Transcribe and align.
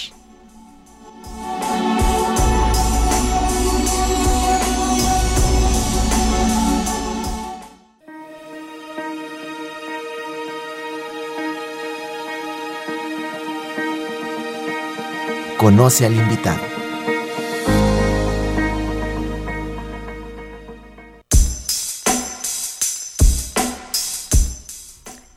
Conoce 15.63 16.07
al 16.07 16.17
invitado. 16.17 16.61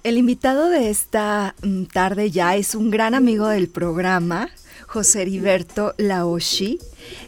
El 0.03 0.18
invitado 0.18 0.69
de 0.69 0.90
esta 0.90 1.53
mm, 1.62 1.84
tarde 1.84 2.31
ya 2.31 2.56
es 2.56 2.74
un 2.74 2.90
gran 2.90 3.13
amigo 3.13 3.47
del 3.50 3.68
programa, 3.68 4.50
José 4.88 5.22
Heriberto 5.22 5.94
Laoshi. 6.00 6.80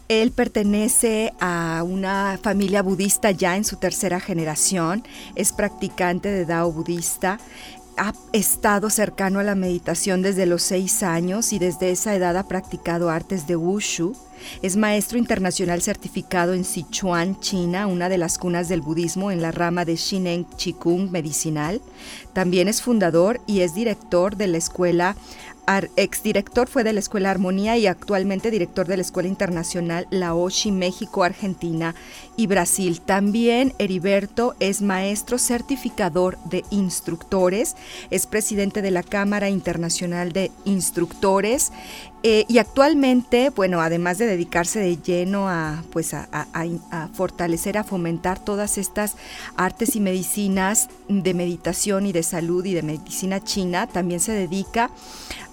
Él 0.07 0.31
pertenece 0.31 1.33
a 1.39 1.83
una 1.85 2.39
familia 2.41 2.81
budista 2.81 3.29
ya 3.29 3.57
en 3.57 3.63
su 3.63 3.75
tercera 3.75 4.19
generación, 4.19 5.03
es 5.35 5.51
practicante 5.51 6.29
de 6.29 6.45
Dao 6.45 6.71
budista, 6.71 7.39
ha 7.97 8.13
estado 8.31 8.89
cercano 8.89 9.39
a 9.39 9.43
la 9.43 9.55
meditación 9.55 10.21
desde 10.21 10.45
los 10.45 10.61
seis 10.63 11.03
años 11.03 11.51
y 11.53 11.59
desde 11.59 11.91
esa 11.91 12.15
edad 12.15 12.37
ha 12.37 12.47
practicado 12.47 13.09
artes 13.09 13.47
de 13.47 13.55
Wushu. 13.55 14.15
Es 14.61 14.75
maestro 14.75 15.17
internacional 15.17 15.81
certificado 15.81 16.53
en 16.53 16.63
Sichuan, 16.63 17.39
China, 17.39 17.87
una 17.87 18.09
de 18.09 18.17
las 18.17 18.37
cunas 18.37 18.69
del 18.69 18.81
budismo 18.81 19.31
en 19.31 19.41
la 19.41 19.51
rama 19.51 19.85
de 19.85 19.95
Shinen 19.95 20.47
Chikung 20.57 21.11
medicinal. 21.11 21.81
También 22.33 22.67
es 22.67 22.81
fundador 22.81 23.41
y 23.47 23.61
es 23.61 23.73
director 23.73 24.35
de 24.35 24.47
la 24.47 24.57
escuela 24.57 25.15
exdirector 25.97 26.67
fue 26.67 26.83
de 26.85 26.93
la 26.93 27.01
Escuela 27.01 27.29
Armonía 27.29 27.77
y 27.77 27.87
actualmente 27.87 28.51
director 28.51 28.87
de 28.87 28.95
la 28.95 29.01
Escuela 29.01 29.27
Internacional 29.27 30.07
Laoshi, 30.11 30.71
México, 30.71 31.23
Argentina 31.23 31.93
y 32.37 32.47
Brasil. 32.47 33.01
También 33.01 33.73
Heriberto 33.77 34.55
es 34.61 34.81
maestro 34.81 35.37
certificador 35.37 36.37
de 36.45 36.63
instructores, 36.69 37.75
es 38.11 38.27
presidente 38.27 38.81
de 38.81 38.91
la 38.91 39.03
Cámara 39.03 39.49
Internacional 39.49 40.31
de 40.31 40.51
Instructores 40.63 41.71
eh, 42.29 42.43
y 42.49 42.57
actualmente, 42.57 43.51
bueno, 43.51 43.79
además 43.79 44.17
de 44.17 44.25
dedicarse 44.25 44.81
de 44.81 44.97
lleno 44.97 45.47
a, 45.47 45.81
pues 45.93 46.13
a, 46.13 46.27
a, 46.33 47.07
fortalecer, 47.13 47.77
a 47.77 47.85
fomentar 47.85 48.37
todas 48.37 48.77
estas 48.77 49.15
artes 49.55 49.95
y 49.95 50.01
medicinas 50.01 50.89
de 51.07 51.33
meditación 51.33 52.05
y 52.05 52.11
de 52.11 52.23
salud 52.23 52.65
y 52.65 52.73
de 52.73 52.81
medicina 52.81 53.41
china, 53.41 53.87
también 53.87 54.19
se 54.19 54.33
dedica 54.33 54.91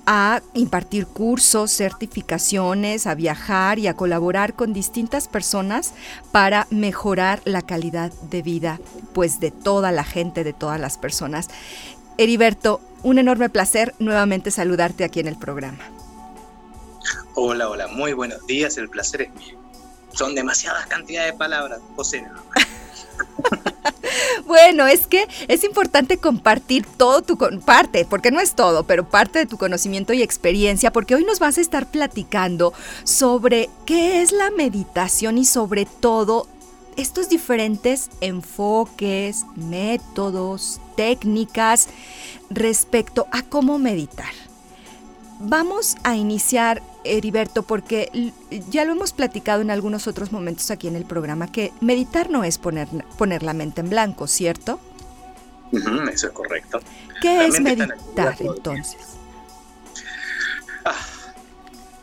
a 0.05 0.43
impartir 0.55 1.07
cursos, 1.07 1.71
certificaciones, 1.71 3.07
a 3.07 3.15
viajar 3.15 3.79
y 3.79 3.87
a 3.87 3.95
colaborar 3.95 4.55
con 4.55 4.73
distintas 4.73 5.29
personas 5.29 5.95
para 6.33 6.67
mejorar 6.71 7.41
la 7.45 7.63
calidad 7.63 8.13
de 8.33 8.43
vida 8.43 8.81
pues 9.13 9.39
de 9.39 9.53
toda 9.53 9.93
la 9.93 10.03
gente, 10.03 10.43
de 10.43 10.53
todas 10.53 10.81
las 10.81 10.99
personas. 10.99 11.51
Heriberto, 12.19 12.81
un 13.05 13.19
enorme 13.19 13.49
placer 13.49 13.95
nuevamente 14.01 14.51
saludarte 14.51 15.05
aquí 15.05 15.21
en 15.21 15.29
el 15.29 15.37
programa. 15.37 16.04
Hola, 17.35 17.69
hola, 17.69 17.89
muy 17.89 18.13
buenos 18.13 18.47
días, 18.47 18.77
el 18.77 18.89
placer 18.89 19.23
es 19.23 19.35
mío. 19.35 19.59
Son 20.13 20.35
demasiadas 20.35 20.87
cantidades 20.87 21.33
de 21.33 21.39
palabras, 21.39 21.81
José. 21.97 22.25
bueno, 24.47 24.87
es 24.87 25.07
que 25.07 25.27
es 25.49 25.65
importante 25.65 26.19
compartir 26.19 26.87
todo 26.87 27.23
tu 27.23 27.37
parte, 27.65 28.05
porque 28.05 28.31
no 28.31 28.41
es 28.41 28.55
todo, 28.55 28.85
pero 28.85 29.09
parte 29.09 29.41
de 29.41 29.47
tu 29.47 29.59
conocimiento 29.59 30.13
y 30.13 30.23
experiencia, 30.23 30.93
porque 30.93 31.15
hoy 31.15 31.25
nos 31.25 31.41
vas 31.41 31.59
a 31.59 31.61
estar 31.61 31.91
platicando 31.91 32.73
sobre 33.03 33.69
qué 33.87 34.23
es 34.23 34.33
la 34.33 34.51
meditación 34.51 35.39
y 35.39 35.45
sobre 35.45 35.87
todo 35.87 36.47
estos 36.97 37.29
diferentes 37.29 38.11
enfoques, 38.21 39.45
métodos, 39.57 40.81
técnicas 40.97 41.89
respecto 42.51 43.27
a 43.33 43.43
cómo 43.43 43.79
meditar. 43.79 44.33
vamos 45.41 45.97
a 46.05 46.15
iniciar, 46.15 46.81
Heriberto, 47.05 47.63
porque 47.63 48.33
ya 48.69 48.85
lo 48.85 48.93
hemos 48.93 49.13
platicado 49.13 49.63
en 49.63 49.71
algunos 49.71 50.07
otros 50.07 50.33
momentos 50.33 50.71
aquí 50.71 50.89
en 50.89 50.97
el 50.97 51.05
programa, 51.05 51.51
que 51.51 51.73
meditar 51.81 52.31
no 52.31 52.45
es 52.45 52.59
poner, 52.59 52.89
poner 53.17 53.43
la 53.43 53.53
mente 53.53 53.81
en 53.81 53.91
blanco, 53.91 54.27
¿cierto? 54.27 54.81
eso 55.73 56.27
es 56.29 56.33
correcto. 56.33 56.81
¿Qué 57.21 57.47
es 57.47 57.61
meditar 57.61 58.37
entonces? 58.39 59.17
Ah, 60.85 60.95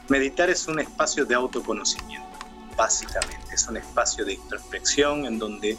meditar 0.10 0.50
es 0.50 0.68
un 0.68 0.80
espacio 0.80 1.26
de 1.26 1.36
autoconocimiento, 1.36 2.28
básicamente. 2.76 3.54
Es 3.54 3.68
un 3.68 3.78
espacio 3.78 4.26
de 4.26 4.34
introspección 4.34 5.26
en 5.26 5.40
donde 5.40 5.78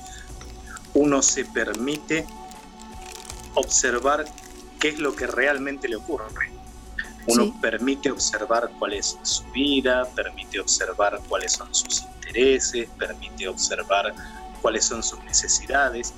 uno 0.94 1.22
se 1.22 1.44
permite 1.44 2.26
observar 3.54 4.24
qué 4.78 4.90
es 4.90 4.98
lo 4.98 5.14
que 5.14 5.26
realmente 5.26 5.88
le 5.88 5.96
ocurre. 5.96 6.50
Uno 7.26 7.54
permite 7.60 8.10
observar 8.10 8.70
cuál 8.78 8.94
es 8.94 9.18
su 9.22 9.44
vida, 9.52 10.04
permite 10.14 10.58
observar 10.60 11.20
cuáles 11.28 11.52
son 11.52 11.72
sus 11.74 12.02
intereses, 12.02 12.88
permite 12.98 13.48
observar 13.48 14.12
cuáles 14.60 14.84
son 14.84 15.02
sus 15.02 15.22
necesidades, 15.24 16.12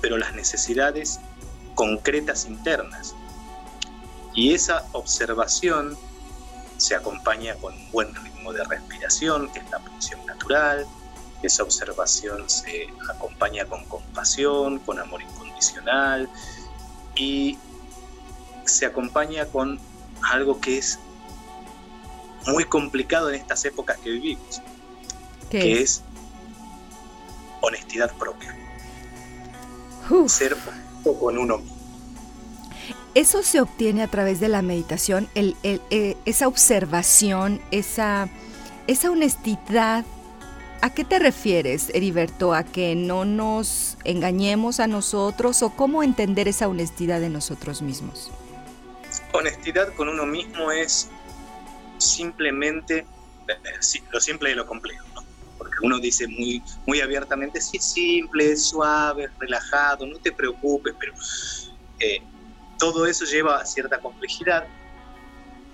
pero 0.00 0.18
las 0.18 0.34
necesidades 0.34 1.20
concretas 1.74 2.46
internas. 2.46 3.14
Y 4.34 4.52
esa 4.54 4.84
observación 4.92 5.96
se 6.76 6.96
acompaña 6.96 7.54
con 7.56 7.74
un 7.74 7.90
buen 7.92 8.14
ritmo 8.14 8.52
de 8.52 8.64
respiración, 8.64 9.50
que 9.52 9.60
es 9.60 9.70
la 9.70 9.78
función 9.78 10.24
natural. 10.26 10.86
Esa 11.42 11.62
observación 11.62 12.48
se 12.50 12.88
acompaña 13.08 13.66
con 13.66 13.84
compasión, 13.84 14.80
con 14.80 14.98
amor 14.98 15.22
incondicional 15.22 16.28
y 17.14 17.58
se 18.64 18.86
acompaña 18.86 19.46
con 19.46 19.78
algo 20.30 20.60
que 20.60 20.78
es 20.78 20.98
muy 22.46 22.64
complicado 22.64 23.28
en 23.30 23.36
estas 23.36 23.64
épocas 23.64 23.98
que 23.98 24.10
vivimos, 24.10 24.60
que 25.50 25.80
es? 25.80 26.02
honestidad 27.64 28.12
propia. 28.16 28.54
Ser 30.26 30.52
honesto 30.54 31.18
con 31.18 31.38
uno 31.38 31.58
mismo. 31.58 31.74
Eso 33.14 33.42
se 33.42 33.60
obtiene 33.60 34.02
a 34.02 34.08
través 34.08 34.40
de 34.40 34.48
la 34.48 34.60
meditación, 34.60 35.28
eh, 35.34 36.16
esa 36.24 36.48
observación, 36.48 37.60
esa, 37.70 38.28
esa 38.86 39.10
honestidad. 39.10 40.04
¿A 40.82 40.90
qué 40.90 41.04
te 41.04 41.18
refieres, 41.18 41.90
Heriberto? 41.94 42.52
¿A 42.52 42.64
que 42.64 42.94
no 42.96 43.24
nos 43.24 43.96
engañemos 44.04 44.80
a 44.80 44.88
nosotros 44.88 45.62
o 45.62 45.70
cómo 45.70 46.02
entender 46.02 46.48
esa 46.48 46.68
honestidad 46.68 47.20
de 47.20 47.30
nosotros 47.30 47.80
mismos? 47.82 48.30
Honestidad 49.34 49.92
con 49.94 50.08
uno 50.08 50.24
mismo 50.24 50.70
es 50.70 51.10
simplemente 51.98 52.98
eh, 53.48 54.00
lo 54.12 54.20
simple 54.20 54.52
y 54.52 54.54
lo 54.54 54.66
complejo. 54.66 55.06
Porque 55.58 55.74
uno 55.82 55.98
dice 55.98 56.26
muy, 56.28 56.62
muy 56.86 57.00
abiertamente, 57.00 57.60
sí, 57.60 57.78
simple, 57.78 58.56
suave, 58.56 59.28
relajado, 59.38 60.06
no 60.06 60.18
te 60.18 60.32
preocupes, 60.32 60.94
pero 60.98 61.12
eh, 62.00 62.22
todo 62.78 63.06
eso 63.06 63.24
lleva 63.24 63.60
a 63.60 63.64
cierta 63.64 63.98
complejidad, 64.00 64.66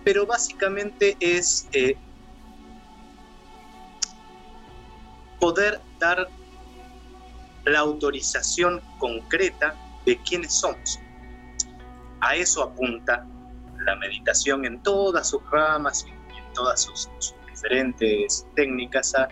pero 0.04 0.26
básicamente 0.26 1.16
es 1.20 1.68
eh, 1.72 1.96
poder 5.38 5.80
dar 5.98 6.28
la 7.64 7.80
autorización 7.80 8.80
concreta 8.98 9.74
de 10.06 10.18
quiénes 10.22 10.54
somos. 10.54 10.98
A 12.20 12.36
eso 12.36 12.62
apunta 12.62 13.26
la 13.84 13.96
meditación 13.96 14.64
en 14.64 14.82
todas 14.82 15.30
sus 15.30 15.42
ramas 15.50 16.06
y 16.06 16.38
en 16.38 16.52
todas 16.54 16.82
sus, 16.82 17.08
diferentes 17.48 18.46
técnicas 18.56 19.14
a 19.14 19.28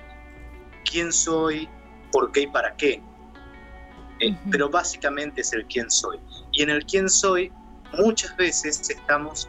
quién 0.85 1.13
soy, 1.13 1.69
por 2.13 2.31
qué 2.33 2.43
y 2.43 2.47
para 2.47 2.77
qué. 2.77 3.03
Eh, 4.21 4.37
pero 4.51 4.69
básicamente 4.69 5.41
es 5.41 5.53
el 5.53 5.65
quién 5.67 5.91
soy. 5.91 6.19
Y 6.53 6.63
en 6.63 6.71
el 6.71 6.85
quién 6.85 7.09
soy 7.09 7.53
muchas 7.93 8.37
veces 8.37 8.91
estamos 8.91 9.49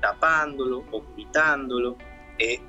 tapándolo, 0.00 0.84
ocultándolo, 0.92 1.96
eh, 2.38 2.60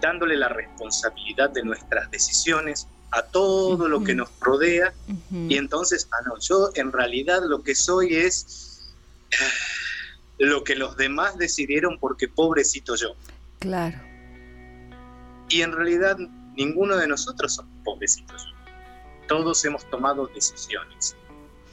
dándole 0.00 0.36
la 0.36 0.48
responsabilidad 0.48 1.50
de 1.50 1.62
nuestras 1.64 2.10
decisiones 2.10 2.88
a 3.12 3.22
todo 3.22 3.88
lo 3.88 4.02
que 4.02 4.14
nos 4.14 4.30
rodea 4.40 4.92
y 5.30 5.56
entonces, 5.56 6.08
ah, 6.12 6.22
no, 6.26 6.38
yo 6.40 6.70
en 6.74 6.92
realidad 6.92 7.42
lo 7.46 7.62
que 7.62 7.74
soy 7.74 8.14
es 8.14 8.94
lo 10.46 10.64
que 10.64 10.74
los 10.74 10.96
demás 10.96 11.38
decidieron 11.38 11.98
porque 11.98 12.28
pobrecito 12.28 12.96
yo. 12.96 13.14
Claro. 13.60 13.98
Y 15.48 15.62
en 15.62 15.72
realidad 15.72 16.16
ninguno 16.56 16.96
de 16.96 17.06
nosotros 17.06 17.54
somos 17.54 17.72
pobrecitos. 17.84 18.52
Todos 19.28 19.64
hemos 19.64 19.88
tomado 19.88 20.26
decisiones 20.34 21.16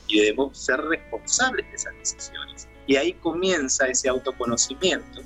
y 0.07 0.19
debemos 0.19 0.57
ser 0.57 0.81
responsables 0.81 1.65
de 1.67 1.75
esas 1.75 1.93
decisiones. 1.95 2.67
Y 2.85 2.95
ahí 2.95 3.13
comienza 3.13 3.87
ese 3.87 4.07
autoconocimiento 4.07 5.21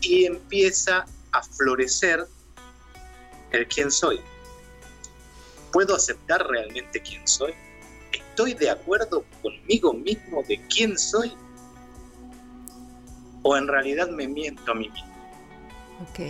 y 0.00 0.26
empieza 0.26 1.04
a 1.32 1.42
florecer 1.42 2.24
el 3.50 3.66
quién 3.66 3.90
soy. 3.90 4.20
¿Puedo 5.72 5.94
aceptar 5.96 6.46
realmente 6.46 7.00
quién 7.00 7.26
soy? 7.26 7.52
¿Estoy 8.12 8.54
de 8.54 8.70
acuerdo 8.70 9.24
conmigo 9.42 9.92
mismo 9.92 10.44
de 10.48 10.60
quién 10.68 10.96
soy? 10.98 11.32
O 13.42 13.56
en 13.56 13.68
realidad 13.68 14.08
me 14.08 14.28
miento 14.28 14.72
a 14.72 14.74
mí 14.74 14.88
mismo. 14.88 15.10
Ok. 16.02 16.20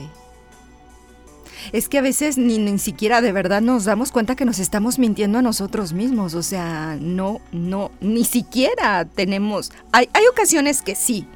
Es 1.73 1.89
que 1.89 1.99
a 1.99 2.03
veces 2.03 2.39
ni, 2.39 2.59
ni, 2.59 2.79
siquiera 2.79 3.21
de 3.21 3.33
verdad 3.33 3.61
nos 3.61 3.85
damos 3.85 4.13
cuenta 4.13 4.35
que 4.35 4.45
nos 4.45 4.59
estamos 4.59 4.99
mintiendo 4.99 5.39
a 5.39 5.43
nosotros 5.43 5.93
mismos. 5.93 6.35
O 6.35 6.43
sea, 6.43 6.97
no, 7.01 7.41
no, 7.53 7.91
ni 8.01 8.25
siquiera 8.25 9.05
tenemos. 9.05 9.73
Hay, 9.93 10.09
hay 10.13 10.27
ocasiones 10.27 10.83
que 10.83 10.95
sí, 10.95 11.27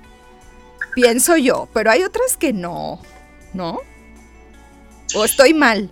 pienso 0.94 1.36
yo, 1.36 1.68
pero 1.72 1.90
hay 1.90 2.02
otras 2.02 2.36
que 2.36 2.52
no, 2.52 3.00
¿no? 3.52 3.80
¿O 5.14 5.24
estoy 5.24 5.54
mal? 5.54 5.90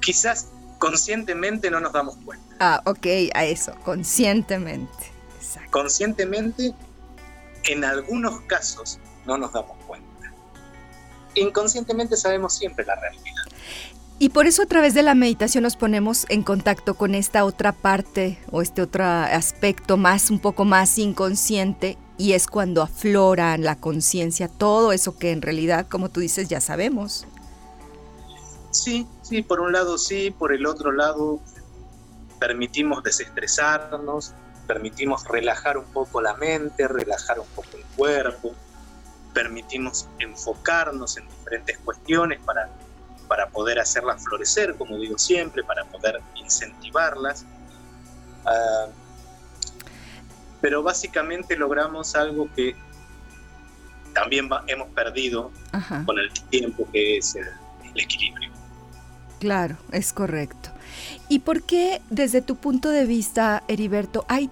Quizás 0.00 0.48
conscientemente 0.78 1.70
no 1.70 1.80
nos 1.80 1.92
damos 1.92 2.16
cuenta. 2.24 2.56
Ah, 2.60 2.82
ok, 2.86 3.06
a 3.34 3.44
eso, 3.44 3.74
conscientemente. 3.84 5.12
Exacto. 5.40 5.70
Conscientemente 5.70 6.74
en 7.64 7.84
algunos 7.84 8.40
casos 8.42 8.98
no 9.26 9.38
nos 9.38 9.52
damos 9.52 9.76
cuenta. 9.86 10.06
Inconscientemente 11.34 12.16
sabemos 12.16 12.54
siempre 12.54 12.84
la 12.84 12.96
realidad. 12.96 13.42
Y 14.20 14.30
por 14.30 14.46
eso 14.46 14.62
a 14.62 14.66
través 14.66 14.94
de 14.94 15.04
la 15.04 15.14
meditación 15.14 15.62
nos 15.62 15.76
ponemos 15.76 16.26
en 16.28 16.42
contacto 16.42 16.94
con 16.94 17.14
esta 17.14 17.44
otra 17.44 17.72
parte 17.72 18.38
o 18.50 18.62
este 18.62 18.82
otro 18.82 19.04
aspecto 19.04 19.96
más, 19.96 20.30
un 20.30 20.40
poco 20.40 20.64
más 20.64 20.98
inconsciente, 20.98 21.96
y 22.16 22.32
es 22.32 22.48
cuando 22.48 22.82
aflora 22.82 23.56
la 23.58 23.76
conciencia 23.76 24.48
todo 24.48 24.90
eso 24.90 25.16
que 25.16 25.30
en 25.30 25.40
realidad, 25.40 25.86
como 25.88 26.08
tú 26.08 26.18
dices, 26.18 26.48
ya 26.48 26.60
sabemos. 26.60 27.28
Sí, 28.72 29.06
sí, 29.22 29.42
por 29.42 29.60
un 29.60 29.72
lado 29.72 29.98
sí, 29.98 30.32
por 30.36 30.52
el 30.52 30.66
otro 30.66 30.90
lado 30.90 31.40
permitimos 32.40 33.04
desestresarnos, 33.04 34.34
permitimos 34.68 35.26
relajar 35.26 35.78
un 35.78 35.86
poco 35.86 36.20
la 36.20 36.34
mente, 36.34 36.86
relajar 36.86 37.40
un 37.40 37.46
poco 37.48 37.70
el 37.74 37.84
cuerpo, 37.96 38.54
permitimos 39.32 40.06
enfocarnos 40.18 41.16
en 41.16 41.26
diferentes 41.26 41.78
cuestiones 41.78 42.38
para, 42.44 42.68
para 43.26 43.48
poder 43.48 43.80
hacerlas 43.80 44.22
florecer, 44.22 44.76
como 44.76 44.98
digo 44.98 45.18
siempre, 45.18 45.64
para 45.64 45.84
poder 45.86 46.20
incentivarlas. 46.36 47.46
Ah, 48.44 48.86
pero 50.60 50.82
básicamente 50.82 51.56
logramos 51.56 52.14
algo 52.14 52.48
que 52.54 52.76
también 54.12 54.50
hemos 54.66 54.88
perdido 54.88 55.50
con 56.04 56.18
el 56.18 56.30
tiempo, 56.50 56.86
que 56.92 57.18
es 57.18 57.36
el 57.36 57.48
equilibrio. 57.94 58.50
Claro, 59.38 59.76
es 59.92 60.12
correcto. 60.12 60.70
¿Y 61.28 61.40
por 61.40 61.62
qué 61.62 62.00
desde 62.10 62.42
tu 62.42 62.56
punto 62.56 62.90
de 62.90 63.04
vista, 63.04 63.62
Heriberto, 63.68 64.24
hay, 64.28 64.50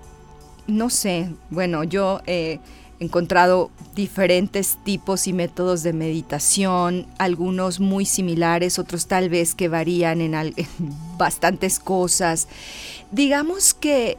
no 0.66 0.90
sé, 0.90 1.30
bueno, 1.50 1.84
yo 1.84 2.20
he 2.26 2.60
encontrado 2.98 3.70
diferentes 3.94 4.78
tipos 4.84 5.26
y 5.26 5.32
métodos 5.32 5.82
de 5.82 5.92
meditación, 5.92 7.06
algunos 7.18 7.80
muy 7.80 8.06
similares, 8.06 8.78
otros 8.78 9.06
tal 9.06 9.28
vez 9.28 9.54
que 9.54 9.68
varían 9.68 10.20
en, 10.20 10.34
en 10.34 10.54
bastantes 11.18 11.78
cosas. 11.78 12.48
Digamos 13.10 13.74
que 13.74 14.18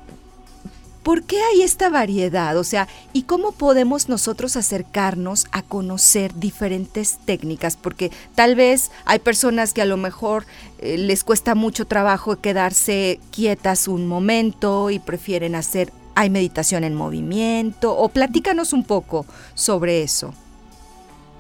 ¿Por 1.08 1.24
qué 1.24 1.42
hay 1.42 1.62
esta 1.62 1.90
variedad? 1.90 2.58
O 2.58 2.66
sea, 2.66 2.90
¿y 3.14 3.24
cómo 3.24 3.54
podemos 3.54 4.10
nosotros 4.10 4.58
acercarnos 4.58 5.48
a 5.54 5.62
conocer 5.62 6.34
diferentes 6.34 7.18
técnicas? 7.24 7.78
Porque 7.78 8.12
tal 8.36 8.58
vez 8.58 8.92
hay 9.06 9.20
personas 9.20 9.74
que 9.74 9.82
a 9.82 9.86
lo 9.86 9.96
mejor 9.96 10.46
eh, 10.80 10.98
les 10.98 11.24
cuesta 11.24 11.56
mucho 11.56 11.88
trabajo 11.88 12.42
quedarse 12.42 13.22
quietas 13.32 13.88
un 13.88 14.06
momento 14.06 14.90
y 14.90 15.00
prefieren 15.00 15.56
hacer 15.56 15.94
¿Hay 16.16 16.30
meditación 16.30 16.84
en 16.84 16.94
movimiento? 16.94 17.96
O 17.96 18.10
platícanos 18.10 18.74
un 18.74 18.84
poco 18.84 19.26
sobre 19.54 20.04
eso. 20.04 20.34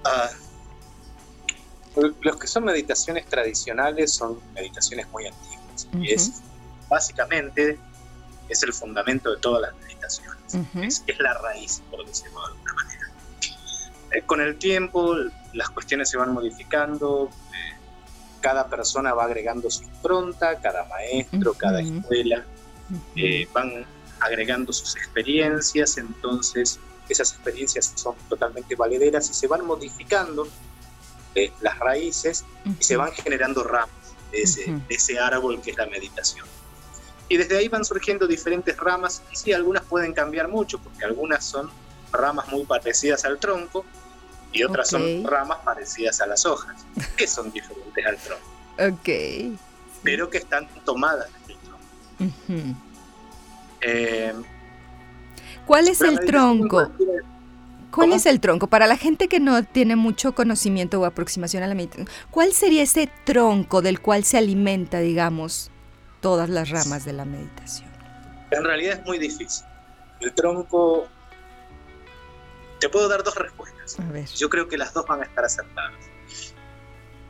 Ah, 0.05 0.29
los 2.21 2.37
que 2.37 2.47
son 2.47 2.63
meditaciones 2.63 3.25
tradicionales 3.25 4.13
son 4.13 4.39
meditaciones 4.55 5.09
muy 5.09 5.25
antiguas. 5.25 5.89
Y 5.99 6.13
es 6.13 6.41
básicamente 6.87 7.77
es 8.49 8.63
el 8.63 8.73
fundamento 8.73 9.31
de 9.31 9.37
todas 9.37 9.61
las 9.61 9.75
meditaciones. 9.75 10.37
es, 10.81 11.19
la 11.19 11.33
raíz, 11.35 11.81
por 11.89 12.05
decirlo 12.05 12.39
de 12.39 12.47
alguna 12.47 12.73
manera. 12.73 13.11
Eh, 14.11 14.21
con 14.25 14.41
el 14.41 14.57
tiempo 14.57 15.15
las 15.53 15.69
cuestiones 15.69 16.09
se 16.09 16.17
van 16.17 16.33
modificando, 16.33 17.29
eh, 17.29 17.77
cada 18.41 18.67
persona 18.67 19.13
va 19.13 19.25
agregando 19.25 19.69
su 19.69 19.83
impronta, 19.83 20.59
cada 20.59 20.85
maestro, 20.85 21.53
cada 21.53 21.81
escuela, 21.81 22.45
eh, 23.15 23.47
van 23.53 23.85
agregando 24.19 24.71
sus 24.71 24.95
experiencias, 24.95 25.97
entonces 25.97 26.79
esas 27.09 27.33
experiencias 27.33 27.93
son 27.95 28.15
totalmente 28.29 28.75
valederas 28.75 29.29
y 29.29 29.33
se 29.33 29.47
van 29.47 29.65
modificando 29.65 30.47
las 31.61 31.77
raíces 31.77 32.45
y 32.79 32.83
se 32.83 32.97
van 32.97 33.11
generando 33.11 33.63
ramas 33.63 33.91
de 34.31 34.41
ese, 34.89 35.19
árbol 35.19 35.61
que 35.61 35.71
es 35.71 35.77
la 35.77 35.85
meditación. 35.85 36.45
Y 37.29 37.37
desde 37.37 37.57
ahí 37.57 37.67
van 37.67 37.83
surgiendo 37.83 38.27
diferentes 38.27 38.77
ramas 38.77 39.21
y 39.31 39.35
sí, 39.35 39.53
algunas 39.53 39.83
pueden 39.83 40.13
cambiar 40.13 40.47
mucho 40.47 40.79
porque 40.79 41.03
algunas 41.03 41.43
son 41.43 41.69
ramas 42.11 42.47
muy 42.49 42.63
parecidas 42.65 43.25
al 43.25 43.37
tronco 43.37 43.85
y 44.51 44.63
otras 44.63 44.89
son 44.89 45.23
ramas 45.25 45.59
parecidas 45.63 46.21
a 46.21 46.27
las 46.27 46.45
hojas, 46.45 46.85
que 47.17 47.27
son 47.27 47.51
diferentes 47.51 48.05
al 48.05 48.17
tronco. 48.17 48.47
Ok. 48.95 49.59
Pero 50.03 50.29
que 50.29 50.37
están 50.37 50.67
tomadas 50.85 51.29
del 51.47 51.57
tronco. 51.57 52.79
Eh, 53.81 54.33
¿Cuál 55.65 55.89
es 55.89 56.01
el 56.01 56.19
tronco? 56.21 56.89
¿Cuál 57.91 58.13
es 58.13 58.25
el 58.25 58.39
tronco? 58.39 58.67
Para 58.67 58.87
la 58.87 58.95
gente 58.95 59.27
que 59.27 59.39
no 59.39 59.63
tiene 59.63 59.95
mucho 59.95 60.33
conocimiento 60.33 61.01
o 61.01 61.05
aproximación 61.05 61.63
a 61.63 61.67
la 61.67 61.75
meditación, 61.75 62.07
¿cuál 62.31 62.53
sería 62.53 62.83
ese 62.83 63.09
tronco 63.25 63.81
del 63.81 63.99
cual 63.99 64.23
se 64.23 64.37
alimenta, 64.37 64.99
digamos, 64.99 65.71
todas 66.27 66.49
las 66.49 66.69
ramas 66.69 67.05
de 67.05 67.13
la 67.13 67.23
meditación? 67.23 67.89
En 68.51 68.63
realidad 68.63 68.99
es 68.99 69.05
muy 69.05 69.17
difícil. 69.17 69.65
El 70.19 70.33
tronco... 70.33 71.07
Te 72.81 72.89
puedo 72.89 73.07
dar 73.07 73.23
dos 73.23 73.35
respuestas. 73.35 73.97
Yo 74.37 74.49
creo 74.49 74.67
que 74.67 74.77
las 74.77 74.93
dos 74.93 75.05
van 75.07 75.21
a 75.21 75.23
estar 75.23 75.45
acertadas. 75.45 75.93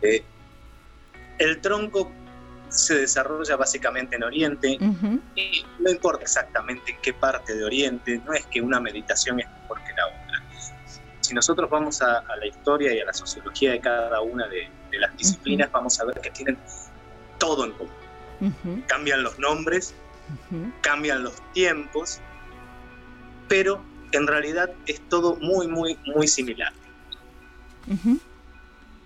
Eh, 0.01 0.23
el 1.37 1.61
tronco 1.61 2.11
se 2.69 2.95
desarrolla 2.95 3.55
básicamente 3.55 4.15
en 4.15 4.23
Oriente 4.23 4.77
y 5.35 5.65
no 5.79 5.91
importa 5.91 6.23
exactamente 6.23 6.91
en 6.91 6.97
qué 7.01 7.13
parte 7.13 7.55
de 7.55 7.63
Oriente, 7.63 8.19
no 8.25 8.33
es 8.33 8.45
que 8.47 8.61
una 8.61 8.79
meditación 8.79 9.39
es 9.39 9.47
mejor 9.61 9.77
que 9.83 9.93
la 9.93 10.07
otra 10.07 10.27
si 11.27 11.33
nosotros 11.33 11.69
vamos 11.69 12.01
a, 12.01 12.23
la 12.39 12.47
historia 12.47 12.93
y 12.93 13.01
a 13.01 13.05
la 13.05 13.13
sociología 13.13 13.71
de 13.71 13.81
cada 13.81 14.21
una 14.21 14.47
de, 14.47 14.69
las 14.91 15.15
disciplinas, 15.17 15.69
vamos 15.71 15.99
a 15.99 16.05
ver 16.05 16.19
que 16.21 16.31
tienen 16.31 16.57
todo 17.37 17.65
en 17.65 17.73
común. 17.73 18.06
Cambian 18.88 19.24
los 19.24 19.39
nombres, 19.39 19.94
cambian 20.82 21.24
los 21.24 21.34
tiempos, 21.53 22.20
pero 23.48 23.82
en 24.12 24.27
realidad 24.27 24.72
es 24.86 25.01
todo 25.10 25.36
muy, 25.38 25.67
muy, 25.67 25.98
muy 26.15 26.27
similar. 26.27 26.74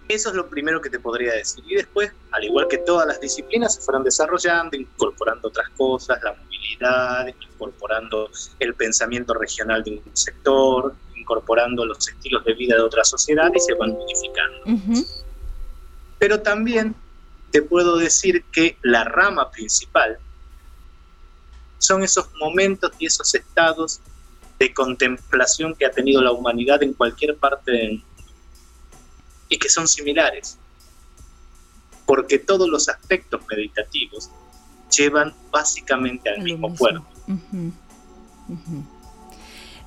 Eso 0.07 0.29
es 0.29 0.35
lo 0.35 0.49
primero 0.49 0.81
que 0.81 0.89
te 0.89 0.99
podría 0.99 1.33
decir. 1.33 1.63
Y 1.67 1.75
después, 1.75 2.11
al 2.31 2.43
igual 2.43 2.67
que 2.67 2.77
todas 2.79 3.07
las 3.07 3.21
disciplinas, 3.21 3.75
se 3.75 3.81
fueron 3.81 4.03
desarrollando, 4.03 4.75
incorporando 4.75 5.47
otras 5.47 5.69
cosas, 5.77 6.21
la 6.21 6.33
movilidad, 6.33 7.27
incorporando 7.27 8.29
el 8.59 8.73
pensamiento 8.75 9.33
regional 9.33 9.83
de 9.83 10.01
un 10.05 10.17
sector, 10.17 10.93
incorporando 11.15 11.85
los 11.85 12.09
estilos 12.09 12.43
de 12.43 12.53
vida 12.55 12.75
de 12.75 12.81
otra 12.81 13.05
sociedad 13.05 13.49
y 13.55 13.59
se 13.59 13.73
van 13.75 13.91
modificando. 13.91 15.05
Pero 16.19 16.41
también 16.41 16.93
te 17.51 17.61
puedo 17.61 17.97
decir 17.97 18.43
que 18.51 18.77
la 18.81 19.03
rama 19.03 19.51
principal 19.51 20.17
son 21.77 22.03
esos 22.03 22.29
momentos 22.39 22.91
y 22.99 23.07
esos 23.07 23.33
estados 23.35 23.99
de 24.59 24.73
contemplación 24.73 25.75
que 25.75 25.85
ha 25.85 25.91
tenido 25.91 26.21
la 26.21 26.31
humanidad 26.31 26.83
en 26.83 26.93
cualquier 26.93 27.35
parte 27.37 27.71
del 27.71 27.91
mundo. 27.91 28.05
Y 29.49 29.57
que 29.57 29.67
son 29.67 29.87
similares, 29.87 30.57
porque 32.05 32.39
todos 32.39 32.69
los 32.69 32.87
aspectos 32.87 33.41
meditativos 33.49 34.29
llevan 34.95 35.33
básicamente 35.51 36.29
al 36.29 36.41
mismo, 36.41 36.73
cuerpo. 36.75 37.05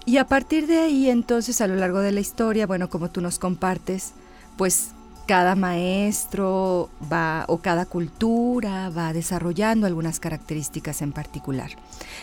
Y 0.04 0.18
a 0.18 0.26
partir 0.26 0.66
de 0.66 0.80
ahí, 0.80 1.08
entonces, 1.08 1.60
a 1.60 1.66
lo 1.66 1.76
largo 1.76 2.00
de 2.00 2.12
la 2.12 2.20
historia, 2.20 2.66
bueno, 2.66 2.90
como 2.90 3.10
tú 3.10 3.22
nos 3.22 3.38
compartes, 3.38 4.12
pues 4.58 4.90
cada 5.26 5.54
maestro 5.54 6.90
va 7.12 7.44
o 7.48 7.58
cada 7.58 7.86
cultura 7.86 8.90
va 8.90 9.12
desarrollando 9.12 9.86
algunas 9.86 10.20
características 10.20 11.02
en 11.02 11.12
particular. 11.12 11.70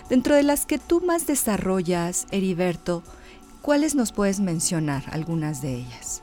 Dentro 0.09 0.35
de 0.35 0.43
las 0.43 0.65
que 0.65 0.77
tú 0.77 1.01
más 1.01 1.25
desarrollas, 1.25 2.27
Heriberto, 2.31 3.03
¿cuáles 3.61 3.95
nos 3.95 4.11
puedes 4.11 4.39
mencionar 4.39 5.03
algunas 5.11 5.61
de 5.61 5.75
ellas? 5.75 6.21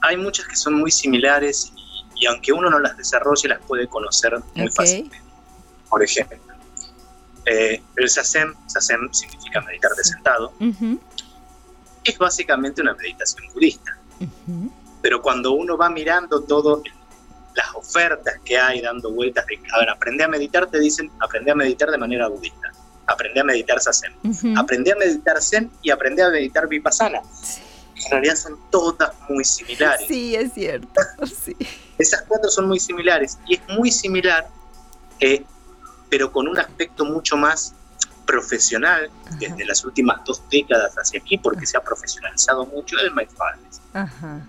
Hay 0.00 0.16
muchas 0.16 0.46
que 0.46 0.56
son 0.56 0.74
muy 0.74 0.90
similares 0.90 1.72
y, 2.16 2.26
aunque 2.26 2.52
uno 2.52 2.68
no 2.68 2.78
las 2.78 2.96
desarrolle, 2.96 3.48
las 3.48 3.60
puede 3.60 3.86
conocer 3.86 4.38
muy 4.54 4.70
fácilmente. 4.70 5.20
Por 5.88 6.02
ejemplo, 6.02 6.38
eh, 7.46 7.82
el 7.96 8.08
sasem, 8.08 8.54
sasem 8.66 9.12
significa 9.12 9.60
meditar 9.62 9.92
de 9.92 10.04
sentado, 10.04 10.52
es 12.04 12.18
básicamente 12.18 12.82
una 12.82 12.94
meditación 12.94 13.44
budista. 13.52 13.98
Pero 15.02 15.20
cuando 15.20 15.52
uno 15.52 15.76
va 15.76 15.90
mirando 15.90 16.42
todas 16.42 16.80
las 17.54 17.74
ofertas 17.74 18.36
que 18.44 18.58
hay 18.58 18.80
dando 18.80 19.12
vueltas 19.12 19.44
de, 19.46 19.60
a 19.74 19.80
ver, 19.80 19.90
aprende 19.90 20.24
a 20.24 20.28
meditar, 20.28 20.66
te 20.70 20.78
dicen, 20.78 21.10
aprende 21.20 21.50
a 21.50 21.54
meditar 21.54 21.90
de 21.90 21.98
manera 21.98 22.28
budista, 22.28 22.72
aprende 23.06 23.40
a 23.40 23.44
meditar 23.44 23.80
sasem, 23.80 24.12
aprende 24.56 24.92
a 24.92 24.96
meditar 24.96 25.42
zen 25.42 25.70
y 25.82 25.90
aprende 25.90 26.22
a 26.22 26.30
meditar 26.30 26.68
vipassana. 26.68 27.20
En 28.04 28.10
realidad 28.10 28.36
son 28.36 28.58
todas 28.70 29.12
muy 29.28 29.44
similares. 29.44 30.06
Sí, 30.08 30.34
es 30.34 30.54
cierto. 30.54 31.00
Esas 31.98 32.22
cuatro 32.22 32.50
son 32.50 32.66
muy 32.66 32.80
similares 32.80 33.38
y 33.46 33.54
es 33.54 33.60
muy 33.68 33.92
similar 33.92 34.48
eh, 35.22 35.44
pero 36.10 36.32
con 36.32 36.48
un 36.48 36.58
aspecto 36.58 37.04
mucho 37.04 37.36
más 37.36 37.74
profesional 38.26 39.08
desde 39.38 39.64
las 39.64 39.84
últimas 39.84 40.20
dos 40.24 40.42
décadas 40.50 40.94
hacia 40.94 41.20
aquí, 41.20 41.38
porque 41.38 41.64
se 41.64 41.76
ha 41.76 41.80
profesionalizado 41.80 42.66
mucho 42.66 42.98
el 42.98 43.14
mindfulness. 43.14 43.80
Ajá. 43.94 44.40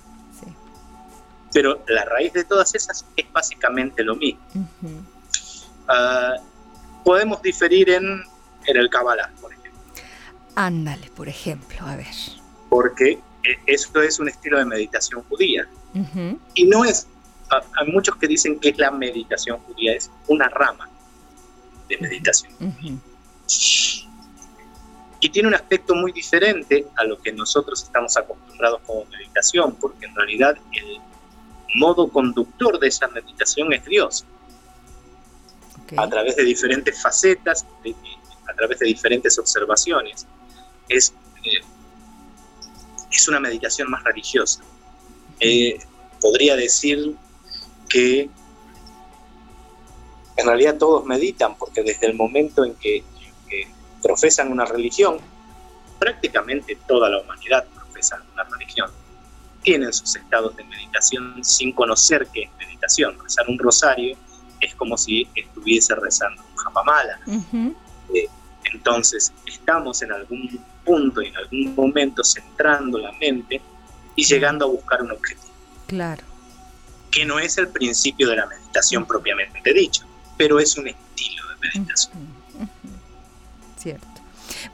Pero 1.54 1.84
la 1.88 2.06
raíz 2.06 2.34
de 2.34 2.44
todas 2.44 2.74
esas 2.76 3.06
es 3.16 3.32
básicamente 3.32 4.04
lo 4.04 4.16
mismo. 4.16 4.42
Ah, 5.88 6.36
podemos 7.04 7.42
diferir 7.42 7.90
en, 7.90 8.24
en 8.66 8.78
el 8.78 8.90
Kabbalah, 8.90 9.32
por 9.40 9.52
ejemplo. 9.54 9.82
Ándale, 10.56 11.10
por 11.16 11.28
ejemplo, 11.28 11.78
a 11.86 11.96
ver. 11.96 12.08
Porque 12.70 13.20
eh, 13.44 13.58
esto 13.68 14.02
es 14.02 14.20
un 14.20 14.30
estilo 14.30 14.58
de 14.58 14.66
meditación 14.66 15.24
judía. 15.24 15.68
Y 16.56 16.66
no 16.66 16.86
es, 16.86 17.08
hay 17.50 17.92
muchos 17.92 18.16
que 18.16 18.28
dicen 18.28 18.60
que 18.60 18.70
es 18.70 18.78
la 18.80 18.90
meditación 18.90 19.60
judía, 19.60 19.94
es 19.94 20.10
una 20.28 20.50
rama 20.50 20.90
de 21.88 21.98
meditación. 22.00 22.52
Y 25.20 25.30
tiene 25.30 25.48
un 25.48 25.56
aspecto 25.56 25.94
muy 25.94 26.12
diferente 26.12 26.88
a 26.96 27.04
lo 27.04 27.18
que 27.22 27.32
nosotros 27.32 27.84
estamos 27.84 28.18
acostumbrados 28.18 28.82
como 28.86 29.06
meditación, 29.06 29.76
porque 29.76 30.08
en 30.08 30.16
realidad 30.16 30.58
el 30.72 31.00
modo 31.76 32.08
conductor 32.08 32.80
de 32.80 32.88
esa 32.88 33.08
meditación 33.08 33.74
es 33.74 33.86
Dios. 33.86 34.26
A 35.98 36.08
través 36.10 36.36
de 36.36 36.44
diferentes 36.44 37.02
facetas, 37.02 37.66
a 38.48 38.54
través 38.56 38.80
de 38.80 38.88
diferentes 38.88 39.38
observaciones. 39.38 40.26
Es, 40.90 41.14
eh, 41.44 41.62
es 43.12 43.28
una 43.28 43.40
meditación 43.40 43.90
más 43.90 44.04
religiosa. 44.04 44.62
Eh, 45.40 45.80
podría 46.20 46.56
decir 46.56 47.16
que 47.90 48.30
en 50.36 50.48
realidad 50.48 50.78
todos 50.78 51.06
meditan, 51.06 51.56
porque 51.58 51.84
desde 51.84 52.08
el 52.08 52.16
momento 52.16 52.66
en 52.66 52.76
que, 52.76 53.04
profesan 54.02 54.52
una 54.52 54.66
religión, 54.66 55.18
prácticamente 55.98 56.78
toda 56.86 57.10
la 57.10 57.22
humanidad 57.22 57.66
profesa 57.74 58.22
una 58.34 58.44
religión, 58.44 58.92
tienen 59.64 59.92
sus 59.94 60.16
estados 60.16 60.56
de 60.56 60.64
meditación 60.66 61.44
sin 61.44 61.72
conocer 61.72 62.28
qué 62.34 62.44
es 62.44 62.50
meditación. 62.58 63.18
Rezar 63.22 63.46
un 63.50 63.58
rosario 63.58 64.18
es 64.60 64.76
como 64.76 64.98
si 64.98 65.28
estuviese 65.36 65.96
rezando 65.96 66.42
un 66.42 66.56
japamala. 66.56 67.20
Eh, 68.14 68.28
entonces, 68.66 69.34
estamos 69.46 70.02
en 70.02 70.12
algún 70.12 70.60
punto, 70.86 71.22
en 71.22 71.36
algún 71.36 71.76
momento, 71.76 72.24
centrando 72.24 72.98
la 72.98 73.12
mente 73.14 73.62
y 74.16 74.24
llegando 74.24 74.66
a 74.66 74.68
buscar 74.70 75.02
un 75.02 75.12
objetivo. 75.12 75.54
Claro. 75.88 76.24
Que 77.12 77.26
no 77.26 77.40
es 77.40 77.58
el 77.58 77.68
principio 77.70 78.30
de 78.30 78.38
la 78.38 78.46
meditación 78.46 79.06
propiamente 79.06 79.74
dicho 79.74 80.06
pero 80.38 80.60
es 80.60 80.78
un 80.78 80.88
estilo 80.88 81.48
de 81.48 81.56
meditación. 81.68 82.14
Cierto. 83.78 84.13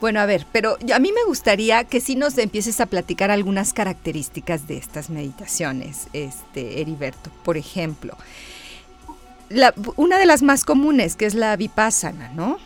Bueno, 0.00 0.20
a 0.20 0.26
ver, 0.26 0.46
pero 0.52 0.78
a 0.94 0.98
mí 0.98 1.12
me 1.12 1.24
gustaría 1.24 1.84
que 1.84 2.00
si 2.00 2.16
nos 2.16 2.36
empieces 2.38 2.80
a 2.80 2.86
platicar 2.86 3.30
algunas 3.30 3.72
características 3.72 4.66
de 4.66 4.76
estas 4.76 5.10
meditaciones, 5.10 6.06
este, 6.12 6.80
Heriberto. 6.80 7.30
Por 7.44 7.56
ejemplo, 7.56 8.16
una 9.96 10.18
de 10.18 10.26
las 10.26 10.42
más 10.42 10.64
comunes, 10.64 11.16
que 11.16 11.26
es 11.26 11.34
la 11.34 11.56
vipassana, 11.56 12.30
¿no? 12.34 12.58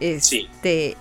Este, 0.00 0.96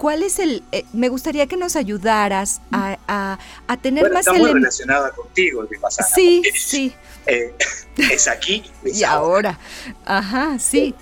¿Cuál 0.00 0.22
es 0.22 0.38
el...? 0.38 0.62
Eh, 0.72 0.84
me 0.94 1.10
gustaría 1.10 1.46
que 1.46 1.58
nos 1.58 1.76
ayudaras 1.76 2.62
a, 2.72 3.38
tener 3.82 4.04
bueno, 4.04 4.14
más... 4.14 4.26
Está 4.26 4.38
muy 4.38 4.52
relacionada 4.52 5.10
contigo 5.10 5.62
el 5.62 5.68
vipassana. 5.68 6.08
Sí, 6.08 6.42
sí. 6.54 6.94
Eh, 7.26 7.54
es 7.96 8.26
aquí. 8.26 8.64
y 8.84 9.04
ahora. 9.04 9.58
Ajá, 10.06 10.58
sí. 10.58 10.94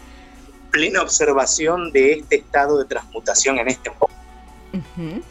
Plena 0.71 1.03
observación 1.03 1.93
de 1.93 2.13
este 2.15 2.37
estado 2.37 2.79
de 2.79 2.85
transmutación 2.85 3.59
en 3.59 3.69
este 3.69 3.91
momento. 3.91 5.25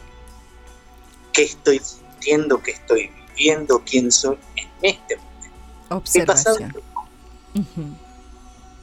¿Qué 1.32 1.42
estoy 1.42 1.78
sintiendo? 1.78 2.62
¿Qué 2.62 2.72
estoy 2.72 3.10
viviendo? 3.36 3.82
¿Quién 3.84 4.10
soy 4.10 4.38
en 4.56 4.68
este 4.82 5.16
momento? 5.16 5.96
Observación. 5.96 6.74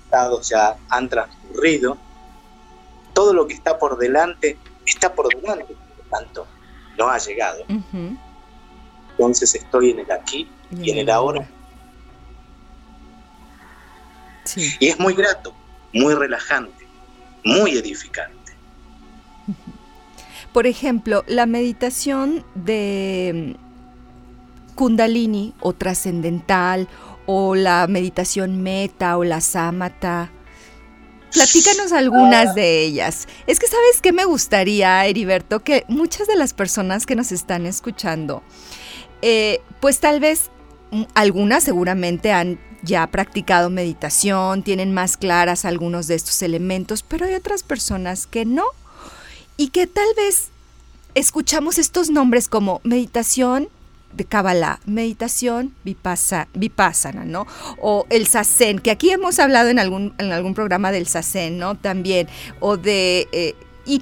Estados 0.05 0.49
ya 0.49 0.77
han 0.89 1.09
transcurrido. 1.09 1.97
Todo 3.13 3.33
lo 3.33 3.47
que 3.47 3.53
está 3.53 3.77
por 3.77 3.97
delante 3.97 4.57
está 4.85 5.13
por 5.13 5.27
delante, 5.27 5.65
por 5.65 6.05
lo 6.05 6.09
tanto, 6.09 6.47
no 6.97 7.09
ha 7.09 7.17
llegado. 7.17 7.63
Entonces 9.11 9.55
estoy 9.55 9.91
en 9.91 9.99
el 9.99 10.11
aquí 10.11 10.49
y, 10.71 10.91
en 10.91 10.97
el 10.99 11.09
ahora. 11.09 11.49
Y 14.55 14.87
es 14.87 14.99
muy 14.99 15.13
grato, 15.13 15.53
muy 15.95 16.13
relajante, 16.13 16.85
muy 17.43 17.71
edificante. 17.71 18.35
Por 20.53 20.67
ejemplo, 20.67 21.23
la 21.27 21.45
meditación 21.45 22.45
de 22.53 23.55
mm, 23.57 24.75
Kundalini 24.75 25.53
o 25.61 25.73
trascendental 25.73 26.87
o 27.25 27.55
la 27.55 27.87
meditación 27.87 28.61
meta 28.61 29.17
o 29.17 29.23
la 29.23 29.41
samata. 29.41 30.31
Platícanos 31.33 31.91
algunas 31.91 32.55
de 32.55 32.83
ellas. 32.83 33.27
Es 33.47 33.59
que 33.59 33.67
sabes 33.67 34.01
qué 34.01 34.11
me 34.13 34.25
gustaría, 34.25 35.05
Heriberto, 35.05 35.61
que 35.61 35.85
muchas 35.87 36.27
de 36.27 36.35
las 36.35 36.53
personas 36.53 37.05
que 37.05 37.15
nos 37.15 37.31
están 37.31 37.65
escuchando, 37.65 38.43
eh, 39.21 39.61
pues 39.79 39.99
tal 39.99 40.19
vez 40.19 40.51
mm, 40.91 41.03
algunas 41.15 41.63
seguramente 41.63 42.33
han 42.33 42.59
ya 42.85 43.07
practicado 43.07 43.69
meditación, 43.69 44.63
tienen 44.63 44.93
más 44.93 45.17
claras 45.17 45.65
algunos 45.65 46.07
de 46.07 46.15
estos 46.15 46.41
elementos, 46.41 47.03
pero 47.03 47.25
hay 47.25 47.33
otras 47.33 47.63
personas 47.63 48.27
que 48.27 48.45
no 48.45 48.65
y 49.57 49.69
que 49.69 49.87
tal 49.87 50.07
vez 50.15 50.49
escuchamos 51.15 51.77
estos 51.77 52.09
nombres 52.09 52.47
como 52.47 52.81
meditación 52.83 53.69
de 54.13 54.25
Kabbalah, 54.25 54.79
meditación 54.85 55.73
vipasa, 55.83 56.47
vipassana, 56.53 57.25
¿no? 57.25 57.47
O 57.81 58.05
el 58.09 58.27
sasen, 58.27 58.79
que 58.79 58.91
aquí 58.91 59.09
hemos 59.09 59.39
hablado 59.39 59.69
en 59.69 59.79
algún, 59.79 60.13
en 60.19 60.31
algún 60.31 60.53
programa 60.53 60.91
del 60.91 61.07
sasen, 61.07 61.57
¿no? 61.57 61.75
También, 61.75 62.27
o 62.59 62.77
de... 62.77 63.27
Eh, 63.33 63.55
y, 63.85 64.01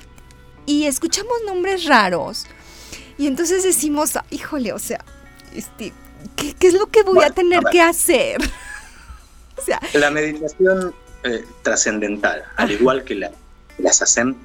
y, 0.65 0.85
escuchamos 0.85 1.33
nombres 1.45 1.85
raros 1.85 2.45
y 3.17 3.27
entonces 3.27 3.63
decimos, 3.63 4.17
híjole, 4.29 4.73
o 4.73 4.79
sea, 4.79 5.03
este, 5.55 5.93
¿qué, 6.35 6.55
es 6.59 6.73
lo 6.73 6.87
que 6.87 7.03
voy 7.03 7.23
a 7.23 7.29
tener 7.29 7.61
que 7.71 7.81
hacer? 7.81 8.41
la 9.93 10.11
meditación 10.11 10.93
eh, 11.23 11.45
trascendental, 11.61 12.43
al 12.55 12.71
igual 12.71 13.03
que 13.03 13.15
la, 13.15 13.31
la 13.77 13.93
sasen, 13.93 14.35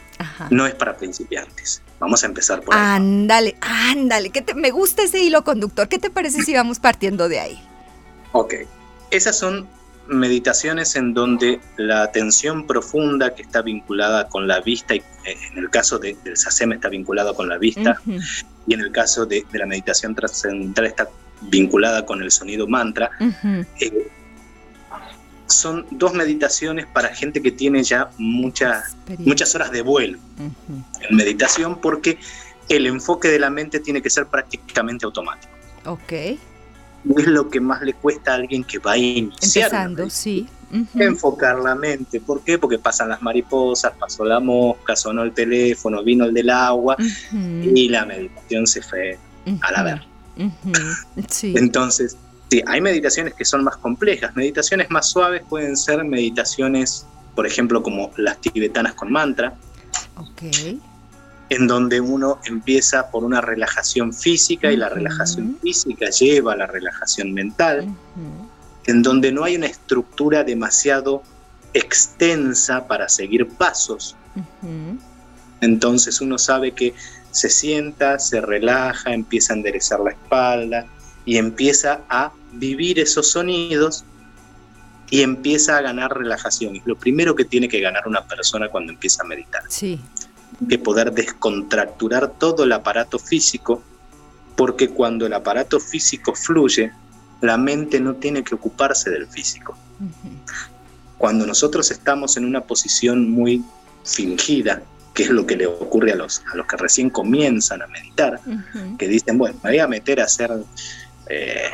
no 0.51 0.67
es 0.67 0.75
para 0.75 0.97
principiantes. 0.97 1.83
Vamos 1.99 2.23
a 2.23 2.27
empezar 2.27 2.61
por 2.61 2.75
ahí. 2.75 2.81
Ándale, 2.81 3.57
ándale, 3.61 4.31
que 4.31 4.45
me 4.55 4.71
gusta 4.71 5.03
ese 5.03 5.21
hilo 5.21 5.43
conductor. 5.43 5.89
¿Qué 5.89 5.99
te 5.99 6.11
parece 6.11 6.43
si 6.43 6.55
vamos 6.55 6.79
partiendo 6.79 7.29
de 7.29 7.41
ahí? 7.41 7.69
Ok, 8.33 8.55
esas 9.11 9.37
son 9.37 9.69
meditaciones 10.09 10.97
en 10.97 11.13
donde 11.13 11.61
la 11.77 12.03
atención 12.03 12.67
profunda 12.67 13.35
que 13.35 13.43
está 13.43 13.63
vinculada 13.63 14.29
con 14.29 14.49
la 14.49 14.61
vista, 14.61 14.95
y 14.95 14.99
eh, 14.99 15.37
en 15.53 15.59
el 15.59 15.71
caso 15.71 15.99
del 15.99 16.17
SASEM 16.35 16.73
está 16.73 16.89
vinculado 16.89 17.35
con 17.35 17.49
la 17.49 17.59
vista, 17.59 18.01
y 18.67 18.75
en 18.75 18.81
el 18.81 18.91
caso 18.93 19.27
de, 19.27 19.45
la 19.53 19.67
meditación 19.67 20.15
trascendental 20.15 20.87
está 20.87 21.09
vinculada 21.43 22.07
con 22.07 22.23
el 22.23 22.31
sonido 22.31 22.67
mantra, 22.67 23.11
son 25.49 25.87
dos 25.91 26.15
meditaciones 26.15 26.87
para 26.87 27.09
gente 27.15 27.41
que 27.43 27.51
tiene 27.51 27.83
ya 27.83 28.11
muchas, 28.19 28.97
muchas 29.19 29.55
horas 29.55 29.71
de 29.71 29.83
vuelo 29.83 30.19
en 30.39 31.17
meditación 31.17 31.81
porque 31.81 32.19
el 32.69 32.87
enfoque 32.87 33.29
de 33.29 33.39
la 33.39 33.51
mente 33.51 33.81
tiene 33.81 34.03
que 34.03 34.11
ser 34.11 34.27
prácticamente 34.27 35.07
automático. 35.07 35.53
Ok. 35.87 36.13
Es 36.13 37.27
lo 37.27 37.49
que 37.49 37.61
más 37.61 37.81
le 37.83 37.95
cuesta 37.95 38.33
a 38.33 38.35
alguien 38.35 38.65
que 38.65 38.79
va 38.79 38.93
a 38.93 38.99
iniciar. 38.99 39.67
Empezando, 39.67 40.11
sí. 40.11 40.47
Enfocar 40.95 41.59
la 41.59 41.75
mente. 41.75 42.21
¿Por 42.21 42.43
qué? 42.43 42.59
Porque 42.59 42.79
pasan 42.79 43.09
las 43.09 43.23
mariposas, 43.23 43.93
pasó 43.99 44.25
la 44.25 44.41
mosca, 44.41 44.95
sonó 44.97 45.23
el 45.23 45.33
teléfono, 45.33 46.03
vino 46.03 46.27
el 46.27 46.35
del 46.35 46.51
agua 46.51 46.97
y 47.33 47.89
la 47.89 48.05
meditación 48.05 48.67
se 48.67 48.83
fue 48.83 49.19
a 49.63 49.73
la 49.73 49.83
ver. 49.83 50.03
Sí. 51.29 51.55
Entonces, 51.57 52.17
Sí, 52.51 52.63
hay 52.67 52.81
meditaciones 52.81 53.35
que 53.35 53.45
son 53.45 53.65
más 53.65 53.77
complejas. 53.77 54.35
Meditaciones 54.35 54.91
más 54.91 55.11
suaves 55.11 55.43
pueden 55.49 55.77
ser 55.77 56.03
meditaciones, 56.05 57.07
por 57.35 57.47
ejemplo, 57.47 57.83
como 57.83 58.11
las 58.17 58.41
tibetanas 58.41 58.95
con 58.95 59.13
mantra. 59.13 59.55
Ok. 60.17 60.43
En 61.51 61.67
donde 61.67 62.01
uno 62.01 62.41
empieza 62.45 63.11
por 63.11 63.25
una 63.25 63.41
relajación 63.41 64.13
física 64.13 64.71
y 64.71 64.77
la 64.77 64.89
relajación 64.89 65.59
física 65.63 66.11
lleva 66.11 66.55
a 66.55 66.57
la 66.57 66.67
relajación 66.67 67.33
mental. 67.33 67.89
En 68.87 69.03
donde 69.03 69.33
no 69.33 69.45
hay 69.45 69.57
una 69.57 69.67
estructura 69.67 70.45
demasiado 70.45 71.23
extensa 71.75 72.87
para 72.87 73.09
seguir 73.09 73.47
pasos. 73.49 74.17
Entonces 75.61 76.21
uno 76.21 76.39
sabe 76.39 76.73
que 76.73 76.95
se 77.31 77.51
sienta, 77.51 78.19
se 78.19 78.41
relaja, 78.41 79.13
empieza 79.13 79.53
a 79.53 79.57
enderezar 79.57 80.01
la 80.01 80.11
espalda 80.11 80.87
y 81.25 81.37
empieza 81.37 82.01
a 82.09 82.33
vivir 82.53 82.99
esos 82.99 83.31
sonidos 83.31 84.05
y 85.11 85.23
empieza 85.23 85.77
a 85.77 85.81
ganar 85.81 86.17
relajación. 86.17 86.77
Es 86.77 86.87
lo 86.87 86.97
primero 86.97 87.35
que 87.35 87.45
tiene 87.45 87.69
que 87.69 87.81
ganar 87.81 88.07
una 88.07 88.27
persona 88.27 88.69
cuando 88.69 88.93
empieza 88.93 89.23
a 89.23 89.27
meditar. 89.27 89.63
Sí. 89.69 90.01
Que 90.69 90.79
poder 90.79 91.13
descontracturar 91.13 92.33
todo 92.39 92.65
el 92.65 92.73
aparato 92.73 93.19
físico, 93.19 93.83
porque 94.57 94.89
cuando 94.89 95.27
el 95.27 95.33
aparato 95.33 95.81
físico 95.81 96.35
fluye, 96.35 96.93
la 97.41 97.57
mente 97.57 98.01
no 98.01 98.15
tiene 98.17 98.43
que 98.43 98.55
ocuparse 98.55 99.11
del 99.11 99.27
físico. 99.29 99.77
Cuando 101.17 101.47
nosotros 101.47 101.91
estamos 101.91 102.37
en 102.37 102.45
una 102.45 102.63
posición 102.63 103.31
muy 103.31 103.65
fingida, 104.05 104.83
que 105.15 105.25
es 105.25 105.31
lo 105.31 105.47
que 105.47 105.57
le 105.57 105.67
ocurre 105.67 106.13
a 106.13 106.17
los, 106.17 106.43
a 106.53 106.57
los 106.57 106.67
que 106.67 106.77
recién 106.77 107.11
comienzan 107.11 107.83
a 107.83 107.87
meditar, 107.87 108.41
que 108.99 109.09
dicen, 109.09 109.39
bueno, 109.39 109.59
me 109.63 109.71
voy 109.71 109.79
a 109.79 109.89
meter 109.89 110.21
a 110.21 110.25
hacer 110.25 110.51
eh, 111.29 111.71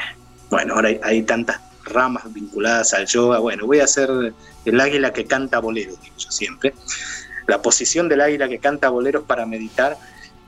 bueno, 0.54 0.74
ahora 0.74 0.90
hay, 1.02 1.22
tantas 1.24 1.60
ramas 1.82 2.32
vinculadas 2.32 2.94
al 2.94 3.06
yoga. 3.06 3.40
Bueno, 3.40 3.66
voy 3.66 3.80
a 3.80 3.84
hacer 3.84 4.08
el 4.64 4.80
águila 4.80 5.12
que 5.12 5.24
canta 5.24 5.58
boleros, 5.58 6.00
digo 6.00 6.14
yo 6.16 6.30
siempre. 6.30 6.72
La 7.48 7.60
posición 7.60 8.08
del 8.08 8.20
águila 8.20 8.48
que 8.48 8.60
canta 8.60 8.88
boleros 8.88 9.24
para 9.24 9.46
meditar 9.46 9.98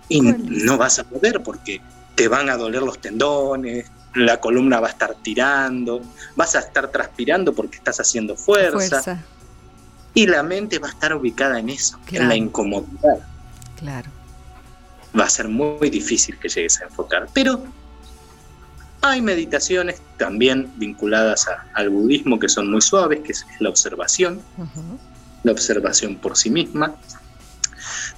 y 0.08 0.20
no 0.20 0.78
vas 0.78 1.00
a 1.00 1.04
poder 1.04 1.42
porque 1.42 1.80
te 2.14 2.28
van 2.28 2.48
a 2.50 2.56
doler 2.56 2.82
los 2.82 3.00
tendones, 3.00 3.90
la 4.14 4.38
columna 4.38 4.78
va 4.78 4.86
a 4.86 4.90
estar 4.90 5.16
tirando, 5.16 6.00
vas 6.36 6.54
a 6.54 6.60
estar 6.60 6.86
transpirando 6.92 7.52
porque 7.52 7.78
estás 7.78 7.98
haciendo 7.98 8.36
fuerza. 8.36 9.24
Y 10.14 10.28
la 10.28 10.44
mente 10.44 10.78
va 10.78 10.86
a 10.86 10.92
estar 10.92 11.12
ubicada 11.14 11.58
en 11.58 11.68
eso, 11.68 11.98
en 12.12 12.28
la 12.28 12.36
incomodidad. 12.36 13.18
Claro. 13.74 14.08
Va 15.18 15.24
a 15.24 15.30
ser 15.30 15.48
muy 15.48 15.90
difícil 15.90 16.38
que 16.38 16.48
llegues 16.48 16.80
a 16.80 16.84
enfocar. 16.84 17.26
Pero 17.34 17.60
hay 19.08 19.20
meditaciones 19.22 20.00
también 20.16 20.72
vinculadas 20.76 21.46
al 21.74 21.90
budismo 21.90 22.38
que 22.38 22.48
son 22.48 22.70
muy 22.70 22.80
suaves, 22.80 23.20
que 23.20 23.32
es 23.32 23.46
la 23.60 23.68
observación, 23.68 24.40
la 25.42 25.52
observación 25.52 26.16
por 26.16 26.36
sí 26.36 26.50
misma. 26.50 26.94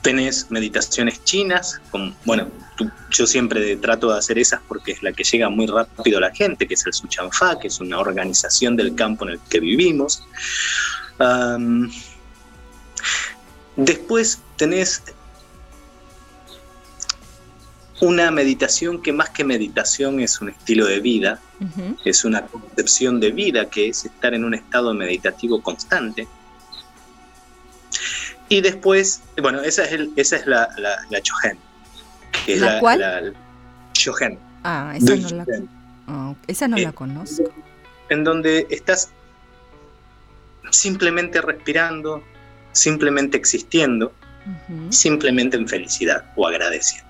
Tenés 0.03 0.51
meditaciones 0.51 1.23
chinas, 1.25 1.81
bueno, 2.25 2.49
yo 3.11 3.27
siempre 3.27 3.77
trato 3.77 4.13
de 4.13 4.19
hacer 4.19 4.39
esas 4.39 4.61
porque 4.69 4.93
es 4.93 5.03
la 5.03 5.13
que 5.13 5.25
llega 5.25 5.49
muy 5.49 5.67
rápido 5.67 6.19
a 6.19 6.21
la 6.21 6.35
gente, 6.35 6.67
que 6.67 6.75
es 6.75 6.87
el 6.87 6.93
Suchanfa, 6.93 7.59
que 7.59 7.69
es 7.69 7.81
una 7.81 7.99
organización 7.99 8.77
del 8.77 8.95
campo 8.95 9.25
en 9.27 9.33
el 9.33 9.41
que 9.51 9.61
vivimos. 9.61 10.23
después 13.77 14.41
tenés 14.57 15.03
una 18.01 18.31
meditación 18.31 19.03
que 19.03 19.13
más 19.13 19.31
que 19.31 19.45
meditación 19.45 20.21
es 20.21 20.41
un 20.41 20.51
estilo 20.51 20.87
de 20.87 21.01
vida, 21.01 21.41
es 22.05 22.25
una 22.25 22.47
concepción 22.47 23.19
de 23.21 23.33
vida 23.33 23.69
que 23.69 23.89
es 23.89 24.05
estar 24.05 24.35
en 24.35 24.45
un 24.45 24.55
estado 24.55 24.95
meditativo 24.95 25.61
constante, 25.63 26.29
Y 28.49 28.61
después, 28.63 29.21
bueno, 29.43 29.61
esa 29.61 29.85
es, 29.85 29.93
el, 29.93 30.11
esa 30.17 30.37
es 30.37 30.47
la, 30.47 30.69
la, 30.79 30.97
la 31.11 31.21
Chogen. 31.21 31.59
Que 32.47 32.55
es 32.55 32.61
¿La, 32.61 32.81
cuál? 32.81 33.01
La, 33.01 33.33
Chogen. 33.93 34.39
Ah, 34.65 34.95
esa 34.97 35.17
no, 35.17 35.29
la, 35.29 35.47
oh, 36.09 36.37
esa 36.47 36.69
no 36.69 36.79
la 36.79 36.93
conozco. 36.93 37.53
En 38.09 38.25
donde 38.25 38.67
estás 38.71 39.11
simplemente 40.71 41.41
respirando, 41.43 42.23
simplemente 42.73 43.37
existiendo, 43.37 44.13
simplemente 44.91 45.57
en 45.57 45.69
felicidad 45.69 46.25
o 46.37 46.47
agradeciendo. 46.47 47.08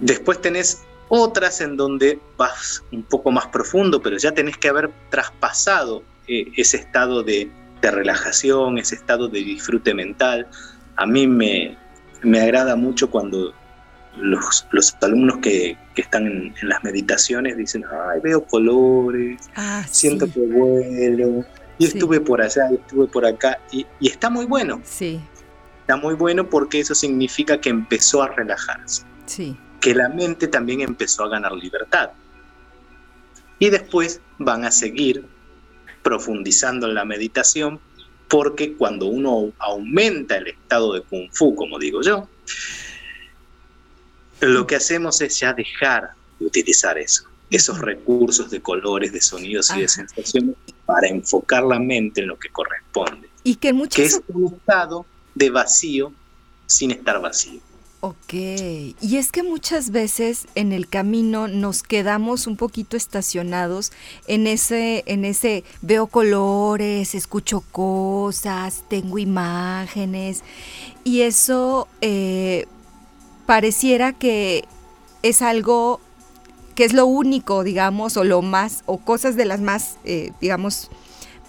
Después 0.00 0.40
tenés 0.40 0.82
otras 1.08 1.60
en 1.60 1.76
donde 1.76 2.18
vas 2.36 2.82
un 2.92 3.02
poco 3.02 3.30
más 3.30 3.46
profundo, 3.48 4.00
pero 4.00 4.16
ya 4.16 4.32
tenés 4.32 4.56
que 4.56 4.68
haber 4.68 4.90
traspasado 5.10 6.02
eh, 6.28 6.46
ese 6.56 6.78
estado 6.78 7.22
de, 7.22 7.50
relajación, 7.82 8.78
ese 8.78 8.94
estado 8.94 9.28
de 9.28 9.40
disfrute 9.40 9.94
mental. 9.94 10.46
A 10.96 11.06
mí 11.06 11.26
me, 11.26 11.76
me 12.22 12.40
agrada 12.40 12.76
mucho 12.76 13.10
cuando 13.10 13.54
los, 14.16 14.66
los 14.70 14.94
alumnos 15.00 15.38
que, 15.38 15.76
que 15.94 16.02
están 16.02 16.26
en, 16.26 16.54
las 16.62 16.84
meditaciones 16.84 17.56
dicen, 17.56 17.84
ay, 18.10 18.20
veo 18.22 18.44
colores, 18.44 19.40
ah, 19.56 19.84
siento 19.90 20.30
que 20.30 20.40
vuelo, 20.40 21.44
y 21.78 21.86
estuve 21.86 22.20
por 22.20 22.42
allá, 22.42 22.70
y 22.70 22.74
estuve 22.74 23.06
por 23.06 23.24
acá, 23.24 23.58
y, 23.72 23.86
y, 23.98 24.08
está 24.08 24.28
muy 24.28 24.44
bueno. 24.44 24.80
Sí. 24.84 25.20
Está 25.80 25.96
muy 25.96 26.14
bueno 26.14 26.48
porque 26.48 26.80
eso 26.80 26.94
significa 26.94 27.60
que 27.60 27.70
empezó 27.70 28.22
a 28.22 28.28
relajarse. 28.28 29.02
Sí. 29.26 29.56
Que 29.80 29.94
la 29.94 30.08
mente 30.08 30.48
también 30.48 30.80
empezó 30.80 31.24
a 31.24 31.28
ganar 31.28 31.52
libertad. 31.52 32.10
Y 33.58 33.70
después 33.70 34.20
van 34.38 34.64
a 34.64 34.70
seguir 34.70 35.24
profundizando 36.02 36.86
en 36.86 36.94
la 36.94 37.04
meditación 37.04 37.80
porque 38.28 38.74
cuando 38.74 39.06
uno 39.06 39.52
aumenta 39.58 40.36
el 40.36 40.46
estado 40.46 40.94
de 40.94 41.02
kung 41.02 41.28
fu, 41.32 41.54
como 41.56 41.78
digo 41.78 42.00
yo, 42.00 42.28
lo 44.40 44.66
que 44.66 44.76
hacemos 44.76 45.20
es 45.20 45.40
ya 45.40 45.52
dejar 45.52 46.12
de 46.38 46.46
utilizar 46.46 46.96
eso, 46.96 47.24
esos 47.50 47.78
recursos 47.80 48.50
de 48.50 48.62
colores, 48.62 49.12
de 49.12 49.20
sonidos 49.20 49.70
y 49.76 49.80
de 49.80 49.88
sensaciones 49.88 50.54
para 50.86 51.08
enfocar 51.08 51.64
la 51.64 51.78
mente 51.78 52.20
en 52.20 52.28
lo 52.28 52.38
que 52.38 52.48
corresponde. 52.50 53.28
Y 53.42 53.56
que, 53.56 53.74
que 53.90 54.04
es 54.04 54.20
un 54.28 54.54
estado 54.54 55.04
de 55.34 55.50
vacío 55.50 56.12
sin 56.66 56.92
estar 56.92 57.20
vacío. 57.20 57.60
Ok, 58.02 58.32
y 58.32 59.16
es 59.18 59.30
que 59.30 59.42
muchas 59.42 59.90
veces 59.90 60.46
en 60.54 60.72
el 60.72 60.88
camino 60.88 61.48
nos 61.48 61.82
quedamos 61.82 62.46
un 62.46 62.56
poquito 62.56 62.96
estacionados 62.96 63.92
en 64.26 64.46
ese, 64.46 65.04
en 65.04 65.26
ese 65.26 65.64
veo 65.82 66.06
colores, 66.06 67.14
escucho 67.14 67.62
cosas, 67.72 68.84
tengo 68.88 69.18
imágenes, 69.18 70.44
y 71.04 71.20
eso 71.20 71.88
eh, 72.00 72.66
pareciera 73.44 74.14
que 74.14 74.64
es 75.22 75.42
algo 75.42 76.00
que 76.74 76.86
es 76.86 76.94
lo 76.94 77.04
único, 77.04 77.64
digamos, 77.64 78.16
o 78.16 78.24
lo 78.24 78.40
más, 78.40 78.82
o 78.86 78.96
cosas 78.96 79.36
de 79.36 79.44
las 79.44 79.60
más, 79.60 79.98
eh, 80.04 80.32
digamos, 80.40 80.90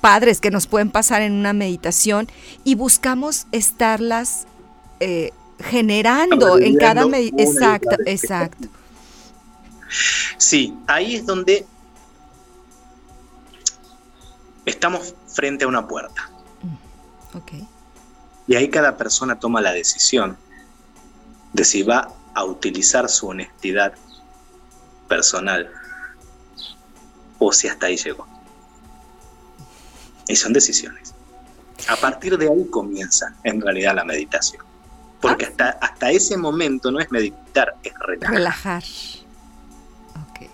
padres 0.02 0.42
que 0.42 0.52
nos 0.52 0.68
pueden 0.68 0.90
pasar 0.90 1.22
en 1.22 1.32
una 1.32 1.54
meditación 1.54 2.28
y 2.66 2.76
buscamos 2.76 3.48
estarlas 3.54 4.48
eh, 5.00 5.32
generando 5.64 6.58
en 6.58 6.76
cada 6.78 7.06
meditación. 7.08 7.56
Exacto, 7.56 7.96
exacto. 8.06 8.68
Sí, 10.38 10.76
ahí 10.88 11.16
es 11.16 11.26
donde 11.26 11.66
estamos 14.66 15.14
frente 15.28 15.66
a 15.66 15.68
una 15.68 15.88
puerta. 15.88 16.30
Mm, 16.62 17.38
ok. 17.38 17.52
Y 18.48 18.56
ahí 18.56 18.70
cada 18.70 18.98
persona 18.98 19.40
toma 19.40 19.62
la 19.62 19.72
decisión 19.74 20.38
de 21.54 21.66
si 21.66 21.84
va 21.84 22.14
a 22.34 22.44
utilizar 22.46 23.10
su 23.10 23.28
honestidad 23.28 23.94
personal 25.08 25.70
o 27.40 27.52
si 27.52 27.68
hasta 27.68 27.88
ahí 27.88 27.98
llegó. 27.98 28.28
Y 30.28 30.36
son 30.36 30.54
decisiones. 30.54 31.14
A 31.88 31.96
partir 31.96 32.38
de 32.38 32.50
ahí 32.50 32.66
comienza 32.70 33.36
en 33.44 33.60
realidad 33.60 33.96
la 33.96 34.06
meditación. 34.06 34.71
Porque 35.22 35.46
hasta, 35.46 35.70
hasta 35.70 36.12
ese 36.12 36.38
momento 36.38 36.92
no 36.92 37.00
es 37.00 37.12
meditar, 37.12 37.76
es 37.84 37.94
relajar. 38.00 38.34
Relajar. 38.34 38.84
Ok. 40.30 40.50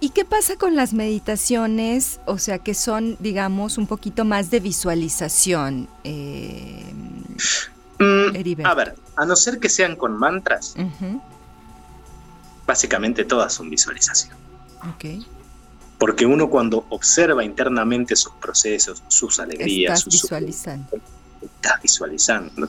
¿Y 0.00 0.10
qué 0.10 0.24
pasa 0.24 0.56
con 0.56 0.76
las 0.76 0.92
meditaciones? 0.92 2.20
O 2.24 2.38
sea, 2.38 2.58
que 2.58 2.74
son, 2.74 3.16
digamos, 3.18 3.78
un 3.78 3.86
poquito 3.86 4.24
más 4.24 4.50
de 4.50 4.60
visualización. 4.60 5.88
Eh, 6.04 6.84
Mm, 7.98 8.66
a 8.66 8.74
ver, 8.74 8.94
a 9.16 9.24
no 9.24 9.36
ser 9.36 9.58
que 9.58 9.68
sean 9.68 9.96
con 9.96 10.16
mantras, 10.18 10.74
básicamente 12.66 13.24
todas 13.24 13.54
son 13.54 13.70
visualización. 13.70 14.36
Porque 15.98 16.26
uno 16.26 16.50
cuando 16.50 16.84
observa 16.90 17.42
internamente 17.42 18.14
sus 18.14 18.34
procesos, 18.34 19.02
sus 19.08 19.40
alegrías, 19.40 20.00
estás 20.00 20.12
visualizando. 20.12 20.98
estás 21.40 21.82
visualizando. 21.82 22.68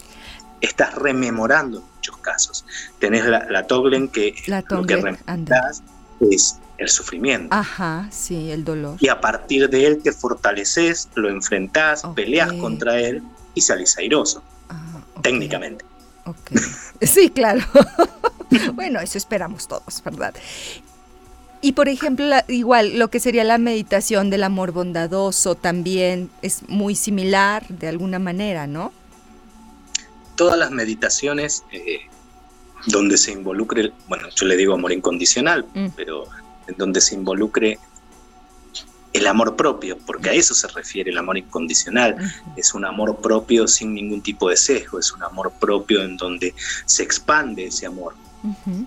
Estás 0.62 0.96
rememorando 0.96 1.80
en 1.80 1.84
muchos 1.96 2.18
casos. 2.18 2.66
Tenés 3.00 3.26
la, 3.26 3.46
la 3.50 3.68
Toglen 3.68 4.08
que 4.08 4.36
lo 4.70 4.86
que 4.86 4.96
rememoras 4.96 5.84
es 6.20 6.60
el 6.78 6.90
sufrimiento. 6.90 7.56
Ajá, 7.56 8.08
sí, 8.12 8.52
el 8.52 8.64
dolor. 8.64 8.98
Y 9.00 9.10
a 9.10 9.20
partir 9.20 9.70
de 9.70 9.86
él 9.86 10.02
te 10.02 10.12
fortaleces, 10.12 11.10
lo 11.16 11.30
enfrentás, 11.30 12.04
peleas 12.16 12.54
contra 12.54 13.00
él 13.00 13.24
y 13.54 13.62
salís 13.62 13.98
airoso 13.98 14.44
técnicamente. 15.22 15.86
Sí, 17.02 17.30
claro. 17.30 17.62
bueno, 18.74 19.00
eso 19.00 19.18
esperamos 19.18 19.68
todos, 19.68 20.04
¿verdad? 20.04 20.34
Y 21.62 21.72
por 21.72 21.88
ejemplo, 21.88 22.26
igual 22.50 23.00
lo 23.00 23.10
que 23.10 23.20
sería 23.22 23.46
la 23.46 23.58
meditación 23.58 24.30
del 24.30 24.44
amor 24.44 24.72
bondadoso 24.72 25.56
también 25.56 26.30
es 26.42 26.68
muy 26.68 26.96
similar 26.96 27.66
de 27.70 27.88
alguna 27.88 28.20
manera, 28.20 28.68
¿no? 28.68 28.92
Todas 30.38 30.58
las 30.58 30.72
meditaciones 30.72 31.66
eh, 31.74 32.00
donde 32.86 33.18
se 33.18 33.34
involucre, 33.34 33.92
bueno, 34.08 34.30
yo 34.34 34.46
le 34.46 34.56
digo 34.56 34.74
amor 34.74 34.94
incondicional, 34.94 35.66
mm. 35.74 35.88
pero 35.96 36.28
en 36.68 36.78
donde 36.78 37.02
se 37.02 37.16
involucre 37.16 37.78
el 39.14 39.28
amor 39.28 39.56
propio, 39.56 39.98
porque 40.06 40.30
a 40.30 40.34
eso 40.34 40.54
se 40.54 40.68
refiere 40.68 41.12
el 41.12 41.18
amor 41.18 41.38
incondicional. 41.38 42.18
Es 42.56 42.74
un 42.74 42.86
amor 42.86 43.18
propio 43.18 43.68
sin 43.68 43.94
ningún 43.94 44.22
tipo 44.22 44.50
de 44.50 44.58
sesgo, 44.58 45.00
es 45.00 45.12
un 45.12 45.24
amor 45.24 45.52
propio 45.60 46.04
en 46.04 46.18
donde 46.18 46.54
se 46.86 47.04
expande 47.04 47.66
ese 47.66 47.86
amor. 47.86 48.16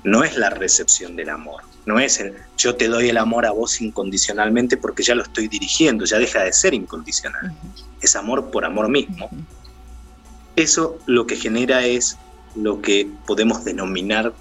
No 0.04 0.24
es 0.24 0.36
la 0.36 0.50
recepción 0.50 1.16
del 1.16 1.28
amor, 1.28 1.62
no 1.84 1.98
es 1.98 2.20
el 2.20 2.34
yo 2.56 2.76
te 2.76 2.88
doy 2.88 3.08
el 3.08 3.18
amor 3.18 3.44
a 3.44 3.50
vos 3.50 3.80
incondicionalmente 3.80 4.76
porque 4.76 5.02
ya 5.02 5.14
lo 5.14 5.22
estoy 5.22 5.48
dirigiendo, 5.48 6.04
ya 6.04 6.18
deja 6.18 6.44
de 6.44 6.52
ser 6.52 6.72
incondicional. 6.72 7.52
Es 8.00 8.16
amor 8.16 8.50
por 8.50 8.64
amor 8.64 8.88
mismo. 8.88 9.28
Eso 10.56 10.98
lo 11.06 11.26
que 11.26 11.36
genera 11.36 11.84
es 11.84 12.16
lo 12.54 12.82
que 12.82 13.10
podemos 13.26 13.64
denominar 13.64 14.34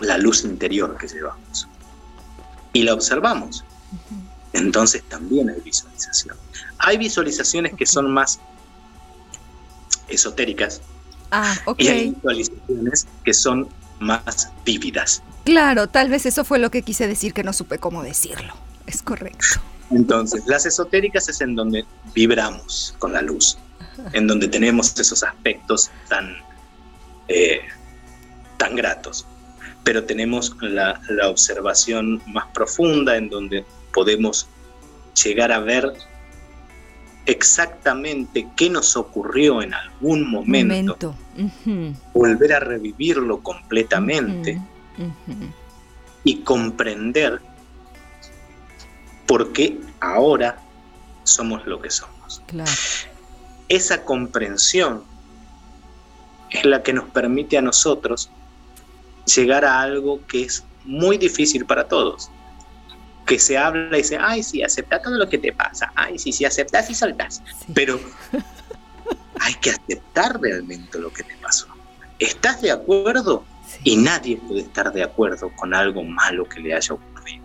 la 0.00 0.18
luz 0.18 0.44
interior 0.44 0.96
que 0.98 1.08
llevamos. 1.08 1.68
Y 2.72 2.82
la 2.82 2.94
observamos 2.94 3.64
entonces 4.52 5.02
también 5.08 5.48
hay 5.50 5.60
visualización. 5.60 6.36
Hay 6.78 6.98
visualizaciones 6.98 7.74
que 7.74 7.86
son 7.86 8.12
más 8.12 8.38
esotéricas 10.08 10.80
ah, 11.30 11.56
y 11.78 11.88
hay 11.88 12.10
visualizaciones 12.10 13.06
que 13.24 13.32
son 13.32 13.68
más 14.00 14.50
vívidas. 14.64 15.22
Claro, 15.44 15.88
tal 15.88 16.10
vez 16.10 16.26
eso 16.26 16.44
fue 16.44 16.58
lo 16.58 16.70
que 16.70 16.82
quise 16.82 17.06
decir 17.06 17.32
que 17.32 17.42
no 17.42 17.52
supe 17.52 17.78
cómo 17.78 18.02
decirlo. 18.02 18.54
Es 18.86 19.02
correcto. 19.02 19.60
Entonces, 19.90 20.42
las 20.46 20.66
esotéricas 20.66 21.28
es 21.28 21.40
en 21.40 21.54
donde 21.54 21.84
vibramos 22.14 22.94
con 22.98 23.12
la 23.12 23.22
luz, 23.22 23.58
en 24.12 24.26
donde 24.26 24.48
tenemos 24.48 24.98
esos 24.98 25.22
aspectos 25.22 25.90
tan, 26.08 26.36
eh, 27.28 27.60
tan 28.56 28.76
gratos. 28.76 29.26
Pero 29.84 30.04
tenemos 30.04 30.54
la, 30.60 31.00
la 31.08 31.28
observación 31.28 32.22
más 32.26 32.46
profunda 32.54 33.16
en 33.16 33.28
donde 33.28 33.64
podemos 33.92 34.48
llegar 35.14 35.52
a 35.52 35.58
ver 35.58 35.92
exactamente 37.26 38.48
qué 38.56 38.68
nos 38.70 38.96
ocurrió 38.96 39.62
en 39.62 39.74
algún 39.74 40.28
momento, 40.28 41.14
volver 42.12 42.52
a 42.54 42.60
revivirlo 42.60 43.42
completamente 43.42 44.60
y 46.24 46.38
comprender 46.38 47.40
por 49.26 49.52
qué 49.52 49.78
ahora 50.00 50.58
somos 51.24 51.66
lo 51.66 51.80
que 51.80 51.90
somos. 51.90 52.42
Esa 53.68 54.04
comprensión 54.04 55.04
es 56.50 56.64
la 56.64 56.82
que 56.82 56.92
nos 56.92 57.08
permite 57.10 57.58
a 57.58 57.62
nosotros 57.62 58.30
llegar 59.34 59.64
a 59.64 59.80
algo 59.80 60.20
que 60.26 60.44
es 60.44 60.64
muy 60.84 61.16
difícil 61.16 61.64
para 61.64 61.88
todos, 61.88 62.30
que 63.26 63.38
se 63.38 63.56
habla 63.56 63.96
y 63.96 64.02
dice, 64.02 64.18
ay, 64.20 64.42
sí, 64.42 64.62
acepta 64.62 65.00
todo 65.00 65.16
lo 65.16 65.28
que 65.28 65.38
te 65.38 65.52
pasa, 65.52 65.92
ay, 65.94 66.18
sí, 66.18 66.32
sí, 66.32 66.44
aceptas 66.44 66.90
y 66.90 66.94
soltas. 66.94 67.42
Pero 67.72 68.00
hay 69.40 69.54
que 69.54 69.70
aceptar 69.70 70.40
realmente 70.40 70.98
lo 70.98 71.12
que 71.12 71.22
te 71.22 71.36
pasó. 71.36 71.66
¿Estás 72.18 72.60
de 72.62 72.70
acuerdo? 72.70 73.44
Y 73.84 73.96
nadie 73.96 74.36
puede 74.36 74.60
estar 74.60 74.92
de 74.92 75.02
acuerdo 75.02 75.50
con 75.56 75.72
algo 75.72 76.02
malo 76.02 76.48
que 76.48 76.60
le 76.60 76.74
haya 76.74 76.94
ocurrido. 76.94 77.44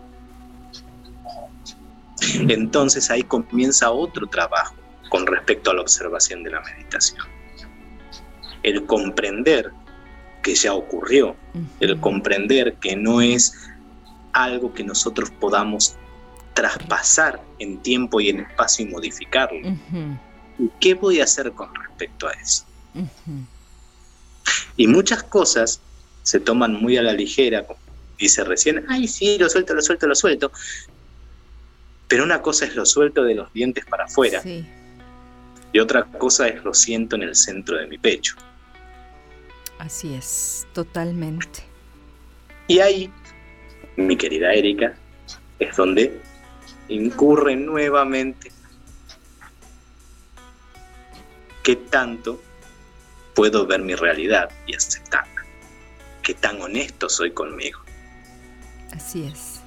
Entonces 2.50 3.10
ahí 3.10 3.24
comienza 3.24 3.92
otro 3.92 4.28
trabajo 4.28 4.76
con 5.10 5.26
respecto 5.28 5.72
a 5.72 5.74
la 5.74 5.82
observación 5.82 6.44
de 6.44 6.52
la 6.52 6.62
meditación. 6.62 7.26
El 8.64 8.86
comprender 8.86 9.72
que 10.44 10.56
ya 10.56 10.74
ocurrió, 10.74 11.36
el 11.80 12.00
comprender 12.00 12.76
que 12.76 12.96
no 12.96 13.22
es 13.22 13.54
algo 14.34 14.74
que 14.74 14.84
nosotros 14.84 15.32
podamos 15.32 15.96
traspasar 16.54 17.42
en 17.60 17.78
tiempo 17.82 18.20
y 18.20 18.30
en 18.30 18.40
espacio 18.40 18.86
y 18.86 18.90
modificarlo. 18.90 19.78
¿Y 20.60 20.70
qué 20.80 20.94
voy 20.96 21.22
a 21.22 21.26
hacer 21.26 21.52
con 21.52 21.74
respecto 21.76 22.28
a 22.28 22.32
eso? 22.32 22.66
Y 24.76 24.88
muchas 24.88 25.24
cosas 25.24 25.82
se 26.24 26.40
toman 26.40 26.74
muy 26.74 26.98
a 26.98 27.04
la 27.04 27.14
ligera, 27.14 27.66
como 27.66 27.80
dice 28.18 28.44
recién, 28.44 28.86
ay, 28.90 29.08
sí, 29.08 29.38
lo 29.38 29.50
suelto, 29.50 29.74
lo 29.74 29.82
suelto, 29.82 30.08
lo 30.08 30.16
suelto. 30.16 30.52
Pero 32.08 32.24
una 32.24 32.42
cosa 32.42 32.66
es 32.66 32.76
lo 32.76 32.86
suelto 32.86 33.24
de 33.24 33.36
los 33.36 33.52
dientes 33.54 33.86
para 33.86 34.06
afuera. 34.06 34.42
Y 35.74 35.80
otra 35.80 36.04
cosa 36.04 36.48
es 36.48 36.64
lo 36.64 36.74
siento 36.74 37.16
en 37.16 37.24
el 37.24 37.36
centro 37.36 37.78
de 37.78 37.88
mi 37.88 37.98
pecho. 37.98 38.36
Así 39.80 40.14
es, 40.14 40.68
totalmente. 40.74 41.64
Y 42.68 42.80
ahí, 42.80 43.12
mi 43.96 44.18
querida 44.18 44.54
Erika, 44.54 44.96
es 45.60 45.76
donde 45.76 46.20
incurre 46.88 47.56
nuevamente 47.56 48.52
qué 51.64 51.76
tanto 51.76 52.42
puedo 53.36 53.68
ver 53.68 53.82
mi 53.82 53.94
realidad 53.94 54.50
y 54.66 54.76
aceptarla 54.76 55.38
qué 56.28 56.34
tan 56.34 56.62
honesto 56.62 57.08
soy 57.08 57.32
conmigo. 57.32 57.80
Así 58.92 59.24
es. 59.24 59.62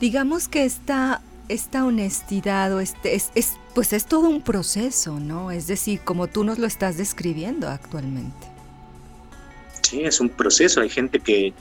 Digamos 0.00 0.46
que 0.46 0.66
esta, 0.66 1.22
esta 1.48 1.84
honestidad 1.84 2.72
o 2.74 2.80
este, 2.80 3.14
es, 3.14 3.30
pues 3.74 3.92
es 3.92 4.06
todo 4.06 4.28
un 4.28 4.42
proceso, 4.42 5.20
¿no? 5.20 5.50
Es 5.50 5.66
decir, 5.66 6.00
como 6.00 6.26
tú 6.26 6.44
nos 6.44 6.58
lo 6.58 6.66
estás 6.66 6.96
describiendo 6.96 7.68
actualmente. 7.68 8.46
Sí, 9.82 10.02
es 10.02 10.20
un 10.20 10.28
proceso. 10.28 10.80
Hay 10.80 10.88
gente 10.88 11.20
que... 11.20 11.52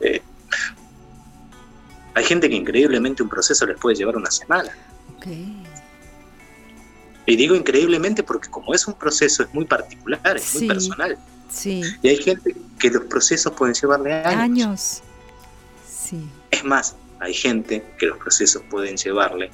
Eh, 0.00 0.22
hay 2.14 2.24
gente 2.24 2.48
que 2.48 2.56
increíblemente 2.56 3.22
un 3.22 3.28
proceso 3.28 3.66
les 3.66 3.78
puede 3.78 3.96
llevar 3.96 4.16
una 4.16 4.30
semana. 4.30 4.70
Y 7.24 7.36
digo 7.36 7.54
increíblemente 7.54 8.22
porque 8.22 8.50
como 8.50 8.74
es 8.74 8.86
un 8.86 8.94
proceso 8.94 9.44
es 9.44 9.54
muy 9.54 9.64
particular, 9.64 10.36
es 10.36 10.54
muy 10.54 10.68
personal. 10.68 11.16
Sí. 11.48 11.82
Y 12.02 12.08
hay 12.08 12.16
gente 12.16 12.54
que 12.78 12.90
los 12.90 13.04
procesos 13.04 13.52
pueden 13.52 13.74
llevarle 13.74 14.12
años. 14.12 14.36
Años. 14.36 15.02
Sí. 15.88 16.28
Es 16.50 16.64
más, 16.64 16.96
hay 17.22 17.34
gente 17.34 17.84
que 17.98 18.06
los 18.06 18.18
procesos 18.18 18.62
pueden 18.68 18.96
llevarle 18.96 19.52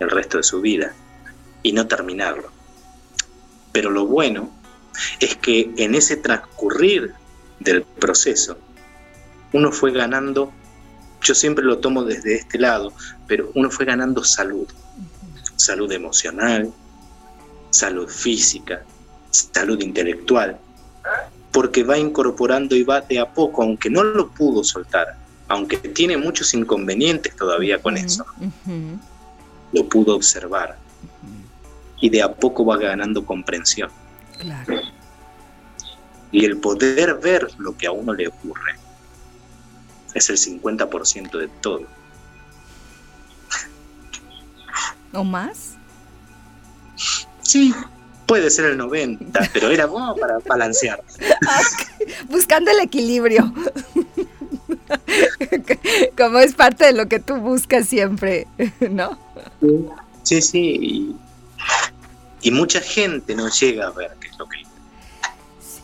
el 0.00 0.10
resto 0.10 0.38
de 0.38 0.42
su 0.42 0.60
vida 0.60 0.92
y 1.62 1.72
no 1.72 1.86
terminarlo. 1.86 2.50
Pero 3.70 3.90
lo 3.90 4.06
bueno 4.06 4.50
es 5.20 5.36
que 5.36 5.72
en 5.76 5.94
ese 5.94 6.16
transcurrir 6.16 7.14
del 7.60 7.82
proceso, 7.82 8.58
uno 9.52 9.70
fue 9.70 9.92
ganando, 9.92 10.52
yo 11.22 11.36
siempre 11.36 11.64
lo 11.64 11.78
tomo 11.78 12.02
desde 12.02 12.34
este 12.34 12.58
lado, 12.58 12.92
pero 13.28 13.52
uno 13.54 13.70
fue 13.70 13.86
ganando 13.86 14.24
salud, 14.24 14.66
salud 15.54 15.90
emocional, 15.92 16.72
salud 17.70 18.08
física, 18.08 18.82
salud 19.30 19.80
intelectual, 19.80 20.58
porque 21.52 21.84
va 21.84 21.96
incorporando 21.96 22.74
y 22.74 22.82
va 22.82 23.02
de 23.02 23.20
a 23.20 23.32
poco, 23.32 23.62
aunque 23.62 23.88
no 23.88 24.02
lo 24.02 24.30
pudo 24.30 24.64
soltar, 24.64 25.23
aunque 25.54 25.76
tiene 25.76 26.16
muchos 26.16 26.52
inconvenientes 26.52 27.36
todavía 27.36 27.80
con 27.80 27.96
eso, 27.96 28.26
lo 29.72 29.88
pudo 29.88 30.16
observar 30.16 30.76
y 32.00 32.10
de 32.10 32.22
a 32.22 32.34
poco 32.34 32.66
va 32.66 32.76
ganando 32.76 33.24
comprensión. 33.24 33.88
Y 36.32 36.44
el 36.44 36.58
poder 36.58 37.20
ver 37.20 37.48
lo 37.58 37.76
que 37.76 37.86
a 37.86 37.92
uno 37.92 38.12
le 38.12 38.26
ocurre 38.26 38.72
es 40.12 40.28
el 40.28 40.36
50% 40.36 41.38
de 41.38 41.48
todo. 41.60 41.86
¿O 45.12 45.22
más? 45.22 45.76
Sí, 47.42 47.72
puede 48.26 48.50
ser 48.50 48.64
el 48.64 48.76
90, 48.76 49.50
pero 49.52 49.70
era 49.70 49.86
bueno 49.86 50.16
para 50.16 50.40
balancear. 50.40 51.00
Buscando 52.28 52.72
el 52.72 52.80
equilibrio. 52.80 53.54
Como 56.16 56.38
es 56.38 56.54
parte 56.54 56.86
de 56.86 56.92
lo 56.92 57.08
que 57.08 57.18
tú 57.18 57.36
buscas 57.36 57.86
siempre, 57.86 58.46
¿no? 58.90 59.18
Sí, 60.22 60.42
sí. 60.42 61.16
Y, 62.42 62.50
mucha 62.50 62.80
gente 62.80 63.34
no 63.34 63.48
llega 63.48 63.86
a 63.86 63.90
ver 63.90 64.16
qué 64.20 64.28
es 64.28 64.38
lo 64.38 64.46
que... 64.46 64.58
Sí. 64.58 65.80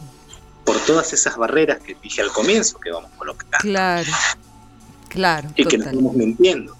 Por 0.65 0.79
todas 0.81 1.13
esas 1.13 1.37
barreras 1.37 1.81
que 1.81 1.97
dije 2.03 2.21
al 2.21 2.31
comienzo 2.31 2.79
que 2.79 2.91
vamos 2.91 3.11
colocando. 3.17 3.59
Claro, 3.61 4.11
claro. 5.09 5.49
Y 5.57 5.65
que 5.65 5.79
nos 5.79 5.87
estamos 5.87 6.15
mintiendo. 6.15 6.77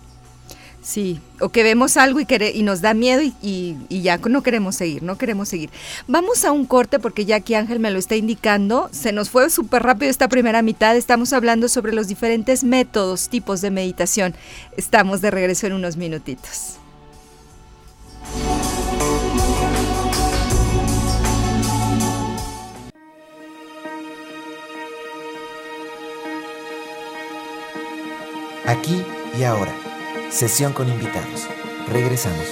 Sí, 0.91 1.21
o 1.39 1.51
que 1.51 1.63
vemos 1.63 1.97
algo 1.97 2.19
y, 2.19 2.27
y 2.53 2.65
nos 2.65 2.81
da 2.81 2.95
miedo 2.95 3.23
y, 3.23 3.77
ya 3.89 4.17
no 4.17 4.43
queremos 4.43 4.75
seguir, 4.75 5.05
no 5.05 5.17
queremos 5.17 5.49
seguir. 5.49 5.71
Vamos 6.09 6.45
a 6.45 6.51
un 6.51 6.67
corte 6.67 6.99
porque 6.99 7.25
ya 7.25 7.37
aquí 7.37 7.55
Ángel 7.55 7.79
me 7.79 7.93
lo 7.93 7.99
está 8.01 8.17
indicando. 8.17 8.89
Se 8.91 9.13
nos 9.13 9.31
fue 9.31 9.51
súper 9.51 9.85
rápido 9.85 10.11
esta 10.11 10.27
primera 10.27 10.63
mitad. 10.63 10.97
Estamos 10.97 11.33
hablando 11.33 11.69
sobre 11.69 11.93
los 11.93 12.09
diferentes 12.09 12.65
métodos, 12.65 13.29
tipos 13.29 13.61
de 13.61 13.71
meditación. 13.71 14.35
Estamos 14.77 15.21
de 15.21 15.31
regreso 15.31 15.69
en 15.69 15.75
unos 15.75 15.97
minutitos. 15.97 16.79
Aquí 28.67 29.05
y 29.39 29.45
ahora 29.45 29.90
Sesión 30.31 30.73
con 30.73 30.89
invitados. 30.89 31.49
Regresamos. 31.89 32.47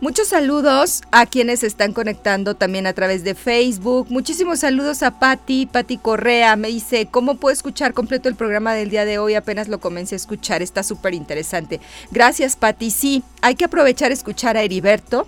Muchos 0.00 0.28
saludos 0.28 1.02
a 1.10 1.26
quienes 1.26 1.64
están 1.64 1.92
conectando 1.92 2.54
también 2.54 2.86
a 2.86 2.92
través 2.92 3.24
de 3.24 3.34
Facebook. 3.34 4.06
Muchísimos 4.10 4.60
saludos 4.60 5.02
a 5.02 5.18
Patti, 5.18 5.66
Patti 5.66 5.96
Correa. 5.96 6.54
Me 6.54 6.68
dice, 6.68 7.06
¿cómo 7.10 7.36
puedo 7.36 7.52
escuchar 7.52 7.94
completo 7.94 8.28
el 8.28 8.36
programa 8.36 8.74
del 8.74 8.90
día 8.90 9.06
de 9.06 9.18
hoy? 9.18 9.34
Apenas 9.34 9.68
lo 9.68 9.80
comencé 9.80 10.14
a 10.14 10.16
escuchar, 10.16 10.62
está 10.62 10.82
súper 10.82 11.14
interesante. 11.14 11.80
Gracias, 12.12 12.54
Patti. 12.54 12.90
Sí, 12.90 13.24
hay 13.40 13.56
que 13.56 13.64
aprovechar 13.64 14.10
a 14.10 14.14
escuchar 14.14 14.56
a 14.56 14.62
Heriberto. 14.62 15.26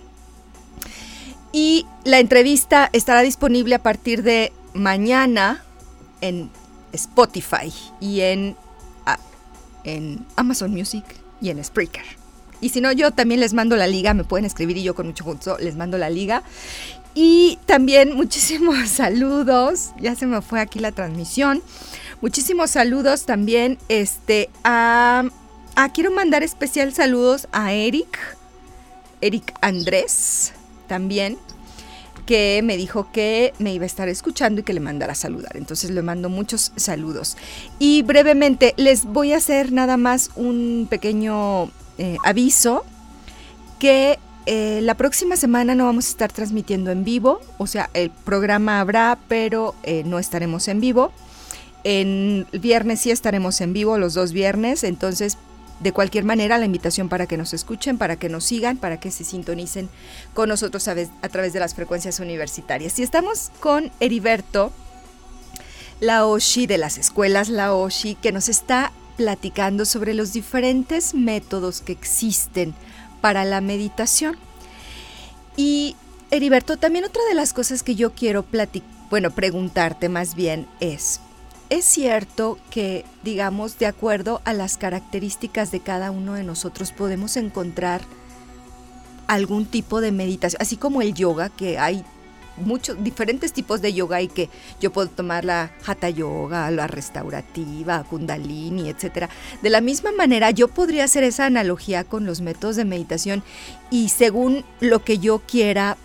Y 1.51 1.87
la 2.03 2.19
entrevista 2.19 2.89
estará 2.93 3.21
disponible 3.21 3.73
a 3.73 3.81
partir 3.81 4.21
de 4.21 4.53
mañana 4.73 5.63
en 6.21 6.51
Spotify 6.91 7.73
y 7.99 8.21
en, 8.21 8.55
ah, 9.07 9.17
en 9.83 10.23
Amazon 10.35 10.71
Music 10.71 11.03
y 11.41 11.49
en 11.49 11.63
Spreaker. 11.63 12.16
Y 12.61 12.69
si 12.69 12.81
no, 12.81 12.91
yo 12.91 13.11
también 13.11 13.39
les 13.39 13.53
mando 13.53 13.75
la 13.75 13.87
liga, 13.87 14.13
me 14.13 14.23
pueden 14.23 14.45
escribir 14.45 14.77
y 14.77 14.83
yo 14.83 14.95
con 14.95 15.07
mucho 15.07 15.23
gusto 15.23 15.57
les 15.59 15.75
mando 15.75 15.97
la 15.97 16.09
liga. 16.09 16.43
Y 17.19 17.57
también 17.65 18.13
muchísimos 18.15 18.89
saludos, 18.89 19.91
ya 19.99 20.15
se 20.15 20.27
me 20.27 20.41
fue 20.41 20.59
aquí 20.59 20.79
la 20.79 20.91
transmisión. 20.91 21.63
Muchísimos 22.21 22.71
saludos 22.71 23.25
también 23.25 23.77
este, 23.89 24.49
a, 24.63 25.23
quiero 25.93 26.11
mandar 26.11 26.43
especial 26.43 26.93
saludos 26.93 27.47
a 27.51 27.73
Eric, 27.73 28.19
Eric 29.21 29.53
Andrés 29.61 30.53
también, 30.87 31.37
que 32.25 32.61
me 32.63 32.75
dijo 32.75 33.11
que 33.11 33.53
me 33.57 33.73
iba 33.73 33.83
a 33.83 33.87
estar 33.87 34.09
escuchando 34.09 34.61
y 34.61 34.63
que 34.63 34.73
le 34.73 34.79
mandara 34.79 35.13
a 35.13 35.15
saludar. 35.15 35.57
Entonces 35.57 35.89
le 35.91 36.01
mando 36.01 36.29
muchos 36.29 36.71
saludos. 36.75 37.37
Y 37.79 38.01
brevemente 38.01 38.73
les 38.77 39.05
voy 39.05 39.33
a 39.33 39.37
hacer 39.37 39.71
nada 39.71 39.97
más 39.97 40.31
un 40.35 40.87
pequeño 40.89 41.71
eh, 41.97 42.17
aviso 42.23 42.85
que 43.79 44.19
eh, 44.45 44.79
la 44.81 44.95
próxima 44.95 45.35
semana 45.35 45.75
no 45.75 45.85
vamos 45.85 46.07
a 46.07 46.09
estar 46.09 46.31
transmitiendo 46.31 46.89
en 46.89 47.03
vivo, 47.03 47.41
o 47.57 47.67
sea, 47.67 47.89
el 47.93 48.09
programa 48.09 48.79
habrá, 48.79 49.17
pero 49.27 49.75
eh, 49.83 50.03
no 50.05 50.19
estaremos 50.19 50.67
en 50.69 50.79
vivo. 50.79 51.11
En 51.83 52.47
viernes 52.53 53.01
sí 53.01 53.11
estaremos 53.11 53.59
en 53.61 53.73
vivo, 53.73 53.97
los 53.97 54.13
dos 54.13 54.31
viernes, 54.31 54.83
entonces 54.83 55.37
de 55.81 55.91
cualquier 55.91 56.23
manera 56.23 56.57
la 56.57 56.65
invitación 56.65 57.09
para 57.09 57.27
que 57.27 57.37
nos 57.37 57.53
escuchen, 57.53 57.97
para 57.97 58.15
que 58.15 58.29
nos 58.29 58.45
sigan, 58.45 58.77
para 58.77 58.99
que 58.99 59.11
se 59.11 59.23
sintonicen 59.23 59.89
con 60.33 60.49
nosotros 60.49 60.87
a, 60.87 60.95
a 61.21 61.29
través 61.29 61.53
de 61.53 61.59
las 61.59 61.75
frecuencias 61.75 62.19
universitarias. 62.19 62.97
Y 62.99 63.03
estamos 63.03 63.51
con 63.59 63.91
Heriberto 63.99 64.71
Laoshi 65.99 66.67
de 66.67 66.77
las 66.77 66.97
escuelas 66.97 67.49
Laoshi, 67.49 68.15
que 68.15 68.31
nos 68.31 68.49
está 68.49 68.91
platicando 69.17 69.83
sobre 69.83 70.13
los 70.13 70.31
diferentes 70.31 71.13
métodos 71.13 71.81
que 71.81 71.91
existen 71.91 72.73
para 73.19 73.43
la 73.43 73.59
meditación. 73.59 74.37
Y 75.57 75.95
Heriberto, 76.31 76.77
también 76.77 77.03
otra 77.03 77.23
de 77.27 77.33
las 77.33 77.51
cosas 77.51 77.83
que 77.83 77.95
yo 77.95 78.13
quiero 78.13 78.45
bueno, 79.09 79.31
preguntarte 79.31 80.07
más 80.07 80.35
bien 80.35 80.67
es, 80.79 81.19
¿es 81.69 81.83
cierto 81.83 82.59
que, 82.69 83.05
digamos, 83.23 83.79
de 83.79 83.87
acuerdo 83.87 84.41
a 84.45 84.53
las 84.53 84.77
características 84.77 85.71
de 85.71 85.79
cada 85.79 86.11
uno 86.11 86.33
de 86.33 86.43
nosotros 86.43 86.91
podemos 86.91 87.37
encontrar 87.37 88.01
algún 89.27 89.65
tipo 89.65 89.99
de 89.99 90.11
meditación, 90.11 90.61
así 90.61 90.77
como 90.77 91.01
el 91.01 91.13
yoga, 91.13 91.49
que 91.49 91.79
hay 91.79 92.03
muchos 92.57 93.03
diferentes 93.03 93.53
tipos 93.53 93.81
de 93.81 93.93
yoga 93.93 94.21
y 94.21 94.27
que 94.27 94.49
yo 94.79 94.91
puedo 94.91 95.09
tomar 95.09 95.45
la 95.45 95.71
hatha 95.85 96.09
yoga, 96.09 96.69
la 96.71 96.87
restaurativa, 96.87 98.03
kundalini, 98.03 98.89
etcétera. 98.89 99.29
De 99.61 99.69
la 99.69 99.81
misma 99.81 100.11
manera, 100.11 100.51
yo 100.51 100.67
podría 100.67 101.05
hacer 101.05 101.23
esa 101.23 101.45
analogía 101.45 102.03
con 102.03 102.25
los 102.25 102.41
métodos 102.41 102.75
de 102.75 102.85
meditación 102.85 103.43
y 103.89 104.09
según 104.09 104.65
lo 104.79 105.03
que 105.03 105.19
yo 105.19 105.39
quiera 105.39 105.97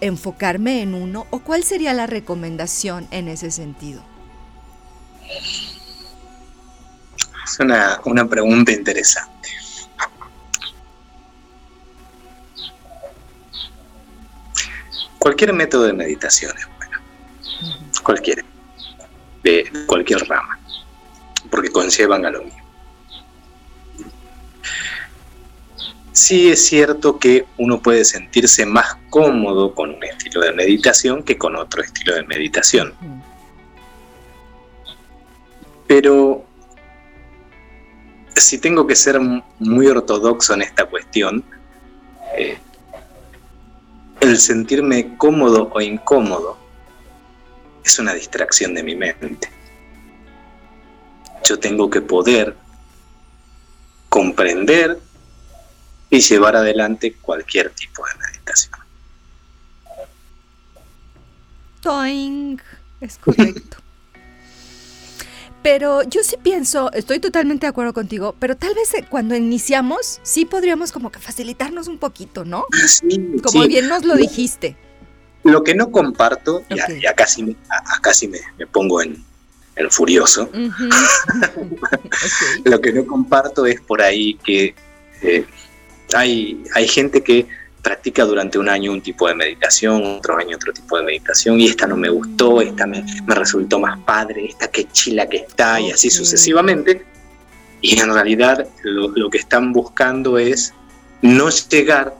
enfocarme 0.00 0.82
en 0.82 0.94
uno 0.94 1.26
o 1.30 1.38
cuál 1.38 1.62
sería 1.62 1.92
la 1.92 2.06
recomendación 2.06 3.06
en 3.10 3.28
ese 3.28 3.50
sentido. 3.50 4.02
Es 7.44 7.60
una, 7.60 8.00
una 8.04 8.28
pregunta 8.28 8.72
interesante. 8.72 9.48
Cualquier 15.22 15.52
método 15.52 15.84
de 15.84 15.92
meditación 15.92 16.52
es 16.58 16.66
bueno. 16.76 16.98
Cualquiera. 18.02 18.42
De 19.44 19.70
cualquier 19.86 20.26
rama. 20.28 20.58
Porque 21.48 21.70
conllevan 21.70 22.26
a 22.26 22.30
lo 22.30 22.42
mismo. 22.42 22.60
Sí 26.10 26.50
es 26.50 26.64
cierto 26.64 27.20
que 27.20 27.46
uno 27.56 27.80
puede 27.80 28.04
sentirse 28.04 28.66
más 28.66 28.96
cómodo 29.10 29.76
con 29.76 29.90
un 29.90 30.02
estilo 30.02 30.40
de 30.40 30.54
meditación 30.54 31.22
que 31.22 31.38
con 31.38 31.54
otro 31.54 31.84
estilo 31.84 32.16
de 32.16 32.24
meditación. 32.24 32.92
Pero 35.86 36.44
si 38.34 38.58
tengo 38.58 38.88
que 38.88 38.96
ser 38.96 39.20
muy 39.20 39.86
ortodoxo 39.86 40.54
en 40.54 40.62
esta 40.62 40.86
cuestión, 40.86 41.44
eh, 42.36 42.58
el 44.22 44.38
sentirme 44.38 45.16
cómodo 45.18 45.68
o 45.74 45.80
incómodo 45.80 46.56
es 47.84 47.98
una 47.98 48.14
distracción 48.14 48.72
de 48.72 48.84
mi 48.84 48.94
mente. 48.94 49.50
Yo 51.44 51.58
tengo 51.58 51.90
que 51.90 52.00
poder 52.00 52.56
comprender 54.08 55.00
y 56.08 56.20
llevar 56.20 56.54
adelante 56.54 57.14
cualquier 57.14 57.70
tipo 57.70 58.04
de 58.06 58.26
meditación. 58.26 58.78
Toing, 61.80 62.60
es 63.00 63.18
correcto. 63.18 63.78
Pero 65.62 66.02
yo 66.02 66.22
sí 66.24 66.36
pienso, 66.42 66.90
estoy 66.92 67.20
totalmente 67.20 67.66
de 67.66 67.70
acuerdo 67.70 67.92
contigo, 67.92 68.34
pero 68.38 68.56
tal 68.56 68.74
vez 68.74 68.92
eh, 68.94 69.06
cuando 69.08 69.36
iniciamos 69.36 70.18
sí 70.22 70.44
podríamos 70.44 70.90
como 70.90 71.12
que 71.12 71.20
facilitarnos 71.20 71.86
un 71.86 71.98
poquito, 71.98 72.44
¿no? 72.44 72.64
Sí, 72.86 73.36
como 73.42 73.66
bien 73.66 73.88
nos 73.88 74.04
lo 74.04 74.16
dijiste. 74.16 74.76
Lo 75.44 75.62
que 75.62 75.74
no 75.74 75.90
comparto, 75.90 76.62
y 76.68 76.76
ya, 77.00 77.14
casi, 77.14 77.42
me, 78.28 78.66
pongo 78.70 79.02
en, 79.02 79.24
furioso, 79.90 80.50
lo 82.64 82.80
que 82.80 82.92
no 82.92 83.06
comparto 83.06 83.66
es 83.66 83.80
por 83.80 84.02
ahí 84.02 84.34
que 84.44 84.74
eh, 85.22 85.44
hay, 86.14 86.62
hay 86.74 86.88
gente 86.88 87.22
que 87.22 87.46
practica 87.82 88.24
durante 88.24 88.58
un 88.58 88.68
año 88.68 88.92
un 88.92 89.02
tipo 89.02 89.26
de 89.26 89.34
meditación, 89.34 90.02
otro 90.18 90.36
año 90.36 90.56
otro 90.56 90.72
tipo 90.72 90.96
de 90.96 91.04
meditación, 91.04 91.60
y 91.60 91.66
esta 91.66 91.86
no 91.86 91.96
me 91.96 92.08
gustó, 92.08 92.60
esta 92.60 92.86
me, 92.86 93.04
resultó 93.26 93.80
más 93.80 93.98
padre, 94.00 94.46
esta 94.46 94.68
que 94.68 94.88
chila 94.90 95.28
que 95.28 95.38
está, 95.38 95.80
y 95.80 95.90
así 95.90 96.08
sucesivamente. 96.08 97.04
Y 97.80 97.98
en 97.98 98.14
realidad 98.14 98.68
lo, 98.84 99.28
que 99.28 99.38
están 99.38 99.72
buscando 99.72 100.38
es 100.38 100.72
no 101.20 101.50
llegar 101.50 102.14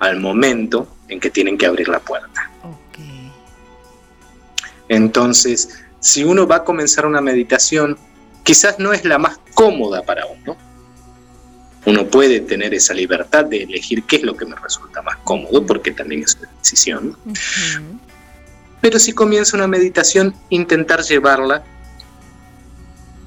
al 0.00 0.18
momento 0.18 0.88
en 1.08 1.20
que 1.20 1.30
tienen 1.30 1.56
que 1.56 1.66
abrir 1.66 1.88
la 1.88 2.00
puerta. 2.00 2.50
Entonces, 4.88 5.84
si 6.00 6.24
uno 6.24 6.46
va 6.46 6.56
a 6.56 6.64
comenzar 6.64 7.06
una 7.06 7.20
meditación, 7.20 7.96
quizás 8.42 8.80
no 8.80 8.92
es 8.92 9.04
la 9.04 9.18
más 9.18 9.38
cómoda 9.54 10.02
para 10.02 10.26
uno, 10.26 10.56
uno 11.86 12.06
puede 12.06 12.40
tener 12.40 12.72
esa 12.72 12.94
libertad 12.94 13.44
de 13.44 13.62
elegir 13.62 14.04
qué 14.04 14.16
es 14.16 14.22
lo 14.22 14.36
que 14.36 14.46
me 14.46 14.56
resulta 14.56 15.02
más 15.02 15.16
cómodo, 15.18 15.66
porque 15.66 15.90
también 15.90 16.22
es 16.22 16.36
una 16.40 16.50
decisión. 16.58 17.16
Pero 18.80 18.98
si 18.98 19.12
comienza 19.12 19.56
una 19.56 19.66
meditación, 19.66 20.34
intentar 20.48 21.02
llevarla 21.02 21.62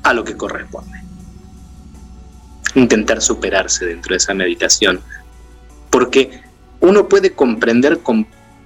a 0.03 0.13
lo 0.13 0.23
que 0.23 0.35
corresponde. 0.35 1.01
Intentar 2.75 3.21
superarse 3.21 3.85
dentro 3.85 4.13
de 4.13 4.17
esa 4.17 4.33
meditación. 4.33 5.01
Porque 5.89 6.41
uno 6.79 7.07
puede 7.07 7.33
comprender, 7.33 7.99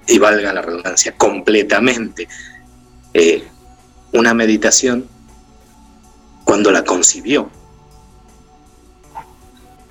y 0.07 0.19
valga 0.19 0.53
la 0.53 0.61
redundancia, 0.61 1.13
completamente 1.17 2.27
eh, 3.13 3.43
una 4.13 4.33
meditación 4.33 5.07
cuando 6.45 6.71
la 6.71 6.83
concibió 6.83 7.49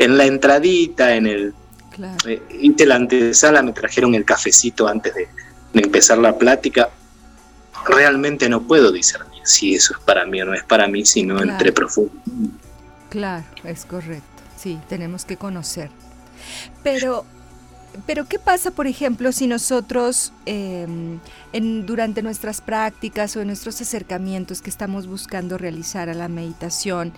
en 0.00 0.16
la 0.16 0.24
entradita, 0.24 1.14
en 1.14 1.26
el... 1.26 1.54
Claro. 1.90 2.16
Eh, 2.26 2.86
la 2.86 2.94
antesala, 2.94 3.62
me 3.62 3.72
trajeron 3.72 4.14
el 4.14 4.24
cafecito 4.24 4.88
antes 4.88 5.14
de, 5.14 5.28
empezar 5.74 6.18
la 6.18 6.36
plática. 6.36 6.88
Realmente 7.86 8.48
no 8.48 8.62
puedo 8.62 8.90
discernir 8.90 9.42
si 9.44 9.74
eso 9.74 9.94
es 9.94 10.00
para 10.00 10.24
mí 10.24 10.40
o 10.40 10.46
no 10.46 10.54
es 10.54 10.64
para 10.64 10.88
mí, 10.88 11.04
sino 11.04 11.42
entre 11.42 11.72
profundo. 11.72 12.12
Claro, 13.10 13.44
es 13.64 13.84
correcto. 13.84 14.24
Sí, 14.56 14.78
tenemos 14.88 15.24
que 15.24 15.36
conocer. 15.36 15.90
Pero, 16.82 17.26
pero 18.06 18.26
¿qué 18.26 18.38
pasa, 18.38 18.70
por 18.70 18.86
ejemplo, 18.86 19.32
si 19.32 19.46
nosotros 19.46 20.32
em, 20.46 21.18
en, 21.52 21.84
durante 21.84 22.22
nuestras 22.22 22.60
prácticas 22.60 23.36
o 23.36 23.40
en 23.42 23.48
nuestros 23.48 23.80
acercamientos 23.80 24.62
que 24.62 24.70
estamos 24.70 25.06
buscando 25.06 25.58
realizar 25.58 26.08
a 26.08 26.14
la 26.14 26.28
meditación, 26.28 27.12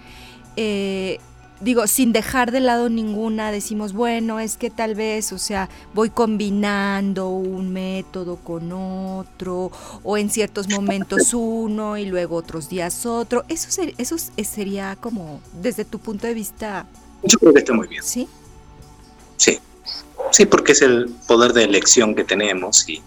eh, 0.56 1.18
digo, 1.62 1.86
sin 1.86 2.12
dejar 2.12 2.50
de 2.50 2.60
lado 2.60 2.88
ninguna, 2.88 3.50
decimos, 3.50 3.92
bueno, 3.92 4.40
es 4.40 4.56
que 4.56 4.70
tal 4.70 4.94
vez, 4.94 5.32
o 5.32 5.38
sea, 5.38 5.68
voy 5.94 6.10
combinando 6.10 7.28
un 7.28 7.72
método 7.72 8.36
con 8.36 8.72
otro, 8.72 9.70
o 10.02 10.18
en 10.18 10.30
ciertos 10.30 10.68
momentos 10.68 11.32
uno 11.34 11.96
y 11.96 12.06
luego 12.06 12.36
otros 12.36 12.68
días 12.68 13.06
otro. 13.06 13.44
Eso, 13.48 13.82
eso 13.96 14.16
sería 14.18 14.96
como, 15.00 15.40
desde 15.60 15.84
tu 15.84 15.98
punto 15.98 16.26
de 16.26 16.34
vista... 16.34 16.86
Yo 17.22 17.38
creo 17.38 17.52
que 17.52 17.60
está 17.60 17.72
muy 17.72 17.86
bien. 17.88 18.02
¿Sí? 18.02 18.28
Sí. 19.36 19.60
Sí, 20.32 20.46
porque 20.46 20.72
es 20.72 20.82
el 20.82 21.08
poder 21.26 21.52
de 21.52 21.64
elección 21.64 22.14
que 22.14 22.24
tenemos 22.24 22.88
y, 22.88 23.02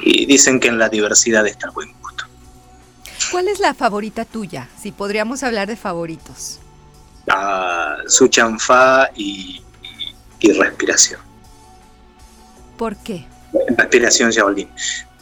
y 0.00 0.26
dicen 0.26 0.60
que 0.60 0.68
en 0.68 0.78
la 0.78 0.88
diversidad 0.88 1.46
está 1.46 1.66
el 1.68 1.72
buen 1.72 1.92
gusto. 2.00 2.24
¿Cuál 3.32 3.48
es 3.48 3.58
la 3.58 3.74
favorita 3.74 4.24
tuya? 4.24 4.68
Si 4.80 4.92
podríamos 4.92 5.42
hablar 5.42 5.66
de 5.66 5.76
favoritos 5.76 6.60
a 7.28 7.96
su 8.06 8.28
chanfa 8.28 9.10
y, 9.16 9.60
respiración. 10.58 11.20
¿Por 12.76 12.96
qué? 12.98 13.26
Respiración 13.76 14.30
Shaolin. 14.30 14.68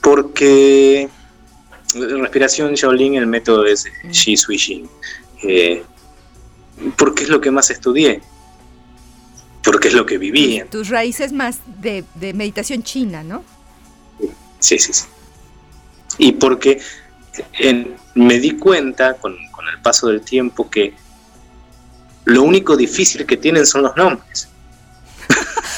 Porque 0.01 1.09
respiración 1.95 2.75
Shaolin, 2.75 3.15
el 3.15 3.27
método 3.27 3.65
es 3.65 3.87
mm. 4.03 4.11
Shi 4.11 4.37
Sui 4.37 4.59
Jin. 4.59 4.89
Eh, 5.45 5.85
porque 6.97 7.23
es 7.23 7.29
lo 7.29 7.41
que 7.41 7.53
más 7.53 7.71
estudié. 7.71 8.21
Porque 9.63 9.89
es 9.89 9.95
lo 9.95 10.05
que 10.05 10.19
viví. 10.19 10.61
Tus, 10.71 10.89
raíces 10.89 11.33
más 11.33 11.61
de, 11.67 12.05
meditación 12.35 12.83
china, 12.83 13.23
¿no? 13.23 13.45
Sí, 14.59 14.79
sí, 14.79 14.93
sí. 14.93 15.05
Y 16.19 16.33
porque 16.33 16.81
me 18.15 18.41
di 18.41 18.57
cuenta 18.57 19.15
con, 19.15 19.37
con 19.53 19.69
el 19.69 19.81
paso 19.81 20.09
del 20.09 20.21
tiempo 20.23 20.69
que 20.69 20.95
lo 22.25 22.43
único 22.43 22.77
difícil 22.77 23.27
que 23.27 23.37
tienen 23.37 23.67
son 23.67 23.83
los 23.83 23.97
nombres. 23.97 24.49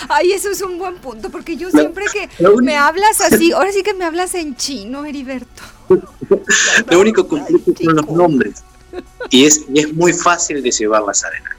Ay, 0.09 0.33
eso 0.33 0.51
es 0.51 0.61
un 0.61 0.79
buen 0.79 0.97
punto, 0.97 1.31
porque 1.31 1.57
yo 1.57 1.71
siempre 1.71 2.05
que 2.13 2.29
me 2.63 2.77
hablas 2.77 3.21
así, 3.33 3.53
ahora 3.53 3.73
sí 3.73 3.83
que 3.83 3.95
me 3.95 4.05
hablas 4.05 4.35
en 4.35 4.57
chino, 4.57 5.05
Heriberto. 5.05 5.63
lo 6.91 7.01
único 7.01 7.27
complejo 7.27 7.73
son 7.83 7.97
los 7.97 8.09
nombres. 8.09 8.63
Y 9.31 9.45
es, 9.45 9.65
es 9.75 9.93
muy 9.93 10.13
fácil 10.13 10.63
de 10.63 10.71
llevarlas 10.71 11.25
adelante. 11.25 11.51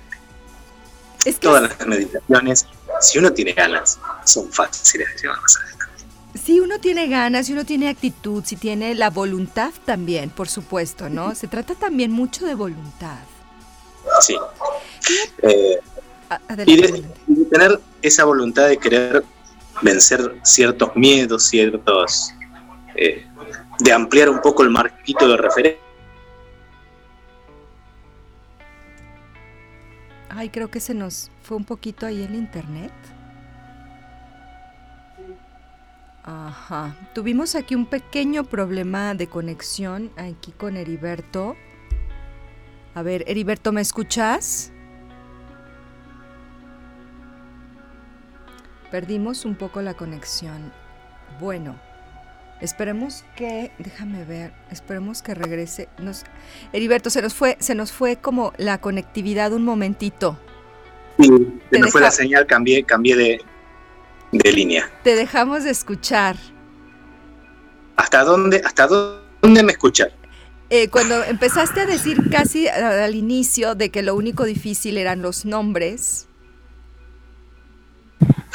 Es 1.25 1.39
Todas 1.39 1.63
las 1.63 1.87
meditaciones, 1.87 2.67
si 3.01 3.17
uno 3.17 3.33
tiene 3.33 3.53
ganas, 3.53 3.99
son 4.25 4.51
fáciles 4.51 5.07
de 5.15 5.21
llevarlas 5.21 5.57
adelante. 5.57 5.75
Si 6.43 6.59
uno 6.59 6.79
tiene 6.79 7.07
ganas, 7.07 7.47
si 7.47 7.53
uno 7.53 7.65
tiene 7.65 7.89
actitud, 7.89 8.43
si 8.45 8.55
tiene 8.55 8.93
la 8.93 9.09
voluntad 9.09 9.71
también, 9.85 10.29
por 10.29 10.47
supuesto, 10.47 11.09
¿no? 11.09 11.33
Se 11.33 11.47
trata 11.47 11.73
también 11.73 12.11
mucho 12.11 12.45
de 12.45 12.53
voluntad. 12.53 13.17
Sí. 14.21 14.35
Eh, 15.43 15.79
y, 16.65 16.81
de, 16.81 17.03
tener 17.51 17.79
esa 18.01 18.25
voluntad 18.25 18.67
de 18.67 18.77
querer 18.77 19.23
vencer 19.81 20.39
ciertos 20.43 20.95
miedos, 20.95 21.47
ciertos... 21.47 22.31
Eh, 22.95 23.25
de 23.79 23.91
ampliar 23.91 24.29
un 24.29 24.39
poco 24.39 24.63
el 24.63 24.69
marquito 24.69 25.27
de 25.27 25.37
referencia. 25.37 25.81
Ay, 30.29 30.49
creo 30.49 30.69
que 30.69 30.79
se 30.79 30.93
nos 30.93 31.31
fue 31.43 31.57
un 31.57 31.65
poquito 31.65 32.05
ahí 32.05 32.23
el 32.23 32.35
internet. 32.35 32.91
Ajá. 36.23 36.95
Tuvimos 37.13 37.55
aquí 37.55 37.75
un 37.75 37.85
pequeño 37.85 38.43
problema 38.45 39.13
de 39.13 39.27
conexión 39.27 40.11
aquí 40.17 40.51
con 40.51 40.75
Heriberto. 40.75 41.55
A 42.95 43.03
ver, 43.03 43.25
Heriberto, 43.27 43.73
¿me 43.73 43.81
escuchas? 43.81 44.71
Perdimos 48.89 49.43
un 49.43 49.55
poco 49.55 49.81
la 49.81 49.95
conexión. 49.95 50.71
Bueno, 51.41 51.77
esperemos 52.61 53.25
que, 53.35 53.73
déjame 53.79 54.23
ver, 54.23 54.53
esperemos 54.71 55.21
que 55.21 55.35
regrese. 55.35 55.89
Nos, 55.97 56.23
Heriberto, 56.71 57.09
se 57.09 57.21
nos 57.21 57.33
fue, 57.33 57.57
se 57.59 57.75
nos 57.75 57.91
fue 57.91 58.15
como 58.15 58.53
la 58.55 58.79
conectividad 58.79 59.51
un 59.51 59.65
momentito. 59.65 60.39
Sí, 61.19 61.29
se 61.71 61.79
nos 61.79 61.91
fue 61.91 61.99
la 61.99 62.11
señal, 62.11 62.45
cambié, 62.45 62.85
cambié 62.85 63.17
de, 63.17 63.41
de 64.31 64.51
línea. 64.53 64.89
Te 65.03 65.15
dejamos 65.15 65.65
de 65.65 65.71
escuchar. 65.71 66.37
¿Hasta 67.97 68.23
dónde, 68.23 68.61
hasta 68.63 68.87
dónde 68.87 69.63
me 69.63 69.73
escuchas? 69.73 70.13
Eh, 70.77 70.89
cuando 70.89 71.23
empezaste 71.23 71.79
a 71.79 71.85
decir 71.85 72.29
casi 72.29 72.67
al 72.67 73.15
inicio 73.15 73.75
de 73.75 73.91
que 73.91 74.01
lo 74.01 74.13
único 74.13 74.43
difícil 74.43 74.97
eran 74.97 75.21
los 75.21 75.45
nombres. 75.45 76.27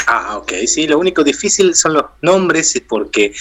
Ah, 0.06 0.36
ok, 0.36 0.52
sí, 0.66 0.86
lo 0.86 0.98
único 0.98 1.24
difícil 1.24 1.74
son 1.74 1.94
los 1.94 2.04
nombres 2.20 2.78
porque 2.86 3.32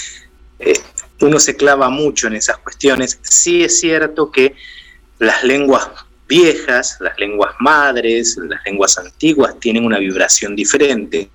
eh, 0.60 0.80
uno 1.20 1.42
se 1.42 1.58
clava 1.58 1.90
mucho 1.90 2.28
en 2.28 2.36
esas 2.36 2.60
cuestiones. 2.60 3.20
Sí 3.22 3.66
es 3.66 3.82
cierto 3.82 4.32
que 4.32 4.56
las 5.18 5.44
lenguas 5.44 5.90
viejas, 6.30 6.96
las 7.02 7.20
lenguas 7.20 7.54
madres, 7.60 8.38
las 8.38 8.64
lenguas 8.66 8.98
antiguas 8.98 9.60
tienen 9.60 9.84
una 9.84 10.00
vibración 10.00 10.56
diferente, 10.56 11.30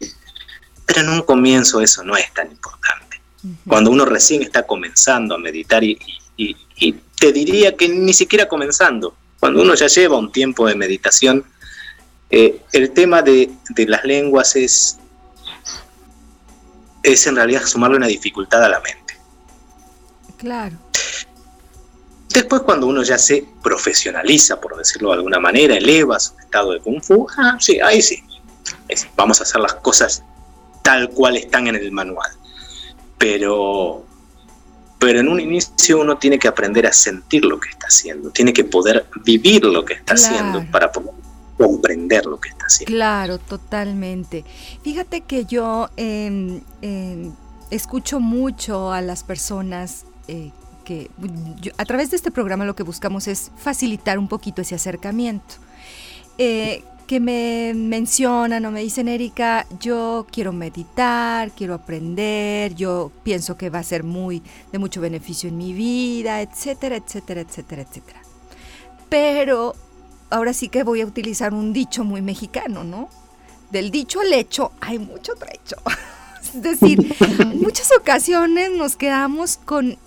pero 0.86 1.00
en 1.02 1.10
un 1.10 1.20
comienzo 1.20 1.82
eso 1.82 2.02
no 2.04 2.16
es 2.16 2.32
tan 2.32 2.50
importante. 2.50 3.20
Cuando 3.68 3.90
uno 3.90 4.06
recién 4.06 4.40
está 4.40 4.62
comenzando 4.62 5.34
a 5.34 5.38
meditar 5.38 5.84
y 5.84 5.98
te 7.16 7.32
diría 7.32 7.76
que 7.76 7.88
ni 7.88 8.12
siquiera 8.12 8.48
comenzando, 8.48 9.14
cuando 9.40 9.62
uno 9.62 9.74
ya 9.74 9.86
lleva 9.86 10.18
un 10.18 10.32
tiempo 10.32 10.66
de 10.66 10.74
meditación, 10.74 11.44
eh, 12.30 12.60
el 12.72 12.90
tema 12.92 13.22
de, 13.22 13.50
las 13.86 14.04
lenguas 14.04 14.56
es, 14.56 14.98
es 17.02 17.26
en 17.26 17.36
realidad 17.36 17.64
sumarle 17.64 17.96
una 17.96 18.06
dificultad 18.06 18.64
a 18.64 18.68
la 18.68 18.80
mente. 18.80 19.16
Claro. 20.38 20.76
Después 22.28 22.62
cuando 22.62 22.86
uno 22.88 23.02
ya 23.02 23.16
se 23.18 23.46
profesionaliza, 23.62 24.60
por 24.60 24.76
decirlo 24.76 25.10
de 25.10 25.16
alguna 25.16 25.38
manera, 25.38 25.76
eleva 25.76 26.18
su 26.18 26.36
estado 26.38 26.72
de 26.72 26.80
kung 26.80 27.00
fu, 27.00 27.26
ah, 27.36 27.56
sí, 27.60 27.78
ahí 27.80 28.02
sí. 28.02 28.22
Vamos 29.14 29.40
a 29.40 29.44
hacer 29.44 29.60
las 29.60 29.74
cosas 29.74 30.24
tal 30.82 31.10
cual 31.10 31.36
están 31.36 31.68
en 31.68 31.76
el 31.76 31.92
manual. 31.92 32.30
Pero 33.18 34.04
pero 35.04 35.20
en 35.20 35.28
un 35.28 35.38
inicio 35.38 36.00
uno 36.00 36.16
tiene 36.16 36.38
que 36.38 36.48
aprender 36.48 36.86
a 36.86 36.92
sentir 36.92 37.44
lo 37.44 37.60
que 37.60 37.68
está 37.68 37.88
haciendo, 37.88 38.30
tiene 38.30 38.54
que 38.54 38.64
poder 38.64 39.06
vivir 39.22 39.62
lo 39.62 39.84
que 39.84 39.92
está 39.92 40.14
haciendo 40.14 40.64
para 40.70 40.90
poder 40.90 41.12
comprender 41.58 42.24
lo 42.24 42.40
que 42.40 42.48
está 42.48 42.64
haciendo. 42.64 42.90
Claro, 42.90 43.38
totalmente. 43.38 44.46
Fíjate 44.82 45.20
que 45.20 45.44
yo 45.44 45.90
em, 45.98 46.62
em, 46.80 47.32
escucho 47.70 48.18
mucho 48.18 48.92
a 48.92 49.02
las 49.02 49.24
personas 49.24 50.06
eh, 50.26 50.52
que 50.86 51.10
a 51.76 51.84
través 51.84 52.10
de 52.10 52.16
este 52.16 52.30
programa 52.30 52.64
lo 52.64 52.74
que 52.74 52.82
buscamos 52.82 53.28
es 53.28 53.50
facilitar 53.58 54.18
un 54.18 54.28
poquito 54.28 54.62
ese 54.62 54.74
acercamiento. 54.74 55.56
Eh, 56.38 56.82
que 57.04 57.20
me 57.20 57.72
mencionan 57.74 58.64
o 58.64 58.70
me 58.70 58.80
dicen, 58.80 59.08
Erika, 59.08 59.66
yo 59.80 60.26
quiero 60.30 60.52
meditar, 60.52 61.50
quiero 61.52 61.74
aprender, 61.74 62.74
yo 62.74 63.12
pienso 63.22 63.56
que 63.56 63.70
va 63.70 63.80
a 63.80 63.82
ser 63.82 64.04
muy 64.04 64.42
de 64.72 64.78
mucho 64.78 65.00
beneficio 65.00 65.48
en 65.48 65.58
mi 65.58 65.72
vida, 65.72 66.40
etcétera, 66.40 66.96
etcétera, 66.96 67.42
etcétera, 67.42 67.82
etcétera. 67.82 68.22
Pero 69.08 69.74
ahora 70.30 70.52
sí 70.52 70.68
que 70.68 70.82
voy 70.82 71.00
a 71.00 71.06
utilizar 71.06 71.54
un 71.54 71.72
dicho 71.72 72.04
muy 72.04 72.22
mexicano, 72.22 72.84
¿no? 72.84 73.08
Del 73.70 73.90
dicho 73.90 74.20
al 74.20 74.32
hecho 74.32 74.72
hay 74.80 74.98
mucho 74.98 75.34
trecho. 75.34 75.76
es 76.42 76.62
decir, 76.62 77.14
en 77.38 77.60
muchas 77.60 77.90
ocasiones 77.98 78.70
nos 78.70 78.96
quedamos 78.96 79.58
con, 79.58 79.98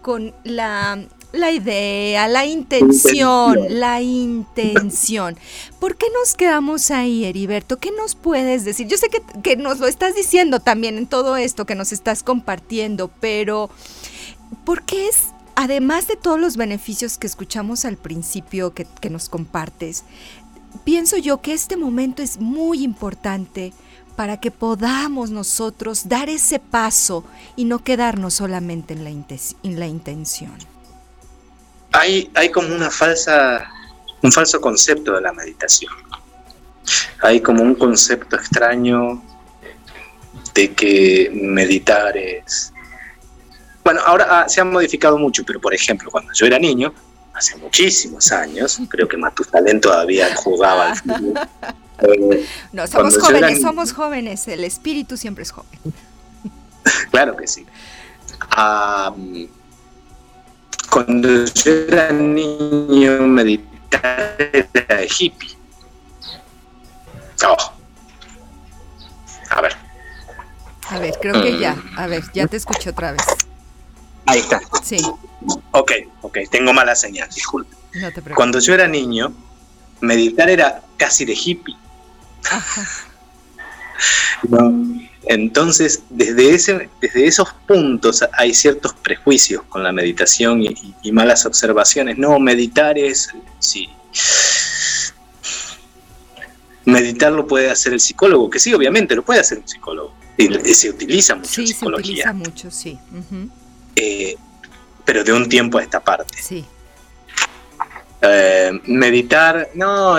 con 0.00 0.34
la 0.44 1.02
la 1.32 1.50
idea, 1.50 2.28
la 2.28 2.44
intención, 2.46 3.58
la 3.68 4.00
intención. 4.02 5.36
¿Por 5.80 5.96
qué 5.96 6.06
nos 6.18 6.34
quedamos 6.34 6.90
ahí, 6.90 7.24
Heriberto? 7.24 7.78
¿Qué 7.78 7.90
nos 7.90 8.14
puedes 8.14 8.64
decir? 8.64 8.86
Yo 8.86 8.96
sé 8.98 9.08
que, 9.42 9.56
nos 9.56 9.78
lo 9.78 9.86
estás 9.86 10.14
diciendo 10.14 10.60
también 10.60 10.98
en 10.98 11.06
todo 11.06 11.36
esto 11.36 11.66
que 11.66 11.74
nos 11.74 11.92
estás 11.92 12.22
compartiendo, 12.22 13.10
pero 13.20 13.70
¿por 14.64 14.82
qué 14.82 15.08
es, 15.08 15.28
además 15.54 16.06
de 16.06 16.16
todos 16.16 16.38
los 16.38 16.56
beneficios 16.56 17.18
que 17.18 17.26
escuchamos 17.26 17.84
al 17.84 17.96
principio 17.96 18.74
que, 18.74 18.86
que 19.00 19.10
nos 19.10 19.28
compartes, 19.28 20.04
pienso 20.84 21.16
yo 21.16 21.40
que 21.40 21.54
este 21.54 21.76
momento 21.76 22.22
es 22.22 22.38
muy 22.40 22.82
importante 22.82 23.72
para 24.16 24.38
que 24.38 24.50
podamos 24.50 25.30
nosotros 25.30 26.08
dar 26.08 26.28
ese 26.28 26.58
paso 26.58 27.24
y 27.56 27.64
no 27.64 27.78
quedarnos 27.78 28.34
solamente 28.34 28.92
en 28.92 29.04
la, 29.04 29.10
en 29.10 29.80
la 29.80 29.86
intención? 29.86 30.71
Hay, 31.92 32.30
hay 32.34 32.50
como 32.50 32.74
una 32.74 32.90
falsa 32.90 33.68
un 34.22 34.32
falso 34.32 34.60
concepto 34.60 35.12
de 35.12 35.20
la 35.20 35.32
meditación. 35.32 35.92
Hay 37.20 37.40
como 37.40 37.62
un 37.62 37.74
concepto 37.74 38.36
extraño 38.36 39.22
de 40.54 40.72
que 40.72 41.30
meditar 41.32 42.16
es... 42.16 42.72
Bueno, 43.84 44.00
ahora 44.06 44.26
ah, 44.30 44.48
se 44.48 44.60
ha 44.60 44.64
modificado 44.64 45.18
mucho, 45.18 45.44
pero 45.44 45.60
por 45.60 45.74
ejemplo, 45.74 46.08
cuando 46.10 46.32
yo 46.34 46.46
era 46.46 46.58
niño, 46.58 46.94
hace 47.34 47.56
muchísimos 47.56 48.30
años, 48.30 48.78
creo 48.88 49.08
que 49.08 49.16
Matusalén 49.16 49.80
todavía 49.80 50.34
jugaba 50.36 50.90
al 50.90 50.96
fútbol. 50.96 51.34
Eh, 51.98 52.46
no, 52.72 52.86
somos 52.86 53.18
jóvenes, 53.18 53.60
somos 53.60 53.92
jóvenes, 53.92 54.46
el 54.46 54.62
espíritu 54.62 55.16
siempre 55.16 55.42
es 55.42 55.50
joven. 55.50 55.80
claro 57.10 57.36
que 57.36 57.48
sí. 57.48 57.66
Cuando 60.92 61.46
yo 61.46 61.72
era 61.88 62.12
niño, 62.12 63.22
meditar 63.22 64.36
era 64.38 64.96
de 64.96 65.08
hippie. 65.18 65.56
Oh. 67.46 67.56
A 69.50 69.60
ver. 69.62 69.74
A 70.90 70.98
ver, 70.98 71.14
creo 71.20 71.42
que 71.42 71.58
ya. 71.58 71.76
A 71.96 72.06
ver, 72.06 72.22
ya 72.34 72.46
te 72.46 72.58
escuché 72.58 72.90
otra 72.90 73.12
vez. 73.12 73.22
Ahí 74.26 74.40
está. 74.40 74.60
Sí. 74.82 74.98
Ok, 75.70 75.92
ok, 76.20 76.38
tengo 76.50 76.74
mala 76.74 76.94
señal, 76.94 77.28
disculpe. 77.30 77.74
Cuando 78.34 78.58
yo 78.60 78.74
era 78.74 78.86
niño, 78.86 79.32
meditar 80.00 80.50
era 80.50 80.82
casi 80.98 81.24
de 81.24 81.32
hippie. 81.32 81.76
Entonces, 85.26 86.02
desde, 86.10 86.54
ese, 86.54 86.88
desde 87.00 87.26
esos 87.26 87.52
puntos 87.66 88.24
hay 88.32 88.54
ciertos 88.54 88.92
prejuicios 88.94 89.62
con 89.68 89.82
la 89.82 89.92
meditación 89.92 90.62
y, 90.62 91.12
malas 91.12 91.46
observaciones. 91.46 92.18
No, 92.18 92.38
meditar 92.38 92.98
es, 92.98 93.28
sí. 93.58 93.88
Meditar 96.84 97.32
lo 97.32 97.46
puede 97.46 97.70
hacer 97.70 97.92
el 97.92 98.00
psicólogo, 98.00 98.50
que 98.50 98.58
sí, 98.58 98.74
obviamente 98.74 99.14
lo 99.14 99.22
puede 99.24 99.40
hacer 99.40 99.58
un 99.58 99.68
psicológo. 99.68 100.14
Y 100.36 100.48
se 100.74 100.90
utiliza 100.90 101.36
mucho 101.36 101.48
sí, 101.48 101.66
se 101.68 101.86
utiliza 101.86 102.32
mucho, 102.32 102.70
sí. 102.70 102.98
Eh, 103.94 104.36
pero 105.04 105.22
de 105.22 105.32
un 105.32 105.48
tiempo 105.48 105.78
a 105.78 105.82
esta 105.82 106.00
parte. 106.00 106.36
Sí. 106.42 106.64
Eh, 108.22 108.72
meditar, 108.86 109.70
no, 109.74 110.16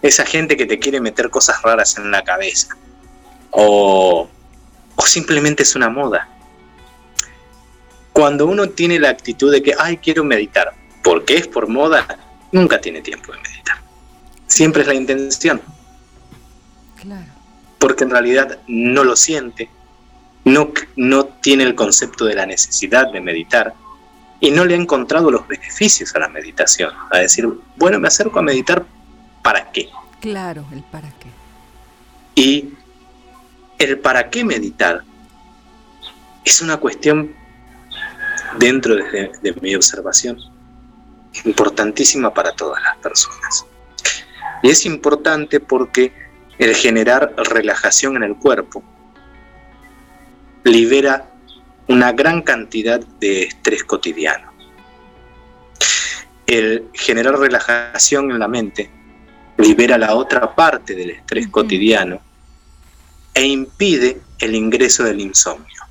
esa 0.00 0.24
gente 0.24 0.56
que 0.56 0.64
te 0.64 0.78
quiere 0.78 1.00
meter 1.00 1.28
cosas 1.28 1.60
raras 1.62 1.98
en 1.98 2.10
la 2.10 2.24
cabeza. 2.24 2.76
O, 3.58 4.28
o 4.94 5.06
simplemente 5.06 5.62
es 5.62 5.74
una 5.74 5.88
moda. 5.88 6.28
Cuando 8.12 8.46
uno 8.46 8.68
tiene 8.68 8.98
la 8.98 9.08
actitud 9.08 9.50
de 9.50 9.62
que, 9.62 9.74
ay, 9.78 9.96
quiero 9.96 10.24
meditar, 10.24 10.74
porque 11.02 11.36
es 11.36 11.48
por 11.48 11.66
moda, 11.66 12.06
nunca 12.52 12.80
tiene 12.80 13.00
tiempo 13.00 13.32
de 13.32 13.38
meditar. 13.40 13.78
Siempre 14.46 14.82
es 14.82 14.88
la 14.88 14.94
intención. 14.94 15.62
Claro. 17.00 17.32
Porque 17.78 18.04
en 18.04 18.10
realidad 18.10 18.58
no 18.68 19.04
lo 19.04 19.16
siente, 19.16 19.70
no, 20.44 20.70
no 20.96 21.24
tiene 21.24 21.64
el 21.64 21.74
concepto 21.74 22.26
de 22.26 22.34
la 22.34 22.44
necesidad 22.44 23.10
de 23.10 23.20
meditar 23.20 23.74
y 24.40 24.50
no 24.50 24.64
le 24.64 24.74
ha 24.74 24.78
encontrado 24.78 25.30
los 25.30 25.48
beneficios 25.48 26.14
a 26.14 26.18
la 26.18 26.28
meditación. 26.28 26.92
A 27.10 27.18
decir, 27.18 27.48
bueno, 27.76 27.98
me 27.98 28.08
acerco 28.08 28.38
a 28.38 28.42
meditar, 28.42 28.84
¿para 29.42 29.72
qué? 29.72 29.88
Claro, 30.20 30.64
el 30.72 30.82
para 30.82 31.08
qué. 31.10 31.28
Y 32.34 32.74
el 33.78 33.98
para 33.98 34.30
qué 34.30 34.44
meditar 34.44 35.02
es 36.44 36.60
una 36.60 36.76
cuestión 36.76 37.34
dentro 38.58 38.94
de, 38.94 39.30
de 39.42 39.54
mi 39.60 39.74
observación 39.74 40.38
importantísima 41.44 42.32
para 42.32 42.52
todas 42.52 42.82
las 42.82 42.96
personas. 42.98 43.66
Y 44.62 44.70
es 44.70 44.86
importante 44.86 45.60
porque 45.60 46.12
el 46.58 46.74
generar 46.74 47.34
relajación 47.36 48.16
en 48.16 48.22
el 48.22 48.36
cuerpo 48.36 48.82
libera 50.64 51.28
una 51.88 52.12
gran 52.12 52.42
cantidad 52.42 53.00
de 53.20 53.42
estrés 53.42 53.84
cotidiano. 53.84 54.52
El 56.46 56.88
generar 56.94 57.38
relajación 57.38 58.30
en 58.30 58.38
la 58.38 58.48
mente 58.48 58.90
libera 59.58 59.98
la 59.98 60.14
otra 60.14 60.54
parte 60.54 60.94
del 60.94 61.10
estrés 61.10 61.48
cotidiano 61.48 62.20
e 63.36 63.44
impide 63.44 64.20
el 64.38 64.54
ingreso 64.54 65.04
del 65.04 65.20
insomnio. 65.20 65.82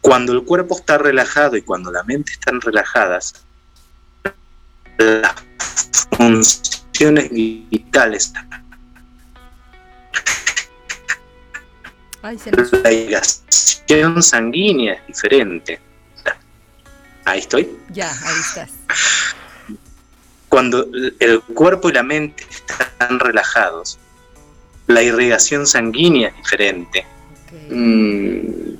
Cuando 0.00 0.32
el 0.32 0.42
cuerpo 0.42 0.76
está 0.76 0.98
relajado 0.98 1.56
y 1.56 1.62
cuando 1.62 1.92
la 1.92 2.02
mente 2.02 2.32
están 2.32 2.60
relajadas, 2.60 3.34
las 4.98 5.34
funciones 6.10 7.30
vitales 7.30 8.32
la 12.82 12.92
irrigación 12.92 14.20
sanguínea 14.20 14.94
es 14.94 15.06
diferente. 15.06 15.80
Ahí 17.24 17.38
estoy. 17.38 17.78
Ya, 17.90 18.10
ahí 18.10 18.40
estás. 18.40 18.70
Cuando 20.48 20.88
el 21.20 21.40
cuerpo 21.42 21.88
y 21.88 21.92
la 21.92 22.02
mente 22.02 22.44
están 22.50 23.20
relajados, 23.20 24.00
la 24.86 25.02
irrigación 25.02 25.66
sanguínea 25.66 26.28
es 26.28 26.36
diferente. 26.36 27.06
Mm, 27.70 28.76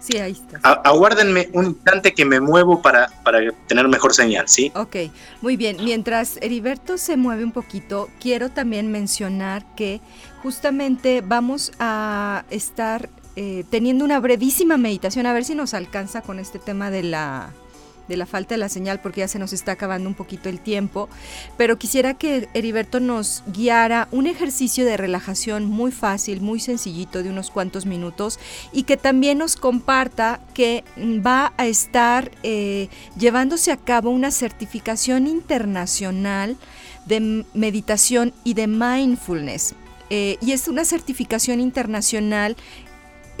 Sí, 0.00 0.18
ahí 0.18 0.32
está. 0.32 0.58
aguárdenme 0.84 1.48
un 1.54 1.64
instante 1.64 2.12
que 2.12 2.26
me 2.26 2.38
muevo 2.38 2.82
para, 2.82 3.08
para 3.24 3.40
tener 3.66 3.88
mejor 3.88 4.12
señal, 4.12 4.46
¿sí? 4.48 4.70
Ok, 4.74 4.96
muy 5.40 5.56
bien. 5.56 5.78
Mientras 5.82 6.36
Heriberto 6.42 6.98
se 6.98 7.16
mueve 7.16 7.42
un 7.42 7.52
poquito, 7.52 8.10
quiero 8.20 8.50
también 8.50 8.92
mencionar 8.92 9.64
que 9.76 10.02
justamente 10.42 11.22
vamos 11.26 11.72
a 11.78 12.44
estar 12.50 13.08
eh, 13.36 13.64
teniendo 13.70 14.04
una 14.04 14.20
brevísima 14.20 14.76
meditación, 14.76 15.24
a 15.24 15.32
ver 15.32 15.44
si 15.46 15.54
nos 15.54 15.72
alcanza 15.72 16.20
con 16.20 16.38
este 16.38 16.58
tema 16.58 16.90
de 16.90 17.02
la 17.04 17.48
de 18.08 18.16
la 18.16 18.26
falta 18.26 18.54
de 18.54 18.58
la 18.58 18.68
señal 18.68 19.00
porque 19.00 19.20
ya 19.20 19.28
se 19.28 19.38
nos 19.38 19.52
está 19.52 19.72
acabando 19.72 20.08
un 20.08 20.14
poquito 20.14 20.48
el 20.48 20.60
tiempo, 20.60 21.08
pero 21.56 21.78
quisiera 21.78 22.14
que 22.14 22.48
Heriberto 22.54 23.00
nos 23.00 23.42
guiara 23.46 24.08
un 24.10 24.26
ejercicio 24.26 24.84
de 24.84 24.96
relajación 24.96 25.66
muy 25.66 25.92
fácil, 25.92 26.40
muy 26.40 26.60
sencillito, 26.60 27.22
de 27.22 27.30
unos 27.30 27.50
cuantos 27.50 27.86
minutos, 27.86 28.38
y 28.72 28.84
que 28.84 28.96
también 28.96 29.38
nos 29.38 29.56
comparta 29.56 30.40
que 30.52 30.84
va 30.98 31.52
a 31.56 31.66
estar 31.66 32.30
eh, 32.42 32.88
llevándose 33.18 33.72
a 33.72 33.76
cabo 33.76 34.10
una 34.10 34.30
certificación 34.30 35.26
internacional 35.26 36.56
de 37.06 37.44
meditación 37.54 38.32
y 38.44 38.54
de 38.54 38.66
mindfulness. 38.66 39.74
Eh, 40.10 40.36
y 40.40 40.52
es 40.52 40.68
una 40.68 40.84
certificación 40.84 41.60
internacional 41.60 42.56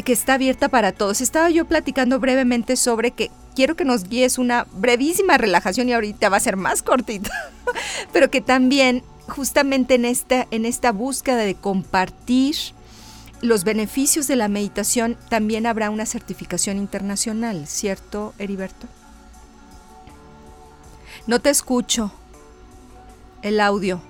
que 0.04 0.12
está 0.12 0.34
abierta 0.34 0.68
para 0.68 0.92
todos. 0.92 1.20
Estaba 1.20 1.50
yo 1.50 1.66
platicando 1.66 2.18
brevemente 2.18 2.76
sobre 2.76 3.12
que 3.12 3.30
quiero 3.54 3.76
que 3.76 3.84
nos 3.84 4.04
guíes 4.04 4.38
una 4.38 4.66
brevísima 4.72 5.38
relajación 5.38 5.88
y 5.88 5.92
ahorita 5.92 6.28
va 6.28 6.36
a 6.36 6.40
ser 6.40 6.56
más 6.56 6.82
cortita, 6.82 7.30
pero 8.12 8.30
que 8.30 8.40
también 8.40 9.02
justamente 9.28 9.94
en 9.94 10.04
esta, 10.04 10.46
en 10.50 10.66
esta 10.66 10.92
búsqueda 10.92 11.38
de 11.38 11.54
compartir 11.54 12.56
los 13.40 13.64
beneficios 13.64 14.26
de 14.26 14.36
la 14.36 14.48
meditación 14.48 15.18
también 15.28 15.66
habrá 15.66 15.90
una 15.90 16.06
certificación 16.06 16.78
internacional, 16.78 17.66
¿cierto, 17.66 18.34
Heriberto? 18.38 18.86
No 21.26 21.40
te 21.40 21.50
escucho. 21.50 22.12
El 23.42 23.60
audio. 23.60 24.00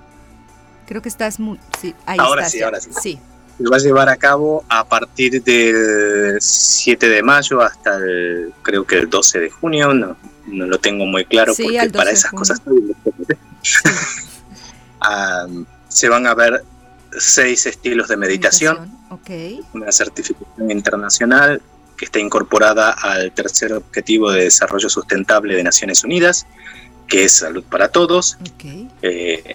Creo 0.87 1.03
que 1.03 1.09
estás 1.09 1.41
muy... 1.41 1.59
Sí, 1.81 1.95
ahí 2.07 2.19
ahora 2.21 2.49
sí, 2.49 2.63
ahora 2.63 2.81
sí. 2.81 2.91
Sí 3.01 3.19
se 3.57 3.69
va 3.69 3.77
a 3.77 3.81
llevar 3.81 4.09
a 4.09 4.17
cabo 4.17 4.65
a 4.69 4.85
partir 4.85 5.43
del 5.43 6.41
7 6.41 7.09
de 7.09 7.23
mayo 7.23 7.61
hasta 7.61 7.97
el, 7.97 8.53
creo 8.63 8.85
que 8.85 8.99
el 8.99 9.09
12 9.09 9.41
de 9.41 9.51
junio, 9.51 9.95
no, 9.95 10.17
no 10.47 10.67
lo 10.67 10.79
tengo 10.79 11.07
muy 11.07 11.25
claro 11.25 11.55
porque 11.55 11.91
para 11.91 12.11
esas 12.11 12.33
cosas 12.33 12.61
ah, 15.01 15.47
se 15.89 16.09
van 16.09 16.27
a 16.27 16.35
ver 16.35 16.65
seis 17.17 17.67
estilos 17.67 18.09
de 18.09 18.17
meditación, 18.17 18.91
una 19.73 19.93
certificación 19.93 20.71
internacional 20.71 21.63
que 21.97 22.07
está 22.07 22.19
incorporada 22.19 22.91
al 22.91 23.31
tercer 23.33 23.73
objetivo 23.73 24.33
de 24.33 24.45
desarrollo 24.45 24.89
sustentable 24.89 25.55
de 25.55 25.63
Naciones 25.63 26.03
Unidas, 26.03 26.45
que 27.07 27.25
es 27.25 27.33
salud 27.33 27.63
para 27.63 27.89
todos. 27.89 28.37
Eh, 29.03 29.55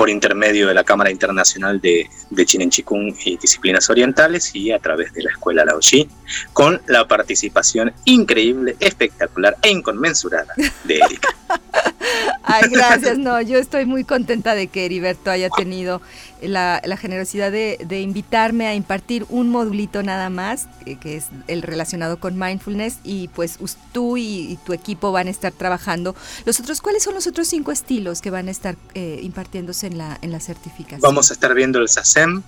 por 0.00 0.08
intermedio 0.08 0.66
de 0.66 0.72
la 0.72 0.82
Cámara 0.82 1.10
Internacional 1.10 1.78
de, 1.78 2.08
de 2.30 2.46
Chikung 2.46 3.14
y 3.22 3.36
Disciplinas 3.36 3.90
Orientales 3.90 4.54
y 4.54 4.72
a 4.72 4.78
través 4.78 5.12
de 5.12 5.24
la 5.24 5.30
Escuela 5.30 5.62
Laoshi, 5.62 6.08
con 6.54 6.80
la 6.86 7.06
participación 7.06 7.92
increíble, 8.06 8.76
espectacular 8.80 9.58
e 9.60 9.68
inconmensurada 9.68 10.54
de 10.84 10.96
Erika. 10.96 11.28
Ay, 12.44 12.70
gracias. 12.70 13.18
No, 13.18 13.42
yo 13.42 13.58
estoy 13.58 13.84
muy 13.84 14.04
contenta 14.04 14.54
de 14.54 14.68
que 14.68 14.86
Heriberto 14.86 15.30
haya 15.30 15.50
tenido 15.50 16.00
la, 16.42 16.80
generosidad 16.96 17.50
de, 17.52 18.00
invitarme 18.00 18.66
a 18.66 18.74
impartir 18.74 19.26
un 19.28 19.48
modulito 19.48 20.02
nada 20.02 20.30
más, 20.30 20.68
que, 21.00 21.16
es 21.16 21.28
el 21.48 21.62
relacionado 21.62 22.18
con 22.18 22.38
mindfulness, 22.38 22.98
y 23.04 23.28
pues 23.28 23.58
tú 23.92 24.16
y, 24.16 24.58
tu 24.64 24.72
equipo 24.72 25.12
van 25.12 25.26
a 25.26 25.30
estar 25.30 25.52
trabajando. 25.52 26.14
Los 26.44 26.60
otros, 26.60 26.80
¿cuáles 26.80 27.02
son 27.02 27.14
los 27.14 27.26
otros 27.26 27.48
cinco 27.48 27.72
estilos 27.72 28.20
que 28.20 28.30
van 28.30 28.48
a 28.48 28.50
estar 28.50 28.76
eh, 28.94 29.20
impartiéndose 29.22 29.86
en 29.86 29.98
la, 29.98 30.18
en 30.22 30.32
la 30.32 30.40
certificación? 30.40 31.00
Vamos 31.00 31.30
a 31.30 31.34
estar 31.34 31.54
viendo 31.54 31.78
el 31.78 31.88
Sasen, 31.88 32.42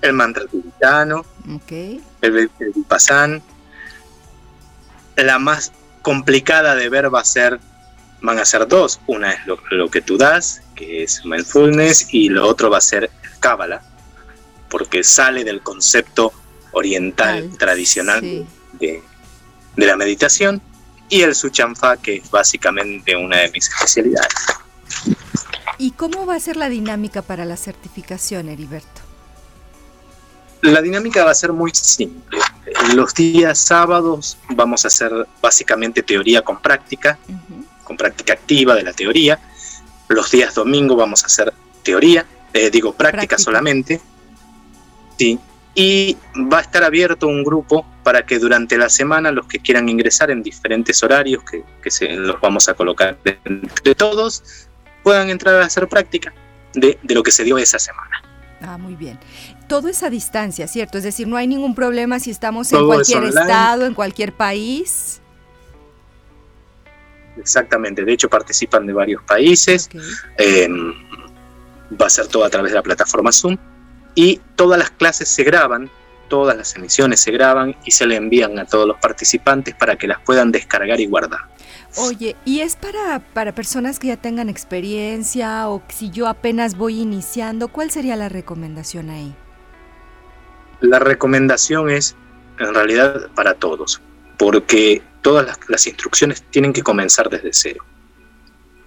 el 0.00 0.12
mantra 0.12 0.44
tibetano, 0.46 1.24
okay. 1.54 2.00
el, 2.22 2.50
el 2.58 2.72
Vipassana. 2.74 3.40
La 5.16 5.38
más 5.38 5.72
complicada 6.02 6.74
de 6.74 6.88
ver 6.88 7.14
va 7.14 7.20
a 7.20 7.24
ser 7.24 7.60
van 8.24 8.38
a 8.38 8.44
ser 8.44 8.66
dos. 8.66 9.00
Una 9.06 9.32
es 9.32 9.40
lo, 9.46 9.90
que 9.90 10.00
tú 10.00 10.16
das, 10.16 10.62
que 10.74 11.02
es 11.02 11.24
mindfulness, 11.24 12.08
y 12.12 12.28
lo 12.28 12.46
otro 12.46 12.70
va 12.70 12.78
a 12.78 12.80
ser 12.80 13.10
Kabbalah, 13.40 13.82
porque 14.68 15.04
sale 15.04 15.44
del 15.44 15.62
concepto 15.62 16.32
oriental 16.72 17.50
tradicional 17.58 18.46
de, 18.72 19.02
la 19.76 19.96
meditación, 19.96 20.60
y 21.08 21.22
el 21.22 21.34
Suchanfa, 21.34 21.96
que 21.96 22.16
es 22.16 22.30
básicamente 22.30 23.14
una 23.14 23.38
de 23.38 23.50
mis 23.50 23.68
especialidades. 23.68 24.32
¿Y 25.78 25.92
cómo 25.92 26.26
va 26.26 26.36
a 26.36 26.40
ser 26.40 26.56
la 26.56 26.68
dinámica 26.68 27.22
para 27.22 27.44
la 27.44 27.56
certificación, 27.56 28.48
Heriberto? 28.48 29.02
La 30.62 30.80
dinámica 30.80 31.24
va 31.24 31.32
a 31.32 31.34
ser 31.34 31.52
muy 31.52 31.72
simple. 31.74 32.38
Los 32.94 33.12
días 33.12 33.58
sábados 33.58 34.38
vamos 34.50 34.84
a 34.84 34.88
hacer 34.88 35.12
básicamente 35.42 36.02
teoría 36.02 36.42
con 36.42 36.60
práctica 36.60 37.18
con 37.84 37.96
práctica 37.96 38.32
activa 38.32 38.74
de 38.74 38.82
la 38.82 38.92
teoría. 38.92 39.38
Los 40.08 40.30
días 40.30 40.54
domingo 40.54 40.96
vamos 40.96 41.22
a 41.22 41.26
hacer 41.26 41.52
teoría, 41.82 42.26
eh, 42.52 42.70
digo 42.70 42.94
práctica, 42.94 43.38
solamente. 43.38 44.00
Sí. 45.18 45.38
Y 45.74 46.16
va 46.52 46.58
a 46.58 46.60
estar 46.60 46.84
abierto 46.84 47.26
un 47.26 47.42
grupo 47.42 47.84
para 48.04 48.24
que 48.24 48.38
durante 48.38 48.78
la 48.78 48.88
semana 48.88 49.32
los 49.32 49.46
que 49.46 49.58
quieran 49.58 49.88
ingresar 49.88 50.30
en 50.30 50.42
diferentes 50.42 51.02
horarios, 51.02 51.42
que, 51.44 51.90
se, 51.90 52.08
los 52.14 52.40
vamos 52.40 52.68
a 52.68 52.74
colocar 52.74 53.18
entre 53.24 53.94
todos, 53.94 54.68
puedan 55.02 55.30
entrar 55.30 55.60
a 55.60 55.64
hacer 55.64 55.88
práctica 55.88 56.32
de, 56.74 56.98
de 57.02 57.14
lo 57.14 57.22
que 57.22 57.32
se 57.32 57.42
dio 57.42 57.58
esa 57.58 57.78
semana. 57.78 58.22
Ah, 58.66 58.78
muy 58.78 58.94
bien. 58.94 59.18
Todo 59.68 59.88
es 59.88 60.02
a 60.02 60.10
distancia, 60.10 60.68
¿cierto? 60.68 60.98
Es 60.98 61.04
decir, 61.04 61.26
no 61.26 61.36
hay 61.36 61.46
ningún 61.46 61.74
problema 61.74 62.18
si 62.20 62.30
estamos 62.30 62.72
en 62.72 62.86
cualquier 62.86 63.24
estado, 63.24 63.86
en 63.86 63.94
cualquier 63.94 64.32
país. 64.32 65.20
Exactamente, 67.36 68.04
de 68.04 68.12
hecho 68.12 68.28
participan 68.28 68.86
de 68.86 68.92
varios 68.92 69.22
países. 69.22 69.90
Eh, 70.38 70.68
va 72.00 72.06
a 72.06 72.10
ser 72.10 72.26
todo 72.28 72.44
a 72.44 72.50
través 72.50 72.72
de 72.72 72.76
la 72.76 72.82
plataforma 72.82 73.32
Zoom 73.32 73.56
y 74.14 74.40
todas 74.56 74.78
las 74.78 74.90
clases 74.90 75.28
se 75.28 75.42
graban, 75.44 75.90
todas 76.28 76.56
las 76.56 76.74
emisiones 76.76 77.20
se 77.20 77.32
graban 77.32 77.76
y 77.84 77.90
se 77.90 78.06
le 78.06 78.16
envían 78.16 78.58
a 78.58 78.64
todos 78.64 78.86
los 78.86 78.98
participantes 78.98 79.74
para 79.74 79.96
que 79.96 80.06
las 80.06 80.20
puedan 80.20 80.52
descargar 80.52 81.00
y 81.00 81.06
guardar. 81.06 81.40
Oye, 81.96 82.34
¿y 82.44 82.60
es 82.60 82.74
para, 82.74 83.20
para 83.20 83.54
personas 83.54 83.98
que 83.98 84.08
ya 84.08 84.16
tengan 84.16 84.48
experiencia 84.48 85.68
o 85.68 85.82
si 85.88 86.10
yo 86.10 86.26
apenas 86.26 86.76
voy 86.76 87.00
iniciando? 87.00 87.68
¿Cuál 87.68 87.90
sería 87.90 88.16
la 88.16 88.28
recomendación 88.28 89.10
ahí? 89.10 89.34
La 90.80 90.98
recomendación 90.98 91.88
es 91.90 92.16
en 92.58 92.74
realidad 92.74 93.28
para 93.34 93.54
todos, 93.54 94.00
porque 94.36 95.02
todas 95.22 95.58
las, 95.68 95.86
instrucciones 95.86 96.42
tienen 96.50 96.72
que 96.72 96.82
comenzar 96.82 97.28
desde 97.30 97.50
cero. 97.52 97.84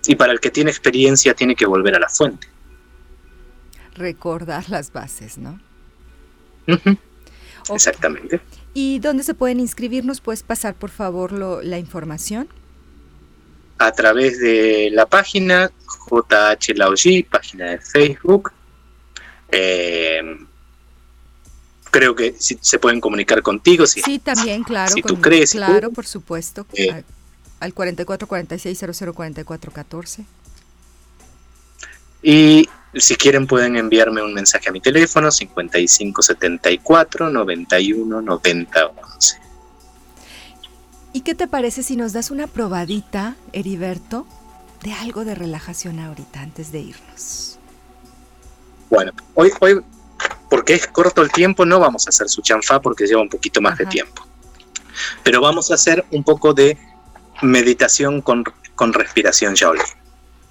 Y 0.06 0.16
para 0.16 0.32
el 0.32 0.39
que 0.39 0.52
tiene 0.52 0.70
experiencia 0.70 1.34
tiene 1.34 1.56
que 1.56 1.66
volver 1.66 1.95
a 1.95 2.00
la 2.00 2.10
fuente. 2.10 2.48
Recordar 3.95 4.70
las 4.70 4.93
bases, 4.93 5.38
¿no? 5.38 5.60
Exactamente. 7.74 8.39
¿Y 8.74 9.00
dónde 9.00 9.24
se 9.24 9.34
pueden 9.34 9.60
inscribir? 9.60 10.06
¿Nos 10.06 10.22
puedes 10.22 10.43
pasar, 10.43 10.76
por 10.76 10.91
favor, 10.91 11.32
la 11.34 11.80
información? 11.80 12.48
A 13.80 13.91
través 13.91 14.39
de 14.39 14.89
la 14.91 15.06
página 15.06 15.72
JH 16.10 17.26
página 17.30 17.72
de 17.72 17.80
Facebook. 17.80 18.52
Eh, 19.52 20.22
creo 21.92 22.16
que 22.16 22.36
se 22.38 22.80
pueden 22.80 23.02
comunicar 23.02 23.42
contigo. 23.42 23.86
Si, 23.88 24.02
sí, 24.02 24.20
también, 24.20 24.64
claro. 24.64 24.94
Si 24.94 25.02
tú 25.02 25.20
crees. 25.20 25.52
Claro, 25.52 25.92
por 25.92 26.06
supuesto. 26.06 26.66
Eh, 26.74 27.04
al 27.60 27.74
4446004414. 27.74 30.26
Y 32.22 32.70
si 32.94 33.16
quieren 33.16 33.48
pueden 33.48 33.76
enviarme 33.76 34.22
un 34.22 34.34
mensaje 34.34 34.70
a 34.70 34.72
mi 34.72 34.80
teléfono 34.82 35.32
5574 35.32 37.30
91 37.30 38.22
90 38.22 38.88
11. 38.88 39.38
¿Y 41.14 41.22
qué 41.22 41.36
te 41.36 41.48
parece 41.48 41.84
si 41.84 41.96
nos 41.96 42.12
das 42.14 42.32
una 42.32 42.48
probadita, 42.48 43.36
Heriberto, 43.54 44.26
de 44.84 44.94
algo 44.94 45.26
de 45.26 45.36
relajación 45.36 46.00
ahorita 46.00 46.42
antes 46.42 46.72
de 46.72 46.80
irnos? 46.80 47.60
Bueno, 48.90 49.12
hoy, 49.34 49.52
hoy 49.60 49.82
porque 50.50 50.74
es 50.76 50.88
corto 50.88 51.22
el 51.22 51.32
tiempo, 51.32 51.66
no 51.66 51.80
vamos 51.80 52.08
a 52.08 52.10
hacer 52.10 52.30
su 52.30 52.41
chanfa 52.41 52.80
porque 52.82 53.06
lleva 53.06 53.22
un 53.22 53.30
poquito 53.30 53.62
más 53.62 53.78
de 53.78 53.86
tiempo. 53.86 54.26
Pero 55.24 55.41
vamos 55.41 55.72
a 55.72 55.76
hacer 55.76 56.06
un 56.12 56.24
poco 56.24 56.54
de 56.54 56.78
meditación 57.41 58.22
con, 58.22 58.43
respiración 58.93 59.54
Shaolin. 59.54 59.84